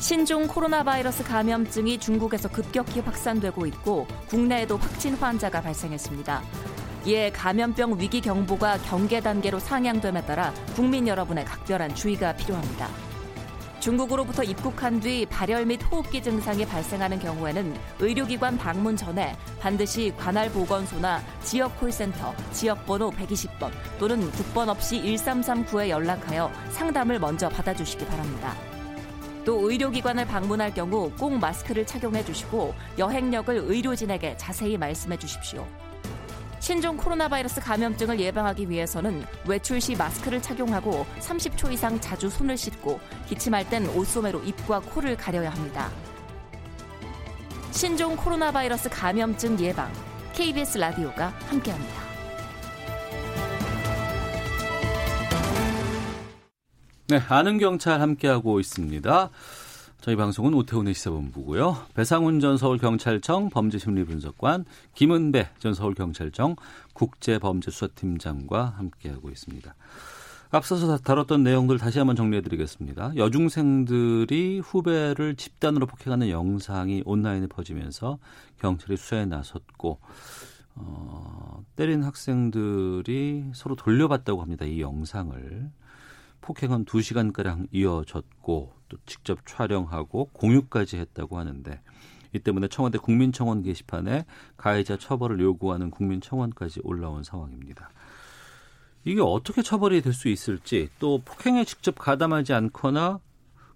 신종 0.01 0.47
코로나 0.47 0.83
바이러스 0.83 1.23
감염증이 1.23 1.99
중국에서 1.99 2.51
급격히 2.51 3.01
확산되고 3.01 3.67
있고 3.67 4.07
국내에도 4.29 4.77
확진 4.77 5.15
환자가 5.15 5.61
발생했습니다. 5.61 6.43
이에 7.07 7.31
감염병 7.31 7.99
위기 7.99 8.21
경보가 8.21 8.79
경계 8.79 9.21
단계로 9.21 9.59
상향됨에 9.59 10.25
따라 10.25 10.55
국민 10.75 11.07
여러분의 11.07 11.45
각별한 11.45 11.95
주의가 11.95 12.35
필요합니다. 12.37 12.89
중국으로부터 13.85 14.43
입국한 14.43 14.99
뒤 14.99 15.27
발열 15.27 15.67
및 15.67 15.79
호흡기 15.83 16.23
증상이 16.23 16.65
발생하는 16.65 17.19
경우에는 17.19 17.77
의료기관 18.01 18.57
방문 18.57 18.97
전에 18.97 19.37
반드시 19.61 20.11
관할 20.17 20.51
보건소나 20.51 21.23
지역 21.43 21.79
콜센터, 21.79 22.35
지역번호 22.51 23.11
120번 23.11 23.71
또는 23.99 24.31
국번 24.31 24.71
없이 24.71 25.03
1339에 25.03 25.91
연락하여 25.91 26.51
상담을 26.71 27.19
먼저 27.19 27.51
받아주시기 27.51 28.07
바랍니다. 28.07 28.55
또 29.45 29.71
의료기관을 29.71 30.25
방문할 30.29 30.73
경우 30.73 31.11
꼭 31.19 31.39
마스크를 31.39 31.85
착용해 31.85 32.25
주시고 32.25 32.73
여행력을 32.97 33.55
의료진에게 33.55 34.39
자세히 34.39 34.79
말씀해 34.79 35.19
주십시오. 35.19 35.67
신종 36.65 36.97
코로나 36.97 37.29
바이러스 37.29 37.61
감염증을 37.61 38.19
예방하기 38.19 38.71
위해서는 38.71 39.23
외출 39.47 39.83
시 39.83 39.95
마스크를 39.95 40.41
착용하고 40.41 41.05
30초 41.21 41.71
이상 41.71 42.01
자주 42.01 42.31
손을 42.31 42.57
씻고 42.57 43.01
기침할 43.29 43.69
땐 43.69 43.87
옷소매로 43.91 44.43
입과 44.45 44.81
코를 44.81 45.15
가려야 45.15 45.51
합니다. 45.51 45.91
신종 47.71 48.17
코로나 48.17 48.51
바이러스 48.51 48.89
감염증 48.89 49.61
예방 49.61 49.93
KBS 50.33 50.79
라디오가 50.79 51.35
함께합니다. 51.49 51.95
네, 57.09 57.23
아는 57.29 57.59
경찰 57.59 58.01
함께하고 58.01 58.59
있습니다. 58.59 59.31
저희 60.05 60.17
방송은 60.17 60.53
오태훈의 60.53 60.93
시사본부고요. 60.93 61.79
배상훈 61.95 62.39
전 62.39 62.59
서울경찰청 62.59 63.49
범죄심리분석관, 63.49 64.67
김은배 64.93 65.49
전 65.59 65.73
서울경찰청 65.73 66.57
국제범죄수사팀장과 66.93 68.75
함께하고 68.77 69.31
있습니다. 69.31 69.75
앞서서 70.51 70.99
다뤘던 70.99 71.43
내용들 71.43 71.79
다시 71.79 72.01
한번 72.01 72.17
정리해드리겠습니다. 72.17 73.17
여중생들이 73.17 74.59
후배를 74.59 75.37
집단으로 75.37 75.87
폭행하는 75.87 76.29
영상이 76.29 77.03
온라인에 77.07 77.47
퍼지면서 77.47 78.19
경찰이 78.61 78.99
수사에 78.99 79.25
나섰고 79.25 80.01
어, 80.75 81.65
때린 81.77 82.03
학생들이 82.03 83.53
서로 83.55 83.75
돌려봤다고 83.75 84.43
합니다. 84.43 84.67
이 84.67 84.83
영상을. 84.83 85.71
폭행은 86.45 86.85
2시간가량 86.85 87.69
이어졌고 87.73 88.75
또 88.91 88.97
직접 89.07 89.39
촬영하고 89.47 90.27
공유까지 90.35 90.99
했다고 90.99 91.39
하는데 91.39 91.81
이 92.35 92.39
때문에 92.39 92.69
청와대 92.69 92.99
국민청원 92.99 93.63
게시판에 93.63 94.27
가해자 94.59 94.99
처벌을 94.99 95.41
요구하는 95.41 95.91
국민청원까지 95.91 96.81
올라온 96.85 97.23
상황입니다. 97.23 97.89
이게 99.05 99.23
어떻게 99.23 99.63
처벌이 99.63 100.03
될 100.03 100.13
수 100.13 100.29
있을지 100.29 100.91
또 100.99 101.23
폭행에 101.25 101.65
직접 101.65 101.99
가담하지 101.99 102.53
않거나 102.53 103.21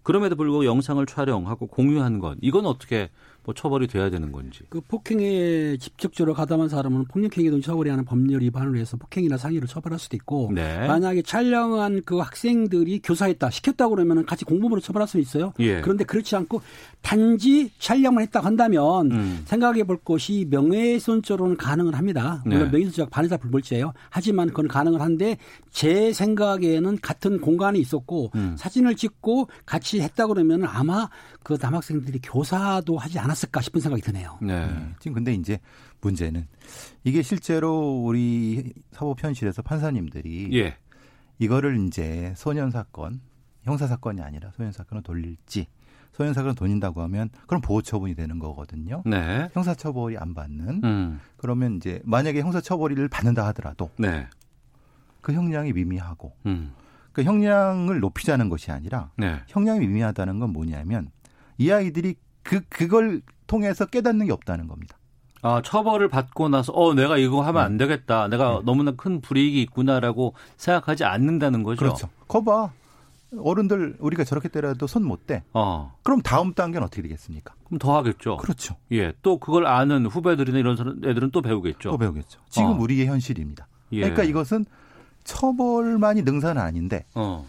그럼에도 0.02 0.36
불구하고 0.36 0.66
영상을 0.66 1.04
촬영하고 1.06 1.68
공유한 1.68 2.18
것 2.18 2.36
이건 2.42 2.66
어떻게 2.66 3.08
뭐 3.48 3.54
처벌이 3.54 3.86
돼야 3.86 4.10
되는 4.10 4.30
건지. 4.30 4.60
그 4.68 4.82
폭행에 4.82 5.78
직접적으로 5.78 6.34
가담한 6.34 6.68
사람은 6.68 7.06
폭력행위 7.06 7.50
등 7.50 7.62
처벌이 7.62 7.88
하는 7.88 8.04
법률 8.04 8.42
위반을 8.42 8.76
해서 8.76 8.98
폭행이나 8.98 9.38
상해를 9.38 9.66
처벌할 9.66 9.98
수도 9.98 10.16
있고 10.18 10.50
네. 10.54 10.86
만약에 10.86 11.22
촬영한 11.22 12.02
그 12.04 12.18
학생들이 12.18 13.00
교사했다 13.02 13.48
시켰다 13.48 13.88
그러면 13.88 14.26
같이 14.26 14.44
공범으로 14.44 14.82
처벌할 14.82 15.08
수 15.08 15.18
있어요. 15.18 15.54
예. 15.60 15.80
그런데 15.80 16.04
그렇지 16.04 16.36
않고 16.36 16.60
단지 17.00 17.70
촬영만 17.78 18.22
했다 18.24 18.40
한다면 18.40 19.10
음. 19.12 19.42
생각해 19.46 19.84
볼 19.84 19.96
것이 19.96 20.46
명예훼손죄로는 20.50 21.56
가능은 21.56 21.94
합니다. 21.94 22.42
물론 22.44 22.64
네. 22.64 22.70
명예훼손죄가 22.72 23.08
반의사 23.08 23.38
불벌죄예요. 23.38 23.94
하지만 24.10 24.48
그건 24.48 24.68
가능은 24.68 25.00
한데 25.00 25.38
제 25.70 26.12
생각에는 26.12 26.98
같은 27.00 27.40
공간에 27.40 27.78
있었고 27.78 28.30
음. 28.34 28.56
사진을 28.58 28.96
찍고 28.96 29.48
같이 29.64 30.02
했다 30.02 30.26
그러면 30.26 30.64
아마 30.64 31.08
그 31.42 31.56
남학생들이 31.58 32.18
교사도 32.22 32.98
하지 32.98 33.18
않았을 33.18 33.37
까 33.46 33.60
싶은 33.60 33.80
생각이 33.80 34.02
드네요. 34.02 34.38
네. 34.42 34.66
네. 34.66 34.94
지금 34.98 35.14
근데 35.14 35.32
이제 35.32 35.58
문제는 36.00 36.46
이게 37.04 37.22
실제로 37.22 38.02
우리 38.02 38.72
사법 38.92 39.22
현실에서 39.22 39.62
판사님들이 39.62 40.50
예. 40.58 40.76
이거를 41.38 41.86
이제 41.86 42.32
소년 42.36 42.70
사건, 42.70 43.20
형사 43.62 43.86
사건이 43.86 44.20
아니라 44.20 44.50
소년 44.56 44.72
사건을 44.72 45.02
돌릴지 45.02 45.66
소년 46.12 46.34
사건을 46.34 46.56
돌린다고 46.56 47.00
하면 47.02 47.30
그럼 47.46 47.60
보호 47.60 47.80
처분이 47.80 48.16
되는 48.16 48.40
거거든요. 48.40 49.02
네. 49.06 49.48
형사 49.52 49.74
처벌이 49.74 50.18
안 50.18 50.34
받는. 50.34 50.80
음. 50.82 51.20
그러면 51.36 51.76
이제 51.76 52.00
만약에 52.04 52.40
형사 52.40 52.60
처벌을 52.60 53.08
받는다 53.08 53.46
하더라도 53.48 53.90
네. 53.98 54.26
그 55.20 55.32
형량이 55.32 55.72
미미하고 55.72 56.32
음. 56.46 56.72
그 57.12 57.22
형량을 57.22 58.00
높이자는 58.00 58.48
것이 58.48 58.72
아니라 58.72 59.10
네. 59.16 59.40
형량이 59.48 59.80
미미하다는 59.80 60.40
건 60.40 60.50
뭐냐면 60.50 61.10
이 61.56 61.70
아이들이 61.70 62.16
그 62.42 62.60
그걸 62.68 63.20
통해서 63.46 63.86
깨닫는 63.86 64.26
게 64.26 64.32
없다는 64.32 64.66
겁니다. 64.68 64.96
아, 65.42 65.62
처벌을 65.64 66.08
받고 66.08 66.48
나서 66.48 66.72
어 66.72 66.94
내가 66.94 67.16
이거 67.16 67.42
하면 67.42 67.62
안 67.62 67.76
네. 67.76 67.86
되겠다. 67.86 68.28
내가 68.28 68.54
네. 68.58 68.60
너무나 68.64 68.92
큰 68.92 69.20
불이익이 69.20 69.62
있구나라고 69.62 70.34
생각하지 70.56 71.04
않는다는 71.04 71.62
거죠. 71.62 71.78
그렇죠. 71.78 72.08
거봐. 72.26 72.72
어른들 73.38 73.96
우리가 74.00 74.24
저렇게 74.24 74.48
때려도 74.48 74.86
손 74.86 75.02
못 75.04 75.26
대. 75.26 75.42
어. 75.52 75.94
그럼 76.02 76.22
다음 76.22 76.54
단계는 76.54 76.84
어떻게 76.86 77.02
되겠습니까? 77.02 77.54
그럼 77.66 77.78
더 77.78 77.96
하겠죠. 77.98 78.38
그렇죠. 78.38 78.76
예. 78.92 79.12
또 79.22 79.38
그걸 79.38 79.66
아는 79.66 80.06
후배들이나 80.06 80.58
이런 80.58 80.76
애들은 81.04 81.30
또 81.30 81.42
배우겠죠. 81.42 81.90
또 81.90 81.98
배우겠죠. 81.98 82.40
지금 82.48 82.70
어. 82.70 82.78
우리의 82.78 83.06
현실입니다. 83.06 83.68
예. 83.92 84.00
그러니까 84.00 84.22
이것은 84.24 84.64
처벌만이 85.24 86.22
능사는 86.22 86.60
아닌데 86.60 87.04
어. 87.14 87.46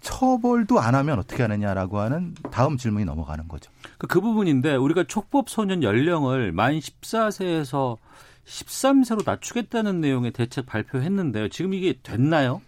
처벌도 0.00 0.80
안 0.80 0.94
하면 0.94 1.18
어떻게 1.18 1.42
하느냐라고 1.42 1.98
하는 1.98 2.34
다음 2.50 2.76
질문이 2.76 3.04
넘어가는 3.04 3.48
거죠. 3.48 3.70
그, 3.98 4.06
그 4.06 4.20
부분인데 4.20 4.76
우리가 4.76 5.04
촉법 5.04 5.48
소년 5.50 5.82
연령을 5.82 6.52
만 6.52 6.78
14세에서 6.78 7.96
13세로 8.46 9.22
낮추겠다는 9.24 10.00
내용의 10.00 10.32
대책 10.32 10.66
발표했는데요. 10.66 11.48
지금 11.48 11.74
이게 11.74 11.98
됐나요? 12.02 12.62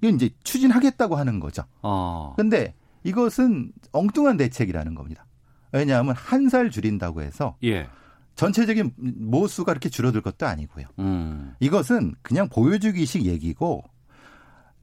이건 0.00 0.14
이제 0.16 0.30
추진하겠다고 0.44 1.16
하는 1.16 1.40
거죠. 1.40 1.64
어. 1.82 2.34
근데 2.36 2.74
이것은 3.02 3.72
엉뚱한 3.92 4.36
대책이라는 4.36 4.94
겁니다. 4.94 5.26
왜냐하면 5.72 6.14
한 6.16 6.48
살 6.48 6.70
줄인다고 6.70 7.22
해서 7.22 7.56
예. 7.64 7.88
전체적인 8.36 8.92
모수가 8.96 9.72
그렇게 9.72 9.88
줄어들 9.88 10.20
것도 10.20 10.46
아니고요. 10.46 10.86
음. 11.00 11.54
이것은 11.60 12.14
그냥 12.22 12.48
보여주기식 12.48 13.24
얘기고 13.24 13.82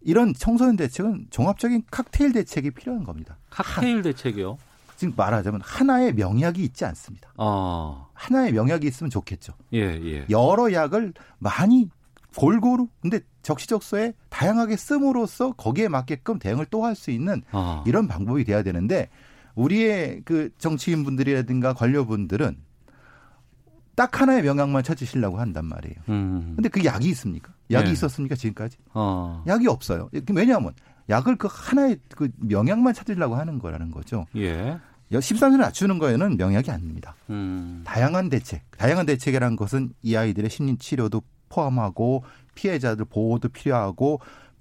이런 0.06 0.34
청소년 0.34 0.78
대책은 0.78 1.28
종합적인 1.32 1.84
칵테일 1.92 2.32
대책이 2.32 2.72
필요한 2.72 3.04
겁니다. 3.04 3.38
칵테일 3.50 4.02
대책이요? 4.04 4.58
지금 4.96 5.14
말하자면 5.18 5.60
하나의 5.62 6.14
명약이 6.14 6.64
있지 6.64 6.86
않습니다. 6.86 7.30
어. 7.36 8.08
하나의 8.14 8.54
명약이 8.54 8.88
있으면 8.88 9.10
좋겠죠. 9.10 9.54
예, 9.74 9.80
예. 9.80 10.26
여러 10.30 10.72
약을 10.72 11.14
많이 11.40 11.90
골고루 12.38 12.88
근데 13.02 13.20
적시적소에 13.42 14.14
다양하게 14.30 14.78
씀으로써 14.78 15.52
거기에 15.54 15.88
맞게끔 15.90 16.40
대응을 16.40 16.66
또 16.68 16.86
할 16.86 16.96
수 16.96 17.12
있는 17.12 17.42
어. 17.52 17.84
이런 17.86 18.08
방법이 18.08 18.44
돼야 18.46 18.64
되는데 18.64 19.10
우리의 19.56 20.22
그 20.24 20.50
정치인분들이라든가 20.58 21.74
관료분들은 21.74 22.58
딱 23.96 24.22
하나의 24.22 24.44
명약만 24.44 24.84
찾으시려고 24.84 25.40
한단 25.40 25.66
말이에요. 25.66 25.96
음. 26.10 26.54
근데 26.56 26.70
그 26.70 26.84
약이 26.84 27.08
있습니까? 27.10 27.54
약이 27.72 27.86
네. 27.86 27.92
있었습니까 27.94 28.36
지금까지? 28.36 28.78
어. 28.94 29.44
약이 29.48 29.68
없어요. 29.68 30.10
왜냐하면 30.34 30.74
약을 31.10 31.38
그 31.38 31.48
하나의 31.50 32.00
그 32.16 32.30
명약만 32.38 32.94
찾으려고 32.94 33.36
하는 33.36 33.60
거라는 33.60 33.92
거죠. 33.92 34.26
예. 34.36 34.78
13세를 35.12 35.60
낮추는 35.60 36.00
거에는 36.00 36.36
명약이 36.38 36.72
아닙니다. 36.72 37.16
음. 37.30 37.84
다양한 37.86 38.30
대책, 38.30 38.64
다양한 38.78 39.06
대책이라는 39.06 39.56
것은 39.56 39.94
이 40.02 40.16
아이들의 40.16 40.50
심리 40.50 40.78
치료도 40.78 41.22
포함하고 41.50 42.24
피해자들 42.56 43.06
보호도 43.06 43.50
필요하고 43.50 44.20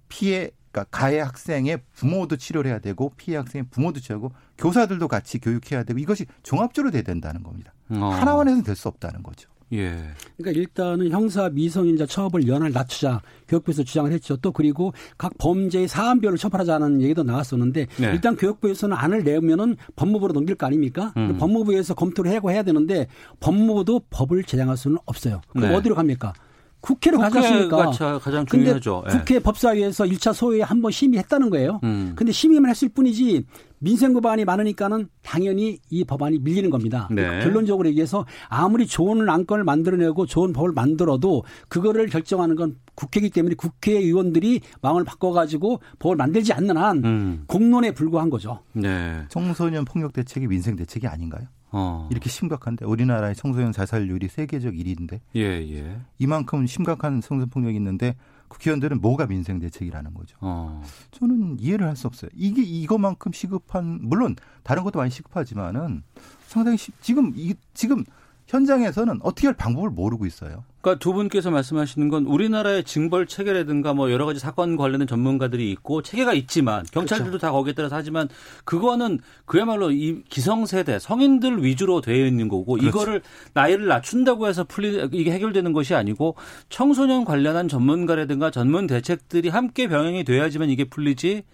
피해 0.08 0.50
그러니까 0.70 0.84
가해 0.90 1.20
학생의 1.20 1.78
부모도 1.94 2.36
치료를 2.36 2.70
해야 2.70 2.80
되고 2.80 3.12
피해 3.16 3.36
학생의 3.36 3.66
부모도 3.70 4.00
치료하고 4.00 4.32
교사들도 4.58 5.06
같이 5.06 5.38
교육해야 5.38 5.84
되고 5.84 6.00
이것이 6.00 6.26
종합적으로 6.42 6.90
돼야 6.90 7.02
된다는 7.02 7.44
겁니다. 7.44 7.72
어. 7.90 8.06
하나만해서는 8.08 8.64
될수 8.64 8.88
없다는 8.88 9.22
거죠. 9.22 9.48
예. 9.72 9.96
그러니까 10.36 10.60
일단은 10.60 11.10
형사 11.10 11.48
미성인자 11.48 12.06
처벌 12.06 12.46
연한을 12.46 12.72
낮추자 12.72 13.22
교육부에서 13.48 13.82
주장을 13.82 14.12
했죠. 14.12 14.36
또 14.36 14.52
그리고 14.52 14.92
각 15.18 15.32
범죄의 15.38 15.88
사안별로 15.88 16.36
처벌하자는 16.36 17.00
얘기도 17.00 17.22
나왔었는데 17.24 17.86
네. 17.96 18.06
일단 18.12 18.36
교육부에서는 18.36 18.94
안을 18.96 19.24
내면은 19.24 19.76
법무부로 19.96 20.32
넘길 20.32 20.54
거 20.54 20.66
아닙니까? 20.66 21.12
음. 21.16 21.38
법무부에서 21.38 21.94
검토를 21.94 22.32
하고 22.34 22.50
해야 22.52 22.62
되는데 22.62 23.08
법무부도 23.40 24.02
법을 24.10 24.44
제정할 24.44 24.76
수는 24.76 24.98
없어요. 25.06 25.40
그럼 25.48 25.70
네. 25.70 25.74
어디로 25.74 25.94
갑니까? 25.94 26.34
국회로 26.80 27.18
가졌으니까. 27.18 28.18
가장 28.20 28.44
중요하죠. 28.44 29.02
근데 29.06 29.18
국회 29.18 29.34
예. 29.36 29.38
법사위에서 29.38 30.04
1차 30.04 30.34
소위에 30.34 30.60
한 30.60 30.82
번 30.82 30.92
심의했다는 30.92 31.48
거예요. 31.48 31.80
음. 31.82 32.12
근데 32.14 32.30
심의만 32.30 32.70
했을 32.70 32.90
뿐이지 32.90 33.46
민생 33.84 34.14
법안이 34.14 34.46
많으니까는 34.46 35.08
당연히 35.22 35.78
이 35.90 36.04
법안이 36.04 36.38
밀리는 36.38 36.70
겁니다. 36.70 37.06
네. 37.10 37.40
결론적으로 37.44 37.86
얘기해서 37.90 38.24
아무리 38.48 38.86
좋은 38.86 39.28
안건을 39.28 39.62
만들어내고 39.62 40.24
좋은 40.24 40.54
법을 40.54 40.72
만들어도 40.72 41.44
그거를 41.68 42.06
결정하는 42.06 42.56
건 42.56 42.76
국회이기 42.94 43.30
때문에 43.30 43.54
국회의원들이 43.56 44.62
마음을 44.80 45.04
바꿔가지고 45.04 45.80
법을 45.98 46.16
만들지 46.16 46.54
않는 46.54 46.78
한 46.78 47.04
음. 47.04 47.44
공론에 47.46 47.90
불과한 47.90 48.30
거죠. 48.30 48.60
네. 48.72 49.22
청소년 49.28 49.84
폭력 49.84 50.14
대책이 50.14 50.46
민생 50.46 50.76
대책이 50.76 51.06
아닌가요? 51.06 51.46
어. 51.70 52.08
이렇게 52.10 52.30
심각한데 52.30 52.86
우리나라의 52.86 53.34
청소년 53.34 53.72
자살률이 53.72 54.28
세계적 54.28 54.74
1위인데 54.74 55.20
예, 55.36 55.42
예. 55.42 56.00
이만큼 56.18 56.66
심각한 56.66 57.20
청소년 57.20 57.50
폭력이 57.50 57.76
있는데 57.76 58.14
국회의원들은 58.48 59.00
뭐가 59.00 59.26
민생 59.26 59.58
대책이라는 59.58 60.14
거죠. 60.14 60.36
어. 60.40 60.82
저는 61.10 61.58
이해를 61.60 61.86
할 61.88 61.96
수 61.96 62.06
없어요. 62.06 62.30
이게 62.34 62.62
이거만큼 62.62 63.32
시급한 63.32 64.00
물론 64.02 64.36
다른 64.62 64.82
것도 64.84 64.98
많이 64.98 65.10
시급하지만은 65.10 66.02
상당히 66.46 66.76
시, 66.76 66.92
지금 67.00 67.32
이 67.36 67.54
지금 67.72 68.04
현장에서는 68.46 69.20
어떻게 69.22 69.46
할 69.46 69.54
방법을 69.56 69.90
모르고 69.90 70.26
있어요. 70.26 70.64
그러니까 70.84 70.98
두 70.98 71.14
분께서 71.14 71.50
말씀하시는 71.50 72.10
건 72.10 72.26
우리나라의 72.26 72.84
징벌 72.84 73.26
체계라든가 73.26 73.94
뭐 73.94 74.12
여러 74.12 74.26
가지 74.26 74.38
사건 74.38 74.76
관련된 74.76 75.08
전문가들이 75.08 75.70
있고 75.72 76.02
체계가 76.02 76.34
있지만 76.34 76.84
경찰들도 76.92 77.30
그렇죠. 77.30 77.46
다 77.46 77.52
거기에 77.52 77.72
따라서 77.72 77.96
하지만 77.96 78.28
그거는 78.66 79.18
그야말로 79.46 79.90
이 79.90 80.22
기성세대 80.28 80.98
성인들 80.98 81.64
위주로 81.64 82.02
되어 82.02 82.26
있는 82.26 82.48
거고 82.48 82.74
그렇죠. 82.74 82.86
이거를 82.86 83.22
나이를 83.54 83.86
낮춘다고 83.86 84.46
해서 84.46 84.64
풀리 84.64 85.08
이게 85.12 85.32
해결되는 85.32 85.72
것이 85.72 85.94
아니고 85.94 86.36
청소년 86.68 87.24
관련한 87.24 87.66
전문가라든가 87.66 88.50
전문 88.50 88.86
대책들이 88.86 89.48
함께 89.48 89.88
병행이 89.88 90.24
돼야지만 90.24 90.68
이게 90.68 90.84
풀리지 90.84 91.44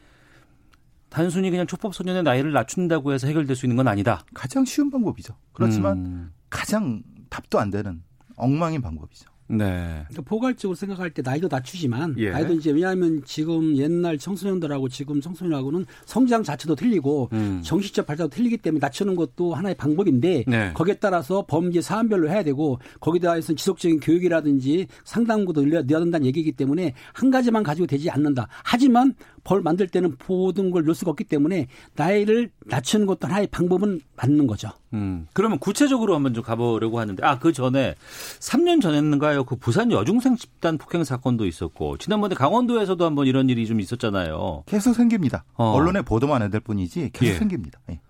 단순히 1.08 1.50
그냥 1.50 1.68
초법 1.68 1.94
소년의 1.94 2.24
나이를 2.24 2.50
낮춘다고 2.50 3.12
해서 3.12 3.28
해결될 3.28 3.54
수 3.54 3.66
있는 3.66 3.76
건 3.76 3.86
아니다. 3.86 4.24
가장 4.34 4.64
쉬운 4.64 4.90
방법이죠. 4.90 5.36
그렇지만 5.52 5.98
음. 5.98 6.32
가장 6.50 7.02
답도 7.28 7.60
안 7.60 7.70
되는 7.70 8.02
엉망인 8.40 8.82
방법이죠. 8.82 9.30
네. 9.50 10.04
그러니까 10.08 10.22
포괄적으로 10.24 10.76
생각할 10.76 11.10
때 11.10 11.22
나이도 11.22 11.48
낮추지만 11.50 12.14
예. 12.18 12.30
나이도 12.30 12.54
이제 12.54 12.70
왜냐하면 12.70 13.22
지금 13.24 13.76
옛날 13.76 14.16
청소년들하고 14.16 14.88
지금 14.88 15.20
청소년하고는 15.20 15.86
성장 16.06 16.44
자체도 16.44 16.76
틀리고 16.76 17.30
음. 17.32 17.60
정신적 17.64 18.06
발달도 18.06 18.30
틀리기 18.30 18.58
때문에 18.58 18.78
낮추는 18.80 19.16
것도 19.16 19.54
하나의 19.54 19.74
방법인데 19.74 20.44
네. 20.46 20.72
거기에 20.74 20.94
따라서 20.94 21.44
범죄 21.48 21.80
사안별로 21.80 22.30
해야 22.30 22.44
되고 22.44 22.78
거기다 23.00 23.32
해서 23.32 23.52
지속적인 23.52 23.98
교육이라든지 23.98 24.86
상담구도 25.04 25.62
늘려야 25.62 25.82
된다는 25.82 26.26
얘기이기 26.26 26.52
때문에 26.52 26.94
한 27.12 27.30
가지만 27.30 27.64
가지고 27.64 27.88
되지 27.88 28.08
않는다. 28.08 28.46
하지만 28.62 29.14
벌 29.44 29.62
만들 29.62 29.88
때는 29.88 30.16
모든 30.28 30.70
걸 30.70 30.84
넣을 30.84 30.94
수가 30.94 31.10
없기 31.10 31.24
때문에 31.24 31.66
나이를 31.96 32.50
낮추는 32.66 33.06
것도 33.06 33.26
하나의 33.28 33.46
방법은 33.48 34.00
맞는 34.16 34.46
거죠. 34.46 34.70
음. 34.92 35.26
그러면 35.32 35.58
구체적으로 35.58 36.14
한번 36.14 36.34
좀 36.34 36.42
가보려고 36.44 36.98
하는데 37.00 37.24
아 37.24 37.38
그 37.40 37.52
전에 37.52 37.94
3년 38.38 38.80
전에는가요 38.82 39.44
그 39.44 39.56
부산 39.56 39.90
여중생 39.90 40.36
집단 40.36 40.76
폭행 40.78 41.04
사건도 41.04 41.46
있었고 41.46 41.96
지난번에 41.98 42.34
강원도에서도 42.34 43.02
한번 43.04 43.26
이런 43.26 43.48
일이 43.48 43.66
좀 43.66 43.80
있었잖아요. 43.80 44.64
계속 44.66 44.94
생깁니다. 44.94 45.44
어. 45.54 45.72
언론에 45.72 46.02
보도만 46.02 46.42
해야 46.42 46.50
될 46.50 46.60
뿐이지 46.60 47.10
계속 47.12 47.34
예. 47.34 47.38
생깁니다. 47.38 47.80
예. 47.90 48.00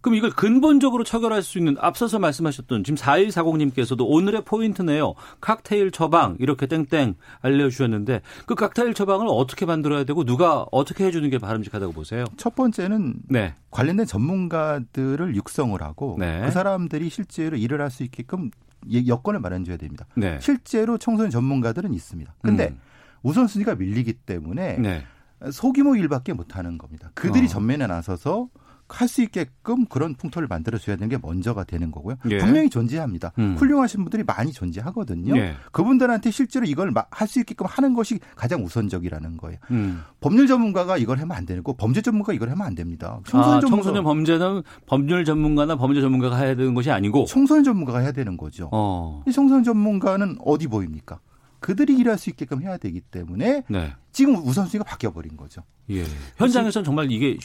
그럼 0.00 0.14
이걸 0.14 0.30
근본적으로 0.30 1.02
처결할 1.02 1.42
수 1.42 1.58
있는 1.58 1.76
앞서서 1.80 2.18
말씀하셨던 2.18 2.84
지금 2.84 2.96
4140님께서도 2.96 4.04
오늘의 4.06 4.44
포인트네요. 4.44 5.14
칵테일 5.40 5.90
처방 5.90 6.36
이렇게 6.38 6.66
땡땡 6.66 7.16
알려주셨는데 7.40 8.22
그 8.46 8.54
칵테일 8.54 8.94
처방을 8.94 9.26
어떻게 9.28 9.66
만들어야 9.66 10.04
되고 10.04 10.24
누가 10.24 10.66
어떻게 10.70 11.04
해주는 11.04 11.28
게 11.30 11.38
바람직하다고 11.38 11.92
보세요? 11.92 12.24
첫 12.36 12.54
번째는 12.54 13.16
네. 13.28 13.54
관련된 13.70 14.06
전문가들을 14.06 15.34
육성을 15.34 15.80
하고 15.82 16.16
네. 16.18 16.42
그 16.44 16.50
사람들이 16.52 17.08
실제로 17.10 17.56
일을 17.56 17.80
할 17.80 17.88
수 17.88 18.02
있게끔 18.02 18.50
여건을 18.92 19.40
마련줘야 19.40 19.78
됩니다. 19.78 20.06
네. 20.14 20.38
실제로 20.40 20.98
청소년 20.98 21.30
전문가들은 21.30 21.94
있습니다. 21.94 22.34
근데 22.42 22.68
음. 22.68 22.78
우선순위가 23.22 23.76
밀리기 23.76 24.12
때문에 24.12 24.76
네. 24.76 25.04
소규모 25.50 25.96
일밖에 25.96 26.32
못하는 26.32 26.78
겁니다. 26.78 27.10
그들이 27.14 27.46
어. 27.46 27.48
전면에 27.48 27.86
나서서 27.86 28.48
할 28.88 29.08
수 29.08 29.22
있게끔 29.22 29.84
그런 29.86 30.14
풍토를 30.14 30.48
만들어줘야 30.48 30.96
되는 30.96 31.08
게 31.08 31.18
먼저가 31.20 31.64
되는 31.64 31.90
거고요. 31.90 32.16
예. 32.30 32.38
분명히 32.38 32.70
존재합니다. 32.70 33.32
음. 33.38 33.54
훌륭하신 33.58 34.02
분들이 34.04 34.22
많이 34.24 34.52
존재하거든요. 34.52 35.36
예. 35.36 35.54
그분들한테 35.72 36.30
실제로 36.30 36.66
이걸 36.66 36.92
할 37.10 37.28
수 37.28 37.40
있게끔 37.40 37.66
하는 37.66 37.94
것이 37.94 38.18
가장 38.36 38.64
우선적이라는 38.64 39.36
거예요. 39.36 39.58
음. 39.70 40.02
법률 40.20 40.46
전문가가 40.46 40.96
이걸 40.96 41.18
하면 41.20 41.36
안 41.36 41.44
되고 41.46 41.74
범죄 41.74 42.00
전문가 42.00 42.32
이걸 42.32 42.50
하면 42.50 42.66
안 42.66 42.74
됩니다. 42.74 43.20
청소년, 43.26 43.58
아, 43.58 43.60
전문가. 43.60 43.76
청소년 43.84 44.04
범죄는 44.04 44.62
법률 44.86 45.24
전문가나 45.24 45.76
범죄 45.76 46.00
전문가가 46.00 46.36
해야 46.36 46.54
되는 46.54 46.74
것이 46.74 46.90
아니고 46.90 47.26
청소년 47.26 47.64
전문가가 47.64 47.98
해야 47.98 48.12
되는 48.12 48.36
거죠. 48.36 48.68
어. 48.72 49.22
이 49.26 49.32
청소년 49.32 49.64
전문가는 49.64 50.36
어디 50.44 50.66
보입니까? 50.66 51.20
그들이 51.60 51.96
일할 51.96 52.18
수 52.18 52.30
있게끔 52.30 52.62
해야 52.62 52.76
되기 52.78 53.00
때문에 53.00 53.64
네. 53.68 53.92
지금 54.12 54.36
우선순위가 54.36 54.84
바뀌어 54.84 55.12
버린 55.12 55.36
거죠. 55.36 55.62
예. 55.90 56.04
현장에서는 56.36 56.84
정말 56.84 57.10
이게 57.10 57.36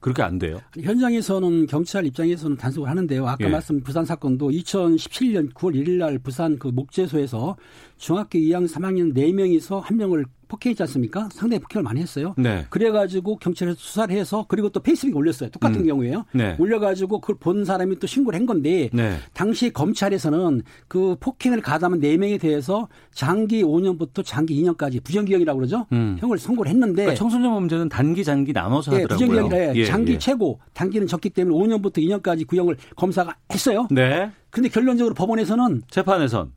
그렇게 0.00 0.22
안 0.22 0.38
돼요? 0.38 0.60
현장에서는 0.80 1.66
경찰 1.66 2.06
입장에서는 2.06 2.56
단속을 2.56 2.88
하는데요. 2.88 3.26
아까 3.28 3.44
예. 3.44 3.48
말씀 3.48 3.80
부산 3.82 4.04
사건도 4.04 4.50
2017년 4.50 5.52
9월 5.52 5.74
1일 5.74 5.98
날 5.98 6.18
부산 6.18 6.58
그 6.58 6.68
목재소에서 6.68 7.56
중학교 8.00 8.38
2학년 8.38 8.66
3학년 8.66 9.14
4명이서 9.14 9.80
한 9.80 9.98
명을 9.98 10.24
폭행했지 10.48 10.82
않습니까? 10.82 11.28
상당히 11.32 11.60
폭행을 11.60 11.84
많이 11.84 12.00
했어요. 12.00 12.34
네. 12.36 12.66
그래가지고 12.70 13.36
경찰에서 13.36 13.76
수사를 13.78 14.16
해서 14.16 14.46
그리고 14.48 14.70
또 14.70 14.80
페이스북에 14.80 15.14
올렸어요. 15.14 15.50
똑같은 15.50 15.82
음. 15.82 15.86
경우에요. 15.86 16.24
네. 16.32 16.56
올려가지고 16.58 17.20
그걸 17.20 17.36
본 17.38 17.64
사람이 17.64 17.98
또 18.00 18.06
신고를 18.08 18.38
한 18.38 18.46
건데 18.46 18.88
네. 18.92 19.16
당시 19.32 19.70
검찰에서는 19.70 20.62
그 20.88 21.14
폭행을 21.20 21.60
가담한 21.60 22.00
4명에 22.00 22.40
대해서 22.40 22.88
장기 23.12 23.62
5년부터 23.62 24.24
장기 24.24 24.60
2년까지 24.60 25.04
부정기형이라고 25.04 25.58
그러죠. 25.58 25.86
음. 25.92 26.16
형을 26.18 26.38
선고를 26.38 26.70
했는데 26.70 27.02
그러니까 27.02 27.18
청소년 27.18 27.52
범죄는 27.52 27.90
단기 27.90 28.24
장기 28.24 28.52
나눠서 28.52 28.92
네, 28.92 29.02
하더라고요. 29.02 29.28
부정기형이라 29.28 29.76
예, 29.76 29.84
장기 29.84 30.14
예. 30.14 30.18
최고 30.18 30.58
단기는 30.72 31.06
적기 31.06 31.30
때문에 31.30 31.54
5년부터 31.54 31.98
2년까지 31.98 32.46
구형을 32.46 32.76
검사가 32.96 33.36
했어요. 33.52 33.86
네. 33.90 34.32
근데 34.48 34.68
결론적으로 34.68 35.14
법원에서는 35.14 35.82
재판에선 35.88 36.52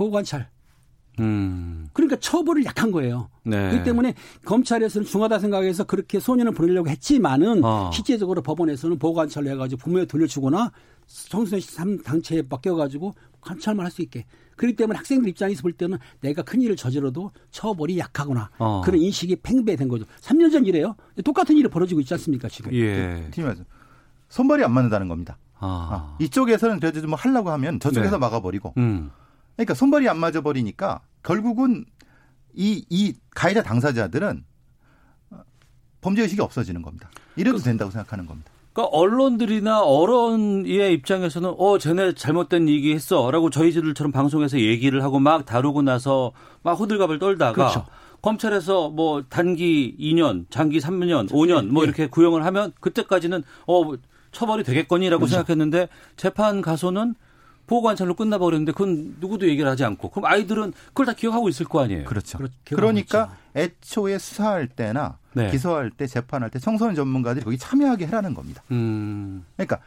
보호관찰 0.00 0.48
음. 1.18 1.88
그러니까 1.92 2.16
처벌을 2.18 2.64
약한 2.64 2.90
거예요. 2.90 3.28
네. 3.42 3.68
그렇기 3.68 3.84
때문에 3.84 4.14
검찰에서는 4.46 5.06
중하다 5.06 5.38
생각해서 5.38 5.84
그렇게 5.84 6.18
소년을 6.18 6.52
보내려고 6.52 6.88
했지만은 6.88 7.62
어. 7.62 7.90
실제적으로 7.92 8.40
법원에서는 8.40 8.98
보관찰로 8.98 9.50
해가지고 9.50 9.82
부모에 9.82 10.06
돌려주거나 10.06 10.72
청소년 11.06 12.02
단체에 12.02 12.44
맡겨가지고 12.48 13.12
관찰만 13.42 13.84
할 13.84 13.90
수 13.92 14.00
있게. 14.00 14.24
그렇기 14.56 14.76
때문에 14.76 14.96
학생들 14.96 15.28
입장에서 15.28 15.60
볼 15.62 15.72
때는 15.72 15.98
내가 16.20 16.42
큰 16.42 16.62
일을 16.62 16.76
저질러도 16.76 17.32
처벌이 17.50 17.98
약하구나 17.98 18.50
어. 18.58 18.80
그런 18.82 19.00
인식이 19.00 19.36
팽배된 19.36 19.88
거죠. 19.88 20.04
3년 20.22 20.50
전 20.52 20.64
일이에요. 20.64 20.96
똑같은 21.24 21.56
일이 21.56 21.68
벌어지고 21.68 22.00
있지 22.00 22.14
않습니까 22.14 22.48
지금? 22.48 22.72
예. 22.72 23.28
팀에서 23.32 23.64
손발이 24.28 24.64
안 24.64 24.72
맞는다는 24.72 25.08
겁니다. 25.08 25.36
아. 25.58 25.66
아. 25.66 26.16
이쪽에서는 26.20 26.80
그래도 26.80 27.02
좀 27.02 27.12
하려고 27.12 27.50
하면 27.50 27.78
저쪽에서 27.80 28.16
네. 28.16 28.18
막아버리고. 28.18 28.72
음. 28.78 29.10
그러니까 29.60 29.74
손발이 29.74 30.08
안 30.08 30.18
맞아 30.18 30.40
버리니까 30.40 31.00
결국은 31.22 31.84
이, 32.54 32.84
이 32.88 33.14
가해자 33.34 33.62
당사자들은 33.62 34.44
범죄 36.00 36.22
의식이 36.22 36.40
없어지는 36.40 36.80
겁니다. 36.80 37.10
이래도 37.36 37.58
그, 37.58 37.62
된다고 37.62 37.90
생각하는 37.90 38.24
겁니다. 38.24 38.50
그러니까 38.72 38.96
언론들이나 38.96 39.82
언론의 39.82 40.94
입장에서는 40.94 41.54
어, 41.58 41.78
쟤네 41.78 42.14
잘못된 42.14 42.70
얘기 42.70 42.94
했어. 42.94 43.30
라고 43.30 43.50
저희들처럼 43.50 44.12
방송에서 44.12 44.58
얘기를 44.58 45.02
하고 45.02 45.18
막 45.18 45.44
다루고 45.44 45.82
나서 45.82 46.32
막 46.62 46.72
호들갑을 46.80 47.18
떨다가 47.18 47.52
그렇죠. 47.52 47.86
검찰에서 48.22 48.88
뭐 48.88 49.24
단기 49.28 49.94
2년, 50.00 50.46
장기 50.48 50.78
3년, 50.78 51.28
5년 51.28 51.68
뭐 51.68 51.82
예. 51.82 51.86
이렇게 51.86 52.06
구형을 52.06 52.46
하면 52.46 52.72
그때까지는 52.80 53.42
어, 53.66 53.92
처벌이 54.32 54.64
되겠거니라고 54.64 55.20
그렇죠. 55.20 55.34
생각했는데 55.34 55.88
재판 56.16 56.62
가서는 56.62 57.14
보호관찰로 57.70 58.14
끝나버렸는데 58.14 58.72
그건 58.72 59.14
누구도 59.20 59.48
얘기를 59.48 59.70
하지 59.70 59.84
않고 59.84 60.10
그럼 60.10 60.24
아이들은 60.24 60.72
그걸 60.88 61.06
다 61.06 61.12
기억하고 61.12 61.48
있을 61.48 61.66
거 61.66 61.80
아니에요. 61.80 62.04
그렇죠. 62.04 62.38
그러니까 62.64 63.36
애초에 63.54 64.18
수사할 64.18 64.66
때나 64.66 65.18
네. 65.34 65.52
기소할 65.52 65.90
때 65.90 66.08
재판할 66.08 66.50
때 66.50 66.58
청소년 66.58 66.96
전문가들이 66.96 67.44
거기 67.44 67.56
참여하게 67.56 68.08
해라는 68.08 68.34
겁니다. 68.34 68.64
음. 68.72 69.44
그러니까 69.54 69.78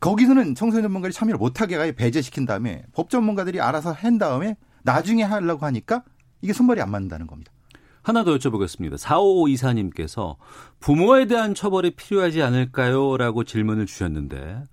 거기서는 0.00 0.54
청소년 0.54 0.84
전문가들이 0.84 1.12
참여를 1.12 1.38
못하게 1.38 1.76
아예 1.76 1.92
배제시킨 1.92 2.46
다음에 2.46 2.82
법 2.94 3.10
전문가들이 3.10 3.60
알아서 3.60 3.92
한 3.92 4.16
다음에 4.16 4.56
나중에 4.82 5.22
하려고 5.22 5.66
하니까 5.66 6.04
이게 6.40 6.54
손발이 6.54 6.80
안 6.80 6.90
맞는다는 6.90 7.26
겁니다. 7.26 7.52
하나 8.00 8.24
더 8.24 8.34
여쭤보겠습니다. 8.38 8.96
4554 8.96 9.52
이사님께서 9.52 10.36
부모에 10.80 11.26
대한 11.26 11.54
처벌이 11.54 11.90
필요하지 11.90 12.42
않을까요? 12.42 13.18
라고 13.18 13.44
질문을 13.44 13.84
주셨는데 13.84 14.64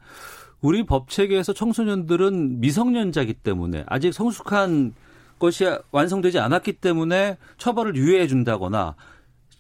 우리 0.62 0.86
법 0.86 1.10
체계에서 1.10 1.54
청소년들은 1.54 2.60
미성년자기 2.60 3.34
때문에 3.36 3.84
아직 3.88 4.14
성숙한 4.14 4.94
것이 5.40 5.66
완성되지 5.92 6.40
않았기 6.40 6.74
때문에 6.74 7.38
처벌을 7.58 7.96
유예해 7.96 8.28
준다거나 8.28 8.96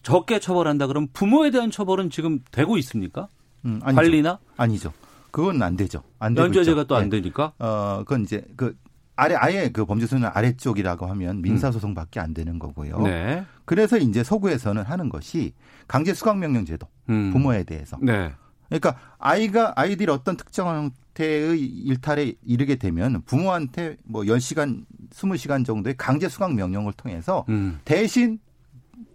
적게 0.04 0.40
처벌한다 0.40 0.88
그러면 0.88 1.08
부모에 1.14 1.52
대한 1.52 1.72
처벌은 1.72 2.10
지금 2.10 2.40
되고 2.52 2.78
있습니까? 2.78 3.28
음, 3.66 3.80
아니죠. 3.84 3.96
관리나? 4.02 4.40
아니죠. 4.58 4.94
그건 5.32 5.62
안 5.62 5.78
되죠. 5.78 6.04
안 6.20 6.34
되고 6.34 6.48
연좌제가 6.48 6.86
또 6.86 6.96
안 6.96 7.10
되니까? 7.10 7.54
어, 7.60 8.00
그건 8.00 8.24
이제 8.24 8.44
그 8.58 8.76
아래 9.16 9.36
아예 9.36 9.70
그 9.72 9.86
범죄 9.86 10.06
수준 10.06 10.26
아래쪽이라고 10.26 11.06
하면 11.06 11.42
민사 11.42 11.72
소송밖에 11.72 12.20
안 12.20 12.34
되는 12.34 12.58
거고요. 12.58 13.00
네. 13.02 13.46
그래서 13.66 13.98
이제 13.98 14.24
서구에서는 14.24 14.82
하는 14.84 15.10
것이 15.10 15.54
강제 15.88 16.14
수강 16.14 16.40
명령 16.40 16.66
제도 16.66 16.88
음. 17.10 17.32
부모에 17.32 17.64
대해서. 17.64 17.98
네. 18.02 18.32
그러니까 18.70 18.96
아이가 19.18 19.74
아이들이 19.76 20.12
어떤 20.12 20.38
특정 20.38 20.68
형태의 20.68 21.60
일탈에 21.60 22.34
이르게 22.46 22.76
되면 22.76 23.22
부모한테 23.24 23.98
뭐 24.06 24.24
10시간, 24.24 24.86
20시간 25.12 25.66
정도의 25.66 25.98
강제 25.98 26.30
수강 26.30 26.56
명령을 26.56 26.94
통해서 26.94 27.46
음. 27.50 27.80
대신 27.84 28.40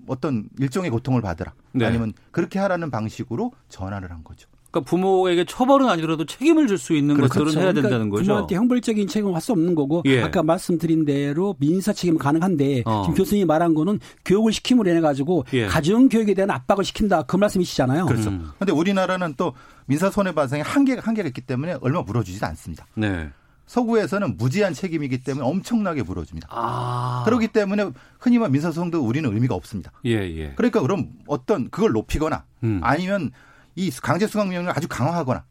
어떤 0.06 0.48
일종의 0.58 0.90
고통을 0.90 1.22
받으라. 1.22 1.54
네. 1.72 1.86
아니면 1.86 2.12
그렇게 2.30 2.58
하라는 2.58 2.90
방식으로 2.90 3.52
전화를 3.68 4.10
한 4.10 4.22
거죠. 4.24 4.48
그러니까 4.74 4.80
부모에게 4.80 5.44
처벌은 5.44 5.88
아니더라도 5.88 6.24
책임을 6.24 6.66
줄 6.66 6.74
수 6.74 6.92
있는 6.92 7.14
그렇죠. 7.14 7.34
것들은 7.34 7.52
해야 7.52 7.70
그러니까 7.70 7.82
된다는 7.82 8.10
거죠. 8.10 8.24
부모한테 8.24 8.56
형벌적인 8.56 9.06
책임은 9.06 9.32
할수 9.32 9.52
없는 9.52 9.76
거고 9.76 10.02
예. 10.06 10.22
아까 10.22 10.42
말씀드린 10.42 11.04
대로 11.04 11.54
민사 11.60 11.92
책임 11.92 12.18
가능한데 12.18 12.82
어. 12.84 13.02
지금 13.04 13.14
교수님이 13.14 13.44
말한 13.44 13.74
거는 13.74 14.00
교육을 14.24 14.52
시킴으로 14.52 14.90
인해 14.90 15.00
가지고 15.00 15.44
예. 15.52 15.66
가정 15.66 16.08
교육에 16.08 16.34
대한 16.34 16.50
압박을 16.50 16.84
시킨다 16.84 17.22
그 17.22 17.36
말씀이시잖아요. 17.36 18.06
그렇죠. 18.06 18.30
그런데 18.58 18.72
음. 18.72 18.76
우리나라는 18.76 19.34
또 19.36 19.54
민사 19.86 20.10
손해 20.10 20.34
배상에 20.34 20.62
한계가 20.62 21.02
한계가 21.02 21.28
있기 21.28 21.42
때문에 21.42 21.76
얼마 21.80 22.02
물어주지도 22.02 22.44
않습니다. 22.46 22.86
네. 22.94 23.28
서구에서는 23.66 24.36
무제한 24.36 24.74
책임이기 24.74 25.22
때문에 25.22 25.46
엄청나게 25.46 26.02
물어줍니다. 26.02 26.48
아. 26.50 27.22
그렇기 27.24 27.48
때문에 27.48 27.90
흔히 28.18 28.38
말 28.38 28.50
민사소송도 28.50 29.00
우리는 29.00 29.32
의미가 29.32 29.54
없습니다. 29.54 29.90
예, 30.04 30.12
예. 30.12 30.52
그러니까 30.56 30.80
그럼 30.82 31.08
어떤 31.28 31.70
그걸 31.70 31.92
높이거나 31.92 32.44
음. 32.62 32.80
아니면 32.82 33.30
이 33.76 33.90
강제 33.90 34.26
수강 34.26 34.48
명령을 34.48 34.72
아주 34.76 34.88
강화하거나 34.88 35.44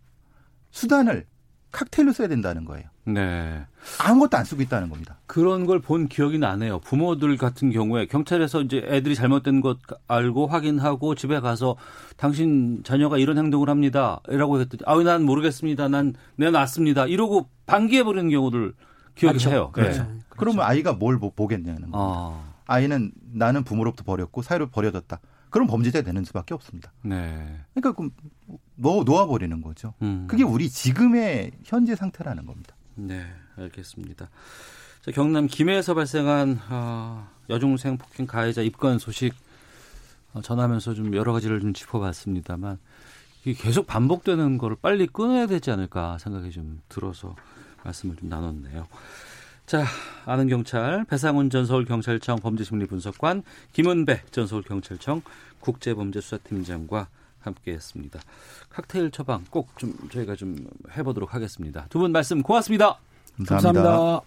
수단을 0.72 1.26
칵테일로 1.72 2.14
써야 2.14 2.28
된다는 2.28 2.66
거예요. 2.66 2.86
네. 3.06 3.66
아무것도 4.00 4.38
안 4.38 4.46
쓰고 4.46 4.62
있다는 4.62 4.90
겁니다. 4.90 5.18
그런 5.26 5.66
걸 5.66 5.80
본 5.80 6.08
기억이 6.08 6.38
나네요. 6.38 6.80
부모들 6.80 7.36
같은 7.38 7.72
경우에 7.72 8.06
경찰에서 8.06 8.62
이제 8.62 8.82
애들이 8.88 9.16
잘못된 9.16 9.60
것 9.60 9.80
알고 10.08 10.48
확인하고 10.48 11.16
집에 11.16 11.40
가서 11.40 11.76
당신 12.16 12.82
자녀가 12.84 13.18
이런 13.18 13.38
행동을 13.38 13.70
합니다. 13.70 14.22
라고 14.28 14.60
했더니 14.62 14.84
아유, 14.86 15.04
난 15.04 15.24
모르겠습니다. 15.24 15.90
난 15.90 16.14
내놨습니다. 16.38 17.08
이러고 17.08 17.50
반기해 17.66 18.04
버리는 18.04 18.30
경우들 18.30 18.74
기억이 19.16 19.40
그렇죠. 19.40 19.50
해요. 19.50 19.70
그렇죠. 19.74 20.04
네. 20.04 20.08
그렇죠. 20.08 20.24
그러면 20.38 20.66
아이가 20.66 20.94
뭘 20.94 21.20
보겠냐는 21.20 21.82
겁니다. 21.92 21.98
아. 22.00 22.54
아이는 22.68 23.12
나는 23.34 23.64
부모로부터 23.64 24.04
버렸고 24.04 24.44
사회로 24.44 24.68
버려졌다. 24.70 25.20
그럼 25.54 25.68
범죄자가 25.68 26.04
되는 26.04 26.24
수밖에 26.26 26.56
없습니다. 26.56 26.92
네. 27.04 27.60
그러니까 27.76 28.04
놓, 28.76 29.04
놓아버리는 29.04 29.62
거죠. 29.62 29.94
음. 30.02 30.26
그게 30.28 30.42
우리 30.42 30.68
지금의 30.68 31.52
현재 31.64 31.96
상태라는 31.96 32.48
겁니다. 32.48 32.76
네, 32.96 33.24
알겠습니다. 33.56 34.32
자, 35.04 35.12
경남 35.12 35.46
김해에서 35.46 35.94
발생한 35.94 36.60
어, 36.72 37.30
여중생 37.52 38.00
폭행 38.00 38.26
가해자 38.26 38.64
입건 38.64 38.98
소식 38.98 39.36
어, 40.34 40.42
전하면서 40.42 40.96
좀 40.96 41.16
여러 41.16 41.34
가지를 41.34 41.62
좀 41.62 41.72
짚어봤습니다만 41.72 42.80
이게 43.46 43.54
계속 43.54 43.86
반복되는 43.86 44.58
거를 44.58 44.76
빨리 44.82 45.06
끊어야 45.06 45.46
되지 45.46 45.70
않을까 45.70 46.18
생각이 46.18 46.50
좀 46.50 46.82
들어서 46.90 47.36
말씀을 47.84 48.16
좀 48.16 48.28
나눴네요. 48.28 48.88
자, 49.66 49.86
아는 50.26 50.48
경찰 50.50 51.06
배상훈 51.06 51.50
전 51.50 51.66
서울경찰청 51.66 52.40
범죄심리분석관 52.40 53.44
김은배 53.72 54.22
전 54.32 54.46
서울경찰청 54.46 55.22
국제범죄수사팀장과 55.62 57.08
함께했습니다. 57.40 58.20
칵테일 58.70 59.12
처방 59.12 59.44
꼭 59.50 59.70
좀 59.78 59.94
저희가 60.12 60.36
좀 60.36 60.56
해보도록 60.98 61.34
하겠습니다. 61.34 61.86
두 61.90 62.00
분 62.00 62.12
말씀 62.12 62.42
고맙습니다. 62.42 62.98
감사합니다. 63.38 63.84
감사합니다. 63.84 64.22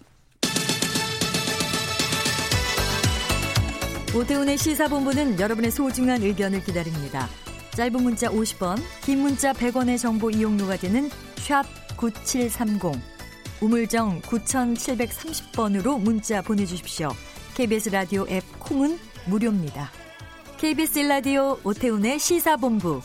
오태훈의 4.14 4.56
시사본부는 4.56 5.38
여러분의 5.38 5.70
소중한 5.70 6.22
의견을 6.22 6.64
기다립니다. 6.64 7.28
짧은 7.72 8.02
문자 8.02 8.28
50원, 8.30 8.78
긴 9.02 9.20
문자 9.20 9.52
100원의 9.52 9.98
정보 9.98 10.30
이용료가 10.30 10.76
되는 10.78 11.10
샵 11.36 11.64
9730. 11.98 13.15
우물정 13.62 14.20
9730번으로 14.20 15.98
문자 15.98 16.42
보내주십시오. 16.42 17.08
KBS 17.54 17.88
라디오 17.88 18.26
앱 18.28 18.42
콩은 18.58 18.98
무료입니다. 19.26 19.90
KBS 20.58 21.00
라디오 21.00 21.58
오태훈의 21.64 22.18
시사본부. 22.18 23.00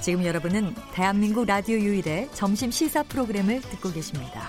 지금 0.00 0.24
여러분은 0.24 0.74
대한민국 0.92 1.46
라디오 1.46 1.76
유일의 1.76 2.30
점심 2.32 2.70
시사 2.70 3.04
프로그램을 3.04 3.60
듣고 3.60 3.92
계십니다. 3.92 4.48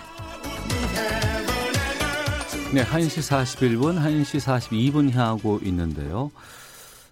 네, 2.73 2.83
1시 2.83 3.77
41분, 3.77 3.99
1시 3.99 4.39
42분 4.39 5.11
향하고 5.11 5.59
있는데요. 5.63 6.31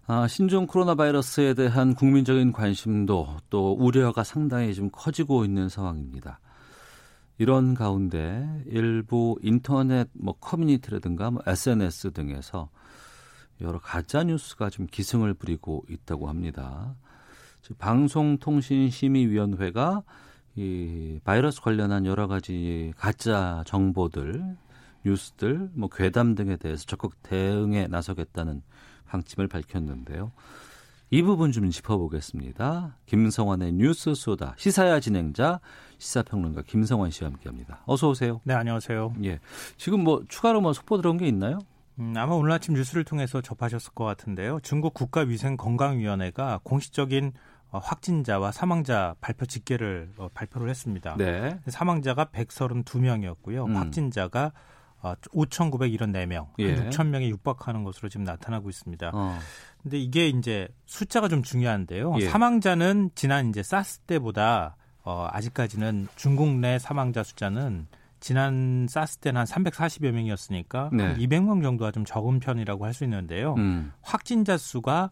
아, 0.08 0.28
신종 0.28 0.66
코로나 0.66 0.96
바이러스에 0.96 1.54
대한 1.54 1.94
국민적인 1.94 2.54
관심도 2.54 3.38
또 3.52 3.74
우려가 3.74 4.24
상당히 4.24 4.74
좀 4.74 4.90
커지고 4.92 5.46
있는 5.46 5.70
상황입니다. 5.70 6.40
이런 7.40 7.74
가운데 7.74 8.48
일부 8.68 9.40
인터넷 9.42 10.08
뭐 10.14 10.34
커뮤니티라든가 10.34 11.32
뭐 11.32 11.42
SNS 11.48 12.12
등에서 12.12 12.70
여러 13.62 13.80
가짜 13.80 14.24
뉴스가 14.24 14.70
좀 14.70 14.86
기승을 14.88 15.34
부리고 15.36 15.86
있다고 15.90 16.28
합니다. 16.28 16.98
방송통신심의위원회가 17.78 20.04
이 20.56 21.22
바이러스 21.24 21.62
관련한 21.62 22.06
여러 22.06 22.28
가지 22.28 22.92
가짜 22.98 23.64
정보들, 23.66 24.58
뉴스들, 25.06 25.70
뭐 25.74 25.88
괴담 25.88 26.36
등에 26.36 26.58
대해서 26.58 26.84
적극 26.86 27.24
대응에 27.24 27.88
나서겠다는 27.88 28.62
방침을 29.08 29.48
밝혔는데요. 29.48 30.34
이 31.12 31.24
부분 31.24 31.52
좀 31.52 31.70
짚어보겠습니다. 31.70 32.98
김성환의 33.08 33.74
뉴스 33.74 34.14
소다 34.14 34.54
시사야 34.58 35.00
진행자 35.00 35.60
시사평론가 35.98 36.62
김성환 36.68 37.10
씨와 37.10 37.32
함께합니다. 37.32 37.82
어서 37.88 38.10
오세요. 38.10 38.42
네, 38.44 38.54
안녕하세요. 38.54 39.16
예, 39.24 39.40
지금 39.78 40.04
뭐 40.04 40.24
추가로 40.28 40.62
뭐 40.62 40.72
속보 40.72 40.98
들어온 40.98 41.18
게 41.18 41.28
있나요? 41.28 41.58
음, 42.00 42.14
아마 42.16 42.36
오늘 42.36 42.52
아침 42.52 42.76
뉴스를 42.76 43.04
통해서 43.04 43.42
접하셨을 43.42 43.94
것 43.94 44.06
같은데요. 44.06 44.60
중국 44.62 44.94
국가위생건강위원회가 44.94 46.60
공식적인 46.64 47.34
어, 47.72 47.80
확진자와 47.80 48.52
사망자 48.52 49.16
발표 49.20 49.48
집계를 49.48 50.12
어, 50.18 50.30
발표를 50.34 50.70
했습니다. 50.70 51.16
네. 51.18 51.60
사망자가 51.68 52.26
132명이었고요. 52.26 53.66
음. 53.66 53.76
확진자가 53.76 54.54
어, 55.02 55.14
5,974명, 55.34 56.48
예. 56.60 56.76
6,000명에 56.90 57.30
육박하는 57.30 57.84
것으로 57.84 58.10
지금 58.10 58.24
나타나고 58.26 58.70
있습니다. 58.70 59.12
어. 59.14 59.38
근데 59.82 59.98
이게 59.98 60.28
이제 60.28 60.68
숫자가 60.86 61.28
좀 61.30 61.42
중요한데요. 61.44 62.16
예. 62.20 62.30
사망자는 62.30 63.12
지난 63.16 63.50
이제 63.50 63.64
사스 63.64 64.00
때보다 64.00 64.76
어, 65.04 65.28
아직까지는 65.32 66.08
중국 66.16 66.50
내 66.60 66.78
사망자 66.80 67.24
숫자는 67.24 67.88
지난 68.20 68.86
사스 68.90 69.18
때는 69.20 69.40
한 69.40 69.46
340여 69.48 70.12
명이었으니까 70.12 70.90
네. 70.92 71.04
한 71.06 71.18
200명 71.18 71.64
정도가 71.64 71.92
좀 71.92 72.04
적은 72.04 72.42
편이라고 72.42 72.84
할 72.86 72.94
수 72.94 73.06
있는데요. 73.06 73.54
음. 73.58 73.94
확진자 74.02 74.58
수가 74.58 75.12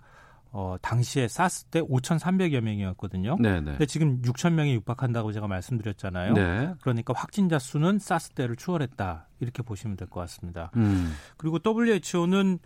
어, 0.52 0.76
당시에 0.82 1.28
사스 1.30 1.64
때 1.66 1.82
5,300여 1.82 2.60
명이었거든요. 2.62 3.38
네네. 3.40 3.60
네. 3.62 3.72
근데 3.72 3.86
지금 3.86 4.22
6천 4.22 4.54
명이 4.54 4.74
육박한다고 4.76 5.32
제가 5.32 5.48
말씀드렸잖아요. 5.48 6.34
네. 6.34 6.74
그러니까 6.82 7.14
확진자 7.16 7.60
수는 7.60 8.00
사스 8.00 8.32
때를 8.32 8.56
추월했다 8.58 9.27
이렇게 9.40 9.62
보시면 9.64 9.98
될 9.98 10.08
것 10.08 10.20
같습니다. 10.22 10.72
음. 10.76 11.14
그리고 11.38 11.60
WHO는 11.66 12.60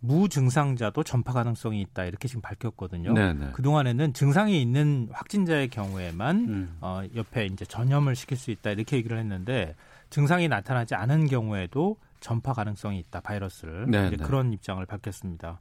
무증상자도 0.00 1.02
전파 1.04 1.32
가능성이 1.32 1.80
있다 1.80 2.04
이렇게 2.04 2.28
지금 2.28 2.42
밝혔거든요. 2.42 3.12
네네. 3.14 3.50
그 3.52 3.62
동안에는 3.62 4.12
증상이 4.12 4.60
있는 4.60 5.08
확진자의 5.12 5.68
경우에만 5.68 6.36
음. 6.36 6.76
어, 6.80 7.02
옆에 7.14 7.46
이제 7.46 7.64
전염을 7.64 8.14
시킬 8.14 8.36
수 8.36 8.50
있다 8.50 8.70
이렇게 8.70 8.96
얘기를 8.98 9.18
했는데 9.18 9.74
증상이 10.10 10.48
나타나지 10.48 10.94
않은 10.94 11.26
경우에도 11.26 11.96
전파 12.20 12.52
가능성이 12.52 12.98
있다 13.00 13.20
바이러스를 13.20 13.86
이제 13.88 14.16
그런 14.26 14.52
입장을 14.52 14.84
밝혔습니다. 14.84 15.58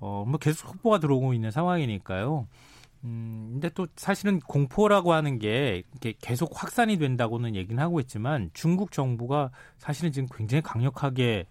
어, 0.00 0.24
뭐 0.26 0.38
계속 0.38 0.68
속보가 0.68 0.98
들어오고 1.00 1.34
있는 1.34 1.50
상황이니까요. 1.50 2.46
음, 3.04 3.50
근데 3.52 3.68
또 3.70 3.86
사실은 3.96 4.38
공포라고 4.40 5.12
하는 5.12 5.38
게 5.38 5.82
계속 6.20 6.50
확산이 6.54 6.98
된다고는 6.98 7.56
얘기는 7.56 7.82
하고 7.82 7.98
있지만 8.00 8.50
중국 8.54 8.92
정부가 8.92 9.50
사실은 9.78 10.12
지금 10.12 10.28
굉장히 10.32 10.62
강력하게 10.62 11.46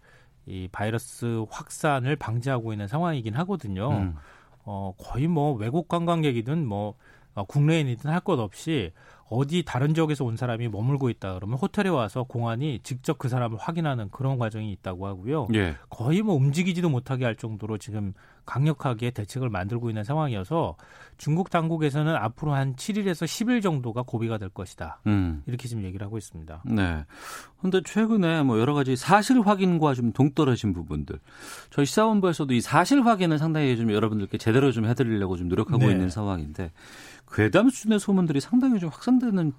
이 0.46 0.70
바이러스 0.72 1.46
확산을 1.50 2.16
방지하고 2.16 2.72
있는 2.74 2.88
상황이긴 2.88 3.36
하거든요. 3.36 3.90
음. 3.92 4.16
어, 4.64 4.94
거의 4.98 5.28
뭐 5.28 5.54
외국 5.54 5.88
관광객이든 5.88 6.66
뭐 6.66 6.96
어, 7.34 7.44
국내인이든 7.46 8.10
할 8.10 8.22
것 8.22 8.40
없이 8.40 8.92
어디 9.32 9.64
다른 9.66 9.94
지역에서 9.94 10.26
온 10.26 10.36
사람이 10.36 10.68
머물고 10.68 11.10
있다 11.10 11.36
그러면 11.36 11.58
호텔에 11.58 11.88
와서 11.88 12.24
공안이 12.24 12.82
직접 12.84 13.18
그 13.18 13.30
사람을 13.30 13.58
확인하는 13.58 14.10
그런 14.10 14.38
과정이 14.38 14.74
있다고 14.74 15.08
하고요. 15.08 15.48
예. 15.54 15.78
거의 15.90 16.22
뭐 16.22 16.36
움직이지도 16.36 16.90
못하게 16.90 17.24
할 17.24 17.38
정도로 17.38 17.78
지금 17.78 18.14
강력하게 18.46 19.12
대책을 19.12 19.50
만들고 19.50 19.90
있는 19.90 20.04
상황이어서 20.04 20.76
중국 21.18 21.50
당국에서는 21.50 22.14
앞으로 22.14 22.54
한 22.54 22.76
7일에서 22.76 23.24
10일 23.24 23.64
정도가 23.64 24.02
고비가 24.02 24.38
될 24.38 24.50
것이다. 24.50 25.00
음. 25.08 25.44
이렇게 25.46 25.70
지금 25.70 25.86
얘기를 25.86 26.06
하고 26.06 26.18
있습니다. 26.18 26.64
네. 26.66 27.06
그런데 27.60 27.82
최근에 27.86 28.44
뭐 28.44 28.60
여러 28.60 28.74
가지 28.74 28.98
사실 28.98 29.40
확인과 29.40 29.94
좀 29.94 30.12
동떨어진 30.12 30.74
부분들. 30.74 31.20
저희 31.70 31.86
시사본부에서도 31.86 32.54
이 32.54 32.60
사실 32.60 33.06
확인을 33.06 33.38
상당히 33.38 33.78
좀 33.78 33.94
여러분들께 33.94 34.38
제대로 34.38 34.74
좀 34.74 34.86
해드리려고 34.86 35.38
좀 35.38 35.48
노력하고 35.48 35.86
네. 35.86 35.92
있는 35.92 36.10
상황인데 36.10 36.72
괴담 37.34 37.70
수준의 37.70 38.00
소문들이 38.00 38.42
상당히 38.42 38.80
좀 38.80 38.90
확산되는 38.90 39.54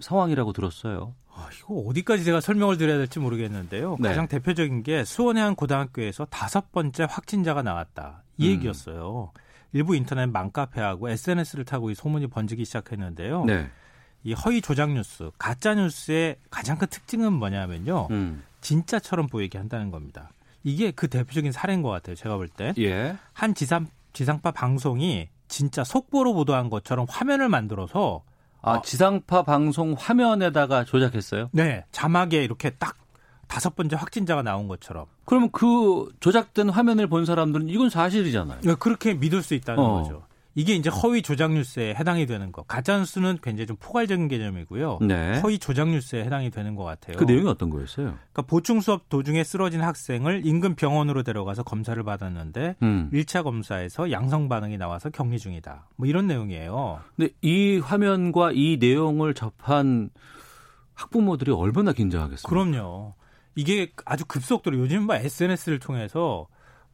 상황이라고 0.00 0.52
들었어요. 0.52 1.14
아, 1.32 1.48
이거 1.58 1.74
어디까지 1.74 2.24
제가 2.24 2.40
설명을 2.40 2.78
드려야 2.78 2.96
될지 2.96 3.18
모르겠는데요. 3.18 3.96
네. 4.00 4.08
가장 4.08 4.26
대표적인 4.28 4.82
게 4.82 5.04
수원의 5.04 5.42
한 5.42 5.54
고등학교에서 5.54 6.24
다섯 6.26 6.72
번째 6.72 7.06
확진자가 7.08 7.62
나왔다. 7.62 8.22
이 8.38 8.46
음. 8.48 8.52
얘기였어요. 8.52 9.32
일부 9.72 9.94
인터넷 9.94 10.26
맘카페하고 10.26 11.10
SNS를 11.10 11.64
타고 11.64 11.90
이 11.90 11.94
소문이 11.94 12.28
번지기 12.28 12.64
시작했는데요. 12.64 13.44
네. 13.44 13.70
이 14.24 14.32
허위 14.32 14.62
조작 14.62 14.92
뉴스, 14.92 15.30
가짜 15.38 15.74
뉴스의 15.74 16.36
가장 16.50 16.78
큰 16.78 16.88
특징은 16.88 17.32
뭐냐면요. 17.32 18.08
음. 18.10 18.42
진짜처럼 18.60 19.26
보이게 19.26 19.58
한다는 19.58 19.90
겁니다. 19.90 20.30
이게 20.64 20.90
그 20.90 21.08
대표적인 21.08 21.52
사례인 21.52 21.82
것 21.82 21.90
같아요. 21.90 22.16
제가 22.16 22.36
볼 22.36 22.48
때. 22.48 22.72
예. 22.78 23.16
한 23.32 23.54
지상, 23.54 23.86
지상파 24.14 24.52
방송이 24.52 25.28
진짜 25.48 25.84
속보로 25.84 26.34
보도한 26.34 26.70
것처럼 26.70 27.06
화면을 27.08 27.48
만들어서 27.48 28.22
아, 28.62 28.72
어, 28.72 28.82
지상파 28.82 29.42
방송 29.42 29.94
화면에다가 29.96 30.84
조작했어요? 30.84 31.50
네. 31.52 31.84
자막에 31.92 32.42
이렇게 32.42 32.70
딱 32.70 32.96
다섯 33.46 33.76
번째 33.76 33.96
확진자가 33.96 34.42
나온 34.42 34.66
것처럼. 34.66 35.06
그러면 35.24 35.50
그 35.52 36.12
조작된 36.20 36.68
화면을 36.68 37.06
본 37.06 37.24
사람들은 37.24 37.68
이건 37.68 37.90
사실이잖아요. 37.90 38.60
네, 38.62 38.74
그렇게 38.78 39.14
믿을 39.14 39.42
수 39.42 39.54
있다는 39.54 39.82
어. 39.82 40.02
거죠. 40.02 40.24
이게 40.58 40.74
이제 40.74 40.88
허위 40.88 41.20
조작 41.20 41.52
뉴스에 41.52 41.94
해당이 41.94 42.24
되는 42.24 42.50
거. 42.50 42.62
가짜 42.62 42.98
뉴스는 42.98 43.38
굉장히 43.42 43.66
좀 43.66 43.76
포괄적인 43.78 44.26
개념이고요. 44.26 45.00
네. 45.02 45.38
허위 45.40 45.58
조작 45.58 45.90
뉴스에 45.90 46.24
해당이 46.24 46.50
되는 46.50 46.74
것 46.74 46.82
같아요. 46.82 47.18
그 47.18 47.24
내용이 47.24 47.46
어떤 47.46 47.68
거였어요? 47.68 48.06
그러니까 48.06 48.42
보충 48.42 48.80
수업 48.80 49.10
도중에 49.10 49.44
쓰러진 49.44 49.82
학생을 49.82 50.46
인근 50.46 50.74
병원으로 50.74 51.22
데려가서 51.24 51.62
검사를 51.62 52.02
받았는데 52.02 52.76
음. 52.82 53.10
1차 53.12 53.44
검사에서 53.44 54.10
양성 54.10 54.48
반응이 54.48 54.78
나와서 54.78 55.10
격리 55.10 55.38
중이다. 55.38 55.90
뭐 55.96 56.08
이런 56.08 56.26
내용이에요. 56.26 57.00
근데 57.16 57.32
이 57.42 57.76
화면과 57.76 58.52
이 58.54 58.78
내용을 58.80 59.34
접한 59.34 60.08
학부모들이 60.94 61.52
얼마나 61.52 61.92
긴장하겠어요? 61.92 62.48
그럼요. 62.48 63.12
이게 63.56 63.92
아주 64.06 64.24
급속도로 64.24 64.78
요즘 64.78 65.02
뭐 65.04 65.16
SNS를 65.16 65.80
통해서 65.80 66.46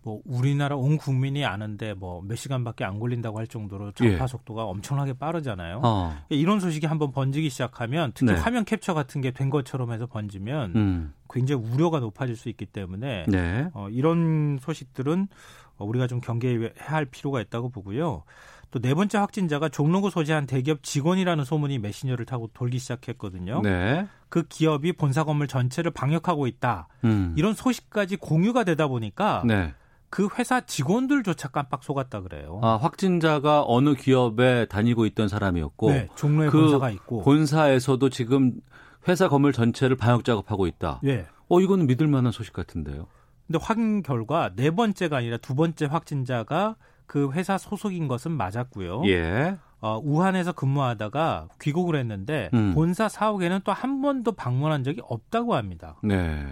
뭐 0.05 0.21
우리나라 0.25 0.77
온 0.77 0.97
국민이 0.97 1.45
아는데 1.45 1.95
뭐 1.95 2.23
몇 2.23 2.37
시간밖에 2.37 2.85
안 2.85 2.99
걸린다고 2.99 3.39
할 3.39 3.47
정도로 3.47 3.93
전파 3.93 4.25
예. 4.25 4.27
속도가 4.27 4.65
엄청나게 4.65 5.15
빠르잖아요. 5.15 5.81
어. 5.83 6.17
이런 6.29 6.61
소식이 6.61 6.87
한번 6.87 7.13
번지기 7.13 7.51
시작하면 7.51 8.13
특히 8.15 8.33
네. 8.33 8.39
화면 8.39 8.65
캡처 8.65 8.95
같은 8.95 9.21
게 9.21 9.31
된 9.33 9.49
것처럼 9.51 9.93
해서 9.93 10.07
번지면 10.07 10.73
음. 10.77 11.15
굉장히 11.31 11.63
우려가 11.63 12.01
높아질 12.01 12.37
수 12.37 12.49
있기 12.49 12.67
때문에 12.67 13.25
네. 13.29 13.69
어, 13.73 13.89
이런 13.91 14.59
소식들은 14.61 15.29
우리가 15.79 16.07
좀 16.07 16.21
경계해야 16.21 16.69
할 16.79 17.07
필요가 17.07 17.41
있다고 17.41 17.71
보고요. 17.71 18.25
또 18.71 18.79
네 18.81 18.95
번째 18.95 19.19
확진자가 19.19 19.69
종로구 19.69 20.11
소재한 20.11 20.47
대기업 20.47 20.83
직원이라는 20.83 21.45
소문이 21.45 21.79
메신저를 21.79 22.25
타고 22.25 22.49
돌기 22.55 22.79
시작했거든요. 22.79 23.61
네. 23.63 24.07
그 24.31 24.45
기업이 24.49 24.93
본사 24.95 25.25
건물 25.25 25.47
전체를 25.47 25.91
방역하고 25.91 26.47
있다. 26.47 26.89
음. 27.05 27.35
이런 27.37 27.53
소식까지 27.55 28.17
공유가 28.17 28.65
되다 28.65 28.87
보니까 28.89 29.43
네. 29.47 29.75
그 30.13 30.29
회사 30.39 30.61
직원들조차 30.61 31.49
깜빡 31.49 31.83
속았다 31.83 32.21
그래요. 32.21 32.61
아, 32.63 32.77
확진자가 32.77 33.65
어느 33.67 33.95
기업에 33.95 34.67
다니고 34.67 35.07
있던 35.07 35.27
사람이었고 35.27 35.91
네, 35.91 36.09
종로에 36.17 36.51
그 36.51 36.61
본사가 36.61 36.91
있고 36.91 37.23
본사에서도 37.23 38.11
지금 38.11 38.53
회사 39.09 39.29
건물 39.31 39.55
전체를 39.55 39.97
방역 39.97 40.27
작업하고 40.27 40.67
있다. 40.67 41.01
예. 41.07 41.25
어, 41.49 41.61
이거는 41.63 41.87
믿을 41.87 42.09
만한 42.09 42.31
소식 42.31 42.53
같은데요. 42.53 43.07
근데 43.47 43.59
확인 43.63 44.03
결과 44.03 44.51
네 44.55 44.71
번째가 44.71 45.17
아니라 45.17 45.39
두 45.39 45.55
번째 45.55 45.87
확진자가 45.87 46.77
그 47.07 47.33
회사 47.33 47.57
소속인 47.57 48.07
것은 48.07 48.33
맞았고요. 48.33 49.05
예. 49.07 49.57
어, 49.81 49.99
우한에서 50.05 50.53
근무하다가 50.53 51.49
귀국을 51.63 51.97
했는데 51.97 52.51
음. 52.53 52.75
본사 52.75 53.09
사옥에는 53.09 53.61
또 53.65 53.73
한 53.73 54.03
번도 54.03 54.33
방문한 54.33 54.85
적이 54.85 55.01
없다고 55.09 55.55
합니다. 55.55 55.97
네. 56.03 56.47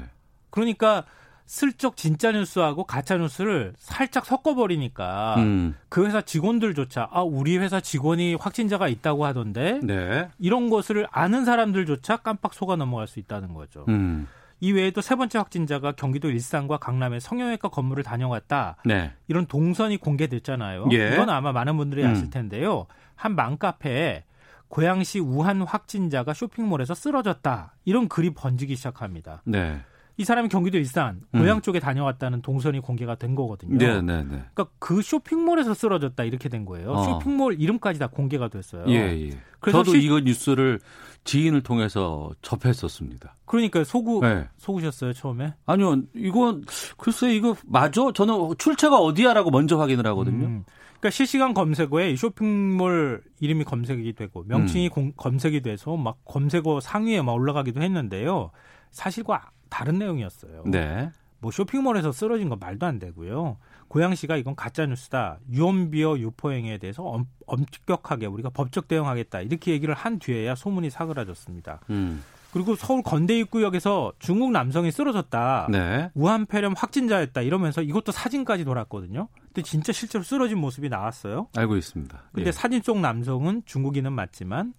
그러니까 0.49 1.05
슬쩍 1.51 1.97
진짜 1.97 2.31
뉴스하고 2.31 2.85
가짜 2.85 3.17
뉴스를 3.17 3.73
살짝 3.77 4.25
섞어버리니까 4.25 5.35
음. 5.39 5.75
그 5.89 6.07
회사 6.07 6.21
직원들조차 6.21 7.09
아 7.11 7.23
우리 7.23 7.59
회사 7.59 7.81
직원이 7.81 8.37
확진자가 8.37 8.87
있다고 8.87 9.27
하던데 9.27 9.81
네. 9.83 10.29
이런 10.39 10.71
것을 10.71 11.09
아는 11.11 11.45
사람들조차 11.45 12.19
깜빡 12.19 12.55
속아 12.55 12.77
넘어갈 12.77 13.09
수 13.09 13.19
있다는 13.19 13.53
거죠. 13.53 13.85
음. 13.89 14.29
이 14.61 14.71
외에도 14.71 15.01
세 15.01 15.17
번째 15.17 15.39
확진자가 15.39 15.91
경기도 15.93 16.31
일산과 16.31 16.77
강남의 16.77 17.21
성형외과 17.21 17.71
건물을 17.71 18.05
다녀왔다. 18.05 18.77
네. 18.85 19.13
이런 19.27 19.47
동선이 19.47 19.97
공개됐잖아요. 19.97 20.87
예. 20.93 21.15
이건 21.15 21.31
아마 21.31 21.51
많은 21.51 21.77
분들이 21.77 22.05
음. 22.05 22.11
아실 22.13 22.31
텐데요. 22.31 22.87
한 23.17 23.35
맘카페에 23.35 24.23
고양시 24.69 25.19
우한 25.19 25.63
확진자가 25.63 26.33
쇼핑몰에서 26.33 26.95
쓰러졌다. 26.95 27.75
이런 27.85 28.09
글이 28.09 28.35
번지기 28.35 28.77
시작합니다. 28.77 29.43
네. 29.45 29.81
이 30.21 30.25
사람이 30.25 30.51
경기도 30.51 30.77
일산 30.77 31.23
고향 31.33 31.57
음. 31.57 31.63
쪽에 31.63 31.81
다녀왔다는 31.81 32.43
동선이 32.43 32.81
공개가 32.81 33.15
된 33.15 33.35
거거든요. 33.35 33.79
네, 33.79 34.03
네, 34.03 34.23
네. 34.23 34.43
그러니까 34.53 34.67
그 34.79 35.01
쇼핑몰에서 35.01 35.73
쓰러졌다 35.73 36.23
이렇게 36.25 36.51
된 36.51 36.67
거예요. 36.67 36.93
어. 36.93 37.03
쇼핑몰 37.05 37.59
이름까지 37.59 37.99
다 37.99 38.07
공개가 38.07 38.49
됐어요. 38.49 38.85
예, 38.89 39.29
예. 39.29 39.31
그래서 39.61 39.83
저도 39.83 39.99
시... 39.99 40.05
이거 40.05 40.21
뉴스를 40.21 40.79
지인을 41.25 41.63
통해서 41.63 42.31
접했었습니다. 42.43 43.35
그러니까 43.47 43.83
속우 43.83 44.21
네. 44.21 44.47
속으셨어요 44.59 45.15
처음에? 45.15 45.55
아니요, 45.65 46.03
이건 46.15 46.65
글쎄 46.99 47.35
이거 47.35 47.57
맞아? 47.65 48.13
저는 48.13 48.57
출처가 48.59 48.99
어디야라고 48.99 49.51
먼저 49.51 49.79
확인을 49.79 50.07
하거든요. 50.09 50.47
음. 50.49 50.65
그러니까 51.01 51.11
실시간 51.11 51.55
검색어에 51.55 52.15
쇼핑몰 52.15 53.23
이름이 53.41 53.65
검색이 53.65 54.13
되고 54.13 54.45
명칭이 54.47 54.89
음. 54.89 54.91
공, 54.91 55.13
검색이 55.17 55.63
돼서 55.63 55.97
막 55.97 56.19
검색어 56.27 56.81
상위에 56.81 57.23
막 57.23 57.33
올라가기도 57.33 57.81
했는데요. 57.81 58.51
사실과 58.91 59.51
다른 59.71 59.99
내용이었어요. 59.99 60.65
네. 60.67 61.11
뭐 61.41 61.51
쇼핑몰에서 61.51 62.13
쓰러진 62.13 62.49
건 62.49 62.59
말도 62.59 62.85
안 62.87 62.99
되고요. 62.99 63.57
고양시가 63.89 64.37
이건 64.37 64.55
가짜 64.55 64.87
뉴스다. 64.87 65.39
유언비어 65.51 66.19
유포행위에 66.19 66.79
대해서 66.79 67.03
엄, 67.03 67.25
엄격하게 67.47 68.27
우리가 68.27 68.51
법적 68.51 68.89
대응하겠다. 68.89 69.41
이렇게 69.41 69.73
얘기를 69.73 69.95
한 69.95 70.19
뒤에야 70.19 70.55
소문이 70.55 70.91
사그라졌습니다. 70.91 71.81
음. 71.91 72.23
그리고 72.53 72.75
서울 72.75 73.03
건대 73.03 73.39
입구역에서 73.39 74.13
중국 74.19 74.51
남성이 74.51 74.91
쓰러졌다. 74.91 75.69
네. 75.71 76.11
우한 76.15 76.47
폐렴 76.47 76.75
확진자였다. 76.77 77.43
이러면서 77.43 77.81
이것도 77.81 78.13
사진까지 78.13 78.65
돌았거든요. 78.65 79.29
근데 79.47 79.63
진짜 79.63 79.93
실제로 79.93 80.25
쓰러진 80.25 80.59
모습이 80.59 80.89
나왔어요. 80.89 81.49
알고 81.57 81.77
있습니다. 81.77 82.23
근데 82.33 82.49
예. 82.49 82.53
사진 82.53 82.83
속 82.83 82.99
남성은 82.99 83.63
중국인은 83.67 84.13
맞지만 84.13 84.75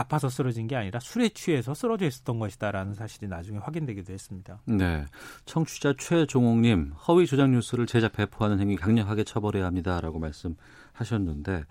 아파서 0.00 0.28
쓰러진 0.28 0.68
게 0.68 0.76
아니라 0.76 1.00
술에 1.00 1.28
취해서 1.30 1.74
쓰러져 1.74 2.06
있었던 2.06 2.38
것이다라는 2.38 2.94
사실이 2.94 3.26
나중에 3.26 3.58
확인되기도 3.58 4.12
했습니다. 4.12 4.60
네. 4.64 5.04
청취자 5.44 5.94
최종옥님, 5.98 6.92
허위 7.08 7.26
조작 7.26 7.50
뉴스를 7.50 7.86
제작 7.86 8.12
배포하는 8.12 8.60
행위 8.60 8.76
강력하게 8.76 9.24
처벌해야 9.24 9.66
합니다라고 9.66 10.20
말씀하셨는데 10.20 11.64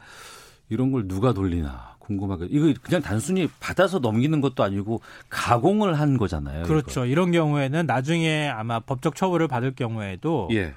이런 0.67 0.91
걸 0.91 1.07
누가 1.07 1.32
돌리나 1.32 1.95
궁금하게. 1.99 2.47
이거 2.49 2.73
그냥 2.82 3.01
단순히 3.01 3.47
받아서 3.61 3.99
넘기는 3.99 4.41
것도 4.41 4.61
아니고 4.61 4.99
가공을 5.30 5.97
한 5.97 6.17
거잖아요. 6.17 6.65
그렇죠. 6.65 7.05
이거. 7.05 7.05
이런 7.05 7.32
경우에는 7.32 7.86
나중에 7.86 8.49
아마 8.49 8.82
법적 8.82 9.15
처벌을 9.15 9.47
받을 9.47 9.73
경우에도 9.73 10.49
예. 10.51 10.73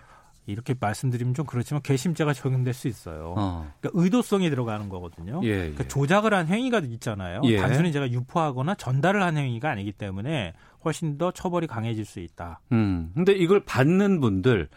이렇게 0.46 0.74
말씀드리면 0.78 1.34
좀 1.34 1.46
그렇지만 1.46 1.82
괘씸죄가 1.82 2.32
적용될 2.32 2.74
수 2.74 2.88
있어요. 2.88 3.34
어. 3.36 3.72
그러니까 3.80 4.02
의도성이 4.02 4.50
들어가는 4.50 4.88
거거든요. 4.88 5.40
예, 5.44 5.56
그러니까 5.56 5.84
예. 5.84 5.88
조작을 5.88 6.34
한 6.34 6.46
행위가 6.46 6.80
있잖아요. 6.80 7.42
예. 7.44 7.58
단순히 7.58 7.92
제가 7.92 8.10
유포하거나 8.10 8.74
전달을 8.74 9.22
한 9.22 9.36
행위가 9.36 9.70
아니기 9.70 9.92
때문에 9.92 10.54
훨씬 10.84 11.18
더 11.18 11.30
처벌이 11.30 11.66
강해질 11.66 12.04
수 12.04 12.20
있다. 12.20 12.60
음. 12.72 13.12
근데 13.14 13.32
이걸 13.32 13.60
받는 13.64 14.20
분들 14.20 14.68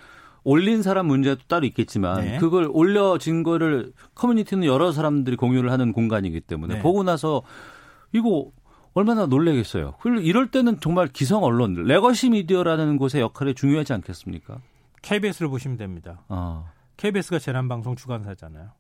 올린 0.44 0.84
사람 0.84 1.08
문제도 1.08 1.42
따로 1.48 1.66
있겠지만 1.66 2.22
네. 2.22 2.38
그걸 2.38 2.68
올려진 2.70 3.44
거를 3.44 3.94
커뮤니티는 4.14 4.66
여러 4.66 4.92
사람들이 4.92 5.38
공유를 5.38 5.72
하는 5.72 5.94
공간이기 5.94 6.42
때문에 6.42 6.76
네. 6.76 6.82
보고 6.82 7.04
나서 7.04 7.44
이거 8.12 8.52
얼마나 8.94 9.26
놀래겠어요. 9.26 9.96
이럴 10.22 10.52
때는 10.52 10.80
정말 10.80 11.08
기성 11.08 11.44
언론, 11.44 11.74
legacy 11.74 12.30
media라는 12.30 12.98
곳의 12.98 13.22
역할이 13.22 13.56
중요하지 13.56 13.94
않겠습니까? 13.94 14.60
KBS를 15.04 15.50
보시면 15.50 15.78
됩니다. 15.78 16.24
어. 16.28 16.68
KBS가 16.98 17.38
재난방송 17.38 17.96
주관사잖아요. 17.96 18.72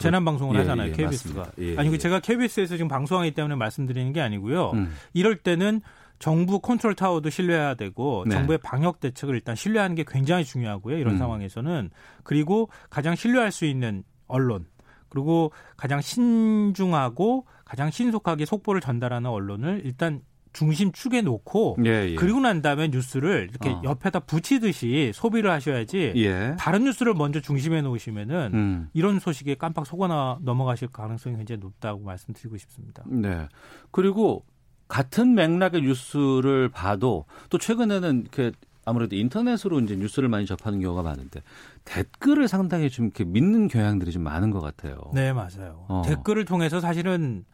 재난 0.00 0.24
방송을 0.24 0.54
예, 0.56 0.60
하잖아요. 0.60 0.90
예, 0.90 0.92
KBS가. 0.92 1.52
예, 1.58 1.76
아니 1.76 1.90
그 1.90 1.98
제가 1.98 2.20
KBS에서 2.20 2.76
지금 2.76 2.88
방송하기 2.88 3.32
때문에 3.32 3.56
말씀드리는 3.56 4.12
게 4.12 4.20
아니고요. 4.20 4.70
음. 4.72 4.94
이럴 5.12 5.36
때는 5.36 5.80
정부 6.18 6.60
컨트롤 6.60 6.94
타워도 6.94 7.30
신뢰해야 7.30 7.74
되고 7.74 8.24
네. 8.26 8.34
정부의 8.34 8.58
방역 8.58 9.00
대책을 9.00 9.34
일단 9.34 9.54
신뢰하는 9.54 9.96
게 9.96 10.04
굉장히 10.06 10.44
중요하고요. 10.44 10.98
이런 10.98 11.14
음. 11.14 11.18
상황에서는 11.18 11.90
그리고 12.22 12.68
가장 12.90 13.14
신뢰할 13.14 13.52
수 13.52 13.64
있는 13.64 14.02
언론 14.26 14.66
그리고 15.08 15.52
가장 15.76 16.00
신중하고 16.00 17.46
가장 17.64 17.90
신속하게 17.90 18.44
속보를 18.44 18.80
전달하는 18.80 19.30
언론을 19.30 19.82
일단 19.84 20.22
중심 20.58 20.90
축에 20.90 21.22
놓고 21.22 21.76
예, 21.84 22.08
예. 22.08 22.14
그리고 22.16 22.40
난 22.40 22.62
다음에 22.62 22.88
뉴스를 22.88 23.48
이렇게 23.48 23.70
어. 23.70 23.80
옆에다 23.84 24.18
붙이듯이 24.18 25.12
소비를 25.14 25.52
하셔야지 25.52 26.14
예. 26.16 26.56
다른 26.58 26.82
뉴스를 26.82 27.14
먼저 27.14 27.40
중심에 27.40 27.80
놓으시면은 27.80 28.50
음. 28.54 28.88
이런 28.92 29.20
소식에 29.20 29.54
깜빡 29.54 29.86
속아 29.86 30.38
넘어가실 30.42 30.88
가능성이 30.88 31.36
굉장히 31.36 31.60
높다고 31.60 32.02
말씀드리고 32.02 32.56
싶습니다. 32.56 33.04
네. 33.06 33.46
그리고 33.92 34.44
같은 34.88 35.36
맥락의 35.36 35.82
뉴스를 35.82 36.70
봐도 36.70 37.26
또 37.50 37.58
최근에는 37.58 38.22
이렇게 38.22 38.50
아무래도 38.84 39.14
인터넷으로 39.14 39.78
이제 39.78 39.94
뉴스를 39.94 40.28
많이 40.28 40.44
접하는 40.44 40.80
경우가 40.80 41.02
많은데 41.02 41.40
댓글을 41.84 42.48
상당히 42.48 42.90
좀 42.90 43.04
이렇게 43.04 43.22
믿는 43.22 43.68
경향들이 43.68 44.10
좀 44.10 44.24
많은 44.24 44.50
것 44.50 44.60
같아요. 44.60 44.96
네, 45.14 45.32
맞아요. 45.32 45.84
어. 45.86 46.02
댓글을 46.04 46.46
통해서 46.46 46.80
사실은 46.80 47.44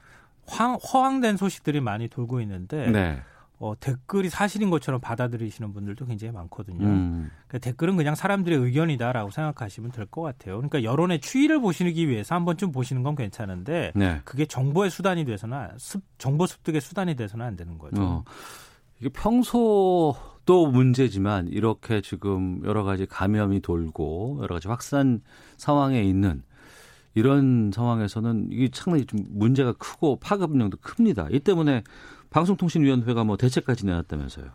황, 0.46 0.74
허황된 0.74 1.36
소식들이 1.36 1.80
많이 1.80 2.08
돌고 2.08 2.40
있는데 2.42 2.90
네. 2.90 3.20
어, 3.58 3.72
댓글이 3.78 4.28
사실인 4.30 4.68
것처럼 4.68 5.00
받아들이시는 5.00 5.72
분들도 5.72 6.06
굉장히 6.06 6.32
많거든요. 6.32 6.84
음. 6.84 7.30
그러니까 7.46 7.58
댓글은 7.70 7.96
그냥 7.96 8.14
사람들의 8.14 8.58
의견이다라고 8.58 9.30
생각하시면 9.30 9.92
될 9.92 10.06
것 10.06 10.22
같아요. 10.22 10.56
그러니까 10.56 10.82
여론의 10.82 11.20
추이를 11.20 11.60
보시기 11.60 12.08
위해서 12.08 12.34
한 12.34 12.44
번쯤 12.44 12.72
보시는 12.72 13.02
건 13.02 13.14
괜찮은데 13.16 13.92
네. 13.94 14.20
그게 14.24 14.44
정보의 14.44 14.90
수단이 14.90 15.24
돼서는 15.24 15.68
습, 15.78 16.02
정보 16.18 16.46
습득의 16.46 16.80
수단이 16.80 17.14
돼서는 17.14 17.46
안 17.46 17.56
되는 17.56 17.78
거죠. 17.78 18.02
어. 18.02 18.24
이게 19.00 19.08
평소도 19.08 20.66
문제지만 20.72 21.48
이렇게 21.48 22.00
지금 22.00 22.60
여러 22.64 22.82
가지 22.84 23.06
감염이 23.06 23.60
돌고 23.60 24.40
여러 24.42 24.56
가지 24.56 24.68
확산 24.68 25.20
상황에 25.56 26.02
있는 26.02 26.42
이런 27.14 27.70
상황에서는 27.72 28.48
이게 28.50 28.68
상당히 28.72 29.06
좀 29.06 29.20
문제가 29.30 29.72
크고 29.72 30.16
파급력도 30.20 30.78
큽니다. 30.80 31.28
이 31.30 31.40
때문에 31.40 31.82
방송통신위원회가 32.30 33.24
뭐 33.24 33.36
대책까지 33.36 33.86
내놨다면서요. 33.86 34.46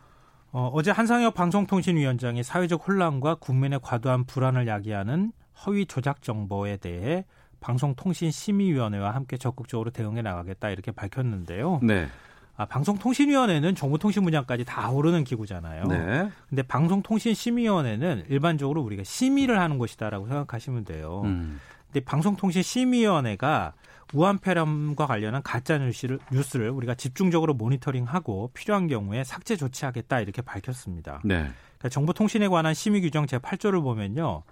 어, 0.51 0.69
어제 0.73 0.91
한상혁 0.91 1.33
방송통신위원장이 1.35 2.43
사회적 2.43 2.87
혼란과 2.87 3.35
국민의 3.35 3.79
과도한 3.81 4.25
불안을 4.25 4.67
야기하는 4.67 5.31
허위 5.65 5.85
조작 5.85 6.21
정보에 6.21 6.77
대해 6.77 7.25
방송통신심의위원회와 7.59 9.11
함께 9.11 9.37
적극적으로 9.37 9.91
대응해 9.91 10.21
나가겠다 10.21 10.69
이렇게 10.69 10.91
밝혔는데요. 10.91 11.79
네. 11.83 12.07
아, 12.55 12.65
방송통신위원회는 12.65 13.75
정보통신 13.75 14.23
분야까지 14.23 14.65
다 14.65 14.89
오르는 14.89 15.23
기구잖아요. 15.23 15.85
네. 15.85 16.29
근데 16.49 16.61
방송통신심의위원회는 16.63 18.25
일반적으로 18.27 18.81
우리가 18.81 19.03
심의를 19.03 19.59
하는 19.59 19.77
곳이다라고 19.77 20.27
생각하시면 20.27 20.83
돼요. 20.83 21.21
음. 21.23 21.59
근데 21.91 22.05
방송통신 22.05 22.61
심의위원회가 22.61 23.73
우한 24.13 24.39
폐렴과 24.39 25.05
관련한 25.05 25.43
가짜 25.43 25.77
뉴스를, 25.77 26.19
뉴스를 26.31 26.69
우리가 26.71 26.95
집중적으로 26.95 27.53
모니터링하고 27.53 28.51
필요한 28.53 28.87
경우에 28.87 29.23
삭제 29.23 29.55
조치하겠다 29.55 30.21
이렇게 30.21 30.41
밝혔습니다. 30.41 31.21
네. 31.23 31.35
그러니까 31.77 31.89
정보통신에 31.89 32.47
관한 32.47 32.73
심의 32.73 33.01
규정 33.01 33.27
제 33.27 33.37
8조를 33.37 33.83
보면요. 33.83 34.43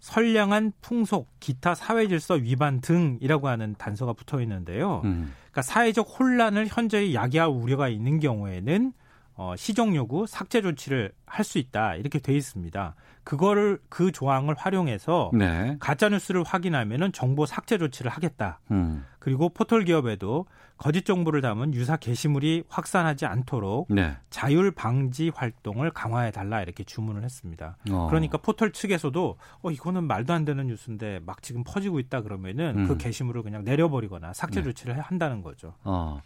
선량한 0.00 0.72
풍속, 0.80 1.28
기타 1.38 1.74
사회질서 1.74 2.34
위반 2.34 2.80
등이라고 2.80 3.48
하는 3.48 3.76
단서가 3.78 4.12
붙어 4.14 4.40
있는데요. 4.40 5.00
음. 5.04 5.32
그러니까 5.42 5.62
사회적 5.62 6.08
혼란을 6.18 6.66
현저히 6.68 7.14
야기할 7.14 7.48
우려가 7.48 7.88
있는 7.88 8.18
경우에는 8.18 8.92
어, 9.34 9.54
시정 9.56 9.94
요구, 9.96 10.26
삭제 10.26 10.60
조치를 10.62 11.12
할 11.26 11.44
수 11.44 11.58
있다 11.58 11.96
이렇게 11.96 12.18
돼 12.18 12.34
있습니다. 12.34 12.94
그거를 13.24 13.78
그 13.88 14.12
조항을 14.12 14.54
활용해서 14.56 15.30
네. 15.32 15.76
가짜 15.80 16.08
뉴스를 16.08 16.42
확인하면은 16.44 17.12
정보 17.12 17.46
삭제 17.46 17.78
조치를 17.78 18.10
하겠다. 18.10 18.60
음. 18.70 19.04
그리고 19.18 19.48
포털 19.48 19.84
기업에도 19.84 20.46
거짓 20.76 21.04
정보를 21.04 21.40
담은 21.40 21.74
유사 21.74 21.96
게시물이 21.96 22.64
확산하지 22.68 23.24
않도록 23.26 23.86
네. 23.90 24.16
자율 24.30 24.72
방지 24.72 25.30
활동을 25.32 25.92
강화해 25.92 26.32
달라 26.32 26.60
이렇게 26.60 26.82
주문을 26.82 27.22
했습니다. 27.22 27.76
어. 27.90 28.08
그러니까 28.08 28.38
포털 28.38 28.72
측에서도 28.72 29.38
어 29.62 29.70
이거는 29.70 30.04
말도 30.04 30.32
안 30.32 30.44
되는 30.44 30.66
뉴스인데 30.66 31.20
막 31.24 31.42
지금 31.42 31.62
퍼지고 31.64 32.00
있다 32.00 32.22
그러면은 32.22 32.74
그 32.74 32.80
음. 32.80 32.88
그 32.88 32.96
게시물을 32.98 33.42
그냥 33.42 33.64
내려버리거나 33.64 34.32
삭제 34.32 34.60
네. 34.60 34.64
조치를 34.64 35.00
한다는 35.00 35.42
거죠. 35.42 35.74
어. 35.84 36.20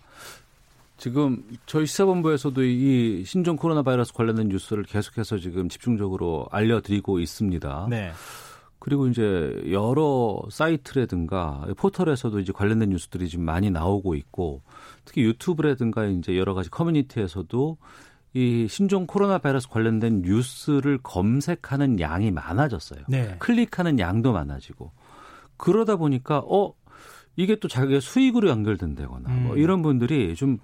지금 0.96 1.42
저희 1.66 1.86
시사본부에서도 1.86 2.64
이 2.64 3.24
신종 3.24 3.56
코로나 3.56 3.82
바이러스 3.82 4.12
관련된 4.12 4.48
뉴스를 4.48 4.84
계속해서 4.84 5.38
지금 5.38 5.68
집중적으로 5.68 6.46
알려드리고 6.50 7.20
있습니다. 7.20 7.86
네. 7.90 8.12
그리고 8.78 9.08
이제 9.08 9.62
여러 9.70 10.40
사이트라든가 10.50 11.66
포털에서도 11.76 12.38
이제 12.40 12.52
관련된 12.52 12.90
뉴스들이 12.90 13.28
지금 13.28 13.44
많이 13.44 13.70
나오고 13.70 14.14
있고 14.14 14.62
특히 15.04 15.22
유튜브라든가 15.22 16.06
이제 16.06 16.36
여러 16.36 16.54
가지 16.54 16.70
커뮤니티에서도 16.70 17.78
이 18.34 18.66
신종 18.68 19.06
코로나 19.06 19.38
바이러스 19.38 19.68
관련된 19.68 20.22
뉴스를 20.22 20.98
검색하는 21.02 22.00
양이 22.00 22.30
많아졌어요. 22.30 23.00
네. 23.08 23.36
클릭하는 23.38 23.98
양도 23.98 24.32
많아지고 24.32 24.92
그러다 25.56 25.96
보니까 25.96 26.42
어 26.46 26.72
이게 27.34 27.56
또 27.56 27.68
자기의 27.68 28.00
수익으로 28.00 28.48
연결된다거나 28.48 29.28
뭐 29.28 29.38
음. 29.38 29.42
뭐 29.44 29.56
이런 29.56 29.82
분들이 29.82 30.34
좀 30.34 30.58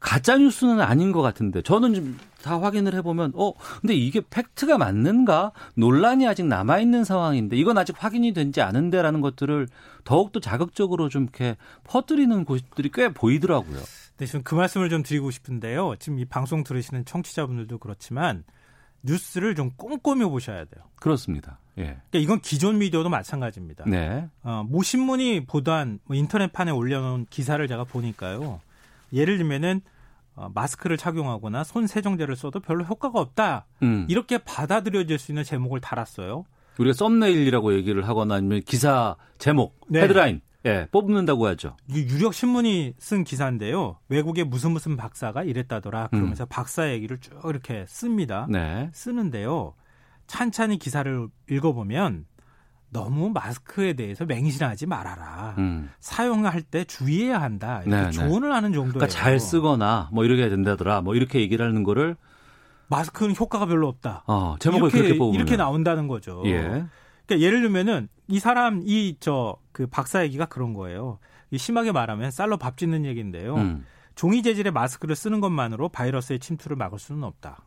가짜 0.00 0.38
뉴스는 0.38 0.80
아닌 0.80 1.12
것 1.12 1.22
같은데 1.22 1.62
저는 1.62 1.94
좀 1.94 2.18
다 2.42 2.60
확인을 2.60 2.94
해보면 2.94 3.32
어 3.34 3.52
근데 3.80 3.94
이게 3.94 4.20
팩트가 4.30 4.78
맞는가 4.78 5.52
논란이 5.74 6.26
아직 6.26 6.46
남아 6.46 6.78
있는 6.78 7.04
상황인데 7.04 7.56
이건 7.56 7.78
아직 7.78 7.96
확인이 7.98 8.32
된지 8.32 8.60
않은데라는 8.60 9.20
것들을 9.20 9.66
더욱더 10.04 10.38
자극적으로 10.40 11.08
좀 11.08 11.24
이렇게 11.24 11.56
퍼뜨리는 11.84 12.44
곳들이 12.44 12.90
꽤 12.92 13.08
보이더라고요. 13.08 13.80
네, 14.18 14.26
저는 14.26 14.44
그 14.44 14.54
말씀을 14.54 14.88
좀 14.88 15.02
드리고 15.02 15.30
싶은데요. 15.30 15.96
지금 15.98 16.18
이 16.18 16.24
방송 16.24 16.64
들으시는 16.64 17.04
청취자분들도 17.04 17.78
그렇지만 17.78 18.44
뉴스를 19.02 19.54
좀 19.54 19.70
꼼꼼히 19.76 20.24
보셔야 20.24 20.64
돼요. 20.64 20.84
그렇습니다. 20.96 21.58
예. 21.78 21.82
그러니까 22.10 22.18
이건 22.18 22.40
기존 22.40 22.78
미디어도 22.78 23.08
마찬가지입니다. 23.08 23.84
네. 23.86 24.28
어, 24.42 24.64
모 24.68 24.82
신문이 24.82 25.44
보도한 25.46 26.00
뭐 26.04 26.16
인터넷판에 26.16 26.70
올려놓은 26.72 27.26
기사를 27.30 27.66
제가 27.66 27.84
보니까요. 27.84 28.60
예를 29.12 29.38
들면은 29.38 29.80
어, 30.34 30.50
마스크를 30.54 30.96
착용하거나 30.96 31.64
손 31.64 31.86
세정제를 31.86 32.36
써도 32.36 32.60
별로 32.60 32.84
효과가 32.84 33.20
없다. 33.20 33.66
음. 33.82 34.06
이렇게 34.08 34.38
받아들여질 34.38 35.18
수 35.18 35.32
있는 35.32 35.42
제목을 35.42 35.80
달았어요. 35.80 36.44
우리가 36.78 36.94
썸네일이라고 36.94 37.74
얘기를 37.74 38.06
하거나 38.06 38.36
아니면 38.36 38.62
기사 38.64 39.16
제목, 39.38 39.80
네. 39.88 40.02
헤드라인 40.02 40.40
예, 40.64 40.86
뽑는다고 40.90 41.46
하죠. 41.48 41.76
유력 41.90 42.34
신문이 42.34 42.94
쓴 42.98 43.24
기사인데요. 43.24 43.98
외국의 44.08 44.44
무슨 44.44 44.72
무슨 44.72 44.96
박사가 44.96 45.42
이랬다더라. 45.44 46.08
그러면서 46.08 46.44
음. 46.44 46.46
박사 46.48 46.90
얘기를 46.90 47.18
쭉 47.18 47.40
이렇게 47.48 47.84
씁니다. 47.88 48.46
네. 48.48 48.90
쓰는데요. 48.92 49.74
찬찬히 50.26 50.78
기사를 50.78 51.28
읽어보면 51.50 52.26
너무 52.90 53.30
마스크에 53.30 53.92
대해서 53.92 54.24
맹신하지 54.24 54.86
말아라. 54.86 55.54
음. 55.58 55.90
사용할 56.00 56.62
때 56.62 56.84
주의해야 56.84 57.40
한다. 57.40 57.82
이렇게 57.84 57.96
네, 57.96 58.04
네. 58.06 58.10
조언을 58.10 58.48
네. 58.48 58.54
하는 58.54 58.72
정도예요. 58.72 58.92
그러니까 58.94 59.06
잘 59.08 59.38
쓰거나 59.38 60.08
뭐 60.12 60.24
이렇게 60.24 60.42
해야 60.42 60.50
된다더라. 60.50 61.02
뭐 61.02 61.14
이렇게 61.14 61.40
얘기를 61.40 61.64
하는 61.66 61.82
거를 61.82 62.16
마스크는 62.88 63.36
효과가 63.36 63.66
별로 63.66 63.88
없다. 63.88 64.24
어, 64.26 64.56
제목을 64.58 64.88
이렇게, 64.88 64.98
그렇게 65.02 65.18
뽑으면 65.18 65.34
이렇게 65.34 65.56
나온다는 65.56 66.08
거죠. 66.08 66.42
예. 66.46 66.84
그러니까 67.26 67.40
예를 67.46 67.60
들면은 67.60 68.08
이 68.28 68.38
사람 68.38 68.82
이 68.84 69.16
저 69.20 69.56
그 69.72 69.86
박사 69.86 70.24
얘기가 70.24 70.46
그런 70.46 70.72
거예요. 70.74 71.20
심하게 71.56 71.92
말하면 71.92 72.32
쌀로 72.32 72.56
밥 72.56 72.76
짓는 72.76 73.04
얘기인데요. 73.04 73.54
음. 73.54 73.84
종이 74.16 74.42
재질의 74.42 74.72
마스크를 74.72 75.14
쓰는 75.14 75.38
것만으로 75.40 75.88
바이러스의 75.90 76.40
침투를 76.40 76.76
막을 76.76 76.98
수는 76.98 77.22
없다. 77.22 77.62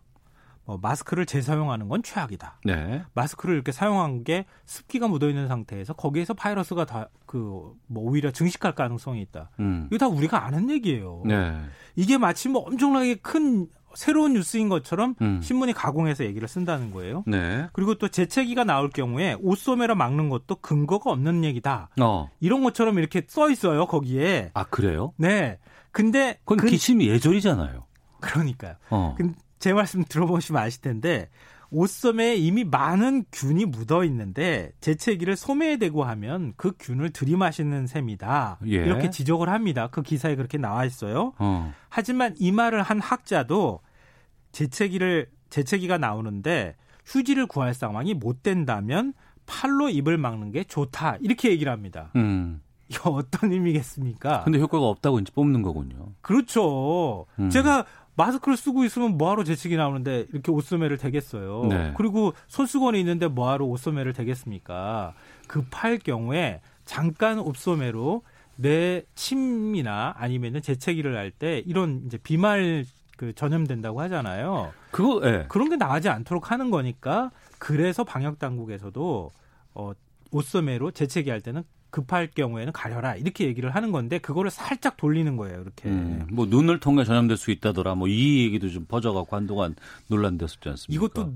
어, 0.66 0.78
마스크를 0.78 1.26
재사용하는 1.26 1.89
건 1.89 2.03
최악이다. 2.03 2.59
네. 2.66 3.03
마스크를 3.14 3.55
이렇게 3.55 3.72
사용한 3.72 4.24
게 4.24 4.45
습기가 4.66 5.07
묻어 5.07 5.28
있는 5.28 5.47
상태에서 5.47 5.93
거기에서 5.93 6.34
바이러스가 6.34 6.86
다 6.86 7.07
그 7.26 7.74
뭐 7.88 8.03
오히려 8.03 8.32
증식할 8.32 8.76
가능성이 8.76 9.22
있다. 9.22 9.49
음. 9.59 9.88
이거 9.89 9.97
다 9.97 10.07
우리가 10.07 10.45
아는 10.45 10.70
얘기예요. 10.70 11.24
네. 11.26 11.62
이게 11.95 12.18
마치 12.18 12.49
뭐 12.49 12.62
엄청나게 12.64 13.16
큰 13.16 13.68
새로운 13.93 14.34
뉴스인 14.34 14.70
것처럼 14.70 15.16
음. 15.22 15.41
신문이 15.41 15.74
가공해서 15.74 16.24
얘기를 16.26 16.47
쓴다는 16.47 16.91
거예요. 16.91 17.24
네. 17.28 17.68
그리고 17.74 17.95
또 17.95 18.07
재채기가 18.09 18.64
나올 18.66 18.89
경우에 18.89 19.36
옷소매로 19.41 19.95
막는 19.95 20.30
것도 20.30 20.55
근거가 20.57 21.12
없는 21.12 21.43
얘기다. 21.45 21.89
어. 22.01 22.30
이런 22.41 22.64
것처럼 22.64 22.99
이렇게 22.99 23.24
써 23.28 23.49
있어요 23.49 23.86
거기에. 23.88 24.51
아 24.53 24.64
그래요? 24.66 25.14
네. 25.18 25.57
근데 25.91 26.38
그건 26.45 26.57
그, 26.59 26.68
기침이 26.68 27.07
예절이잖아요. 27.07 27.86
그러니까요. 28.22 28.76
어. 28.89 29.16
근, 29.18 29.36
제 29.62 29.74
말씀 29.74 30.03
들어보시면 30.03 30.62
아실 30.62 30.82
텐데 30.82 31.30
옷소매에 31.70 32.36
이미 32.36 32.66
많은 32.66 33.24
균이 33.32 33.66
묻어 33.66 34.03
있는데 34.03 34.72
재채기를 34.82 35.38
소매에 35.38 35.78
대고 35.78 36.03
하면 36.03 36.53
그 36.57 36.74
균을 36.78 37.12
들이마시는 37.12 37.88
셈이다. 37.88 38.57
예. 38.66 38.70
이렇게 38.70 39.09
지적을 39.09 39.47
합니다. 39.47 39.88
그 39.89 40.01
기사에 40.01 40.36
그렇게 40.36 40.57
나와 40.57 40.84
있어요. 40.84 41.34
어. 41.38 41.74
하지만 41.88 42.36
이 42.39 42.51
말을 42.51 42.82
한 42.82 42.99
학자도 42.99 43.80
재채기를 44.51 45.30
재채기가 45.49 45.97
나오는데 45.97 46.76
휴지를 47.05 47.45
구할 47.45 47.74
상황이 47.74 48.14
못 48.14 48.43
된다면 48.43 49.14
팔로 49.45 49.89
입을 49.89 50.18
막는 50.18 50.51
게 50.51 50.64
좋다. 50.64 51.18
이렇게 51.22 51.51
얘기를 51.51 51.72
합니다. 51.72 52.12
음. 52.16 52.62
이거 52.91 53.09
어떤 53.12 53.53
의미겠습니까? 53.53 54.43
근데 54.43 54.59
효과가 54.59 54.86
없다고 54.86 55.20
이제 55.20 55.32
뽑는 55.34 55.62
거군요. 55.62 56.09
그렇죠. 56.20 57.26
음. 57.39 57.49
제가 57.49 57.86
마스크를 58.16 58.57
쓰고 58.57 58.84
있으면 58.84 59.18
뭐하러 59.18 59.43
재채기 59.43 59.78
나오는데 59.78 60.28
이렇게 60.32 60.51
옷소매를 60.51 60.97
대겠어요. 60.97 61.66
네. 61.70 61.93
그리고 61.95 62.34
손수건이 62.47 62.99
있는데 62.99 63.28
뭐하러 63.28 63.66
옷소매를 63.66 64.14
대겠습니까? 64.14 65.14
급할 65.47 65.97
경우에 65.97 66.62
잠깐 66.86 67.39
옷소매로 67.39 68.24
내 68.57 69.03
침이나 69.16 70.14
아니면은 70.18 70.62
재채기를 70.62 71.16
할 71.18 71.32
때 71.32 71.59
이런 71.66 72.03
이제 72.05 72.18
비말 72.18 72.86
그 73.18 73.34
전염된다고 73.34 74.01
하잖아요. 74.01 74.72
그거 74.91 75.22
예. 75.24 75.45
그런 75.47 75.70
게 75.70 75.76
나가지 75.78 76.09
않도록 76.09 76.51
하는 76.51 76.70
거니까 76.72 77.32
그래서 77.59 78.03
방역 78.03 78.39
당국에서도 78.39 79.32
어 79.76 79.91
옷소매로 80.32 80.91
재채기 80.91 81.30
할 81.30 81.41
때는 81.41 81.64
급할 81.91 82.27
경우에는 82.27 82.73
가려라 82.73 83.15
이렇게 83.15 83.45
얘기를 83.45 83.69
하는 83.75 83.91
건데 83.91 84.17
그거를 84.17 84.49
살짝 84.49 84.97
돌리는 84.97 85.35
거예요 85.37 85.61
이렇게 85.61 85.89
음, 85.89 86.25
뭐 86.31 86.45
눈을 86.47 86.79
통해 86.79 87.03
전염될 87.03 87.37
수 87.37 87.51
있다더라 87.51 87.95
뭐 87.95 88.07
이 88.07 88.43
얘기도 88.45 88.69
좀 88.69 88.85
퍼져가고 88.85 89.35
한동안 89.35 89.75
논란됐었지 90.07 90.67
않습니까? 90.69 91.05
이것도 91.05 91.33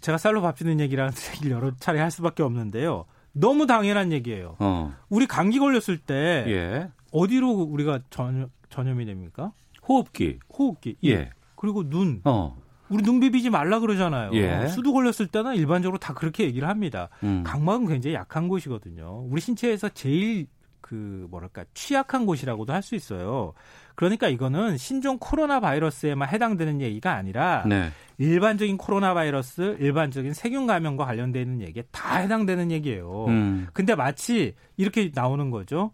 제가 0.00 0.18
쌀로 0.18 0.40
밥 0.42 0.56
주는 0.56 0.78
얘기라는 0.80 1.12
얘기를 1.36 1.52
여러 1.52 1.74
차례 1.76 2.00
할 2.00 2.10
수밖에 2.10 2.42
없는데요. 2.42 3.04
너무 3.32 3.66
당연한 3.66 4.12
얘기예요. 4.12 4.56
어. 4.58 4.94
우리 5.08 5.26
감기 5.26 5.58
걸렸을 5.58 5.98
때 5.98 6.44
예. 6.48 6.90
어디로 7.12 7.50
우리가 7.50 8.00
전, 8.10 8.50
전염이 8.70 9.04
됩니까? 9.04 9.52
호흡기. 9.88 10.38
호흡기. 10.56 10.96
예. 11.04 11.30
그리고 11.56 11.88
눈. 11.88 12.20
어. 12.24 12.56
우리 12.90 13.02
눈 13.02 13.20
비비지 13.20 13.50
말라 13.50 13.80
그러잖아요. 13.80 14.30
예. 14.34 14.66
수두 14.68 14.92
걸렸을 14.92 15.26
때는 15.28 15.54
일반적으로 15.56 15.98
다 15.98 16.14
그렇게 16.14 16.44
얘기를 16.44 16.68
합니다. 16.68 17.08
음. 17.22 17.42
각막은 17.44 17.86
굉장히 17.86 18.14
약한 18.14 18.48
곳이거든요. 18.48 19.26
우리 19.30 19.40
신체에서 19.40 19.88
제일 19.90 20.46
그 20.80 21.26
뭐랄까 21.30 21.64
취약한 21.74 22.24
곳이라고도 22.24 22.72
할 22.72 22.82
수 22.82 22.94
있어요. 22.94 23.52
그러니까 23.94 24.28
이거는 24.28 24.78
신종 24.78 25.18
코로나 25.18 25.60
바이러스에만 25.60 26.28
해당되는 26.28 26.80
얘기가 26.80 27.14
아니라 27.14 27.64
네. 27.66 27.90
일반적인 28.16 28.78
코로나 28.78 29.12
바이러스, 29.12 29.76
일반적인 29.80 30.32
세균 30.32 30.66
감염과 30.66 31.04
관련되는 31.04 31.60
얘기에 31.60 31.82
다 31.90 32.18
해당되는 32.18 32.70
얘기예요. 32.70 33.26
음. 33.26 33.66
근데 33.72 33.94
마치 33.94 34.54
이렇게 34.76 35.10
나오는 35.14 35.50
거죠. 35.50 35.92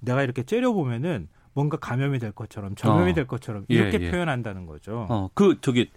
내가 0.00 0.22
이렇게 0.22 0.42
째려 0.42 0.72
보면은 0.72 1.28
뭔가 1.54 1.76
감염이 1.78 2.18
될 2.18 2.32
것처럼 2.32 2.74
전염이 2.74 3.12
어. 3.12 3.14
될 3.14 3.26
것처럼 3.26 3.64
이렇게 3.68 3.98
예, 4.00 4.06
예. 4.06 4.10
표현한다는 4.10 4.66
거죠. 4.66 5.06
어, 5.08 5.30
그 5.34 5.58
저기 5.60 5.90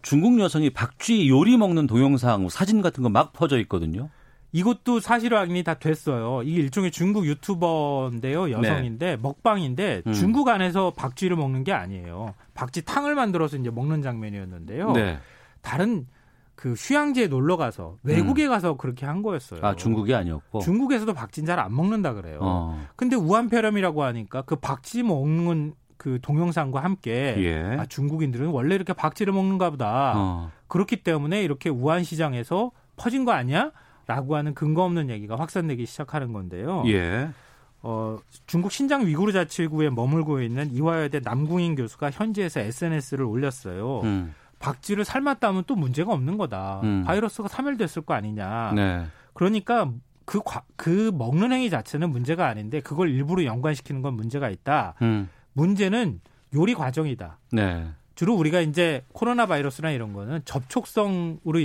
중국 0.00 0.40
여성이 0.40 0.70
박쥐 0.70 1.28
요리 1.28 1.56
먹는 1.56 1.86
동영상 1.86 2.48
사진 2.48 2.82
같은 2.82 3.02
거 3.02 3.08
막 3.08 3.32
퍼져 3.32 3.58
있거든요. 3.60 4.08
이것도 4.54 5.00
사실 5.00 5.34
확인이 5.34 5.62
다 5.62 5.74
됐어요. 5.74 6.42
이게 6.44 6.60
일종의 6.60 6.90
중국 6.90 7.26
유튜버인데요. 7.26 8.50
여성인데 8.50 9.06
네. 9.06 9.16
먹방인데 9.16 10.02
음. 10.06 10.12
중국 10.12 10.48
안에서 10.48 10.92
박쥐를 10.94 11.36
먹는 11.36 11.64
게 11.64 11.72
아니에요. 11.72 12.34
박쥐 12.54 12.82
탕을 12.84 13.14
만들어서 13.14 13.56
이제 13.56 13.70
먹는 13.70 14.02
장면이었는데요. 14.02 14.92
네. 14.92 15.18
다른 15.62 16.06
그 16.62 16.74
휴양지에 16.74 17.26
놀러 17.26 17.56
가서 17.56 17.96
외국에 18.04 18.44
음. 18.44 18.50
가서 18.50 18.76
그렇게 18.76 19.04
한 19.04 19.20
거였어요. 19.20 19.58
아 19.66 19.74
중국이 19.74 20.14
아니었고 20.14 20.60
중국에서도 20.60 21.12
박쥐는 21.12 21.44
잘안 21.44 21.74
먹는다 21.74 22.12
그래요. 22.12 22.38
어. 22.40 22.86
근데 22.94 23.16
우한폐렴이라고 23.16 24.04
하니까 24.04 24.42
그 24.42 24.54
박쥐 24.54 25.02
먹는 25.02 25.74
그 25.96 26.20
동영상과 26.22 26.78
함께 26.78 27.34
예. 27.38 27.76
아, 27.80 27.86
중국인들은 27.86 28.46
원래 28.50 28.76
이렇게 28.76 28.92
박쥐를 28.92 29.32
먹는가 29.32 29.70
보다. 29.70 30.12
어. 30.14 30.50
그렇기 30.68 31.02
때문에 31.02 31.42
이렇게 31.42 31.68
우한 31.68 32.04
시장에서 32.04 32.70
퍼진 32.94 33.24
거 33.24 33.32
아니야? 33.32 33.72
라고 34.06 34.36
하는 34.36 34.54
근거 34.54 34.84
없는 34.84 35.10
얘기가 35.10 35.34
확산되기 35.34 35.84
시작하는 35.84 36.32
건데요. 36.32 36.84
예. 36.86 37.28
어, 37.80 38.18
중국 38.46 38.70
신장 38.70 39.04
위구르 39.04 39.32
자치구에 39.32 39.90
머물고 39.90 40.40
있는 40.40 40.70
이화여대 40.70 41.22
남궁인 41.24 41.74
교수가 41.74 42.12
현지에서 42.12 42.60
SNS를 42.60 43.24
올렸어요. 43.24 44.02
음. 44.02 44.34
박쥐를 44.62 45.04
삶았다면 45.04 45.64
또 45.66 45.74
문제가 45.74 46.12
없는 46.12 46.38
거다. 46.38 46.80
음. 46.84 47.02
바이러스가 47.04 47.48
사멸됐을 47.48 48.02
거 48.02 48.14
아니냐. 48.14 48.72
네. 48.74 49.04
그러니까 49.34 49.90
그, 50.24 50.40
그 50.76 51.10
먹는 51.12 51.52
행위 51.52 51.68
자체는 51.68 52.10
문제가 52.10 52.46
아닌데 52.46 52.80
그걸 52.80 53.10
일부러 53.10 53.44
연관시키는 53.44 54.02
건 54.02 54.14
문제가 54.14 54.48
있다. 54.48 54.94
음. 55.02 55.28
문제는 55.52 56.20
요리 56.54 56.74
과정이다. 56.74 57.38
네. 57.50 57.88
주로 58.14 58.34
우리가 58.34 58.60
이제 58.60 59.04
코로나 59.12 59.46
바이러스나 59.46 59.90
이런 59.90 60.12
거는 60.12 60.42
접촉성으로 60.44 61.58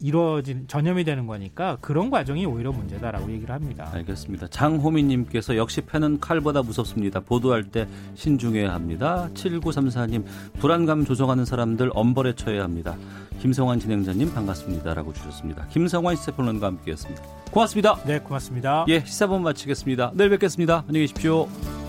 이루어진 0.00 0.66
전염이 0.68 1.04
되는 1.04 1.26
거니까 1.26 1.78
그런 1.80 2.10
과정이 2.10 2.44
오히려 2.44 2.72
문제다라고 2.72 3.30
얘기를 3.32 3.54
합니다. 3.54 3.88
알겠습니다. 3.92 4.48
장호민님께서 4.48 5.56
역시 5.56 5.80
팬은 5.80 6.20
칼보다 6.20 6.62
무섭습니다. 6.62 7.20
보도할 7.20 7.64
때 7.64 7.86
신중해야 8.14 8.72
합니다. 8.72 9.28
7934님 9.34 10.24
불안감 10.58 11.04
조성하는 11.04 11.44
사람들 11.44 11.90
엄벌에 11.94 12.34
처해야 12.34 12.62
합니다. 12.62 12.96
김성환 13.40 13.80
진행자님 13.80 14.32
반갑습니다라고 14.34 15.12
주셨습니다. 15.12 15.66
김성환 15.68 16.16
시사평론가 16.16 16.66
함께했습니다. 16.66 17.22
고맙습니다. 17.50 17.96
네, 18.04 18.18
고맙습니다. 18.18 18.84
예, 18.88 19.00
시사본 19.04 19.42
마치겠습니다. 19.42 20.12
내일 20.14 20.30
뵙겠습니다. 20.30 20.84
안녕히 20.88 21.06
계십시오. 21.06 21.85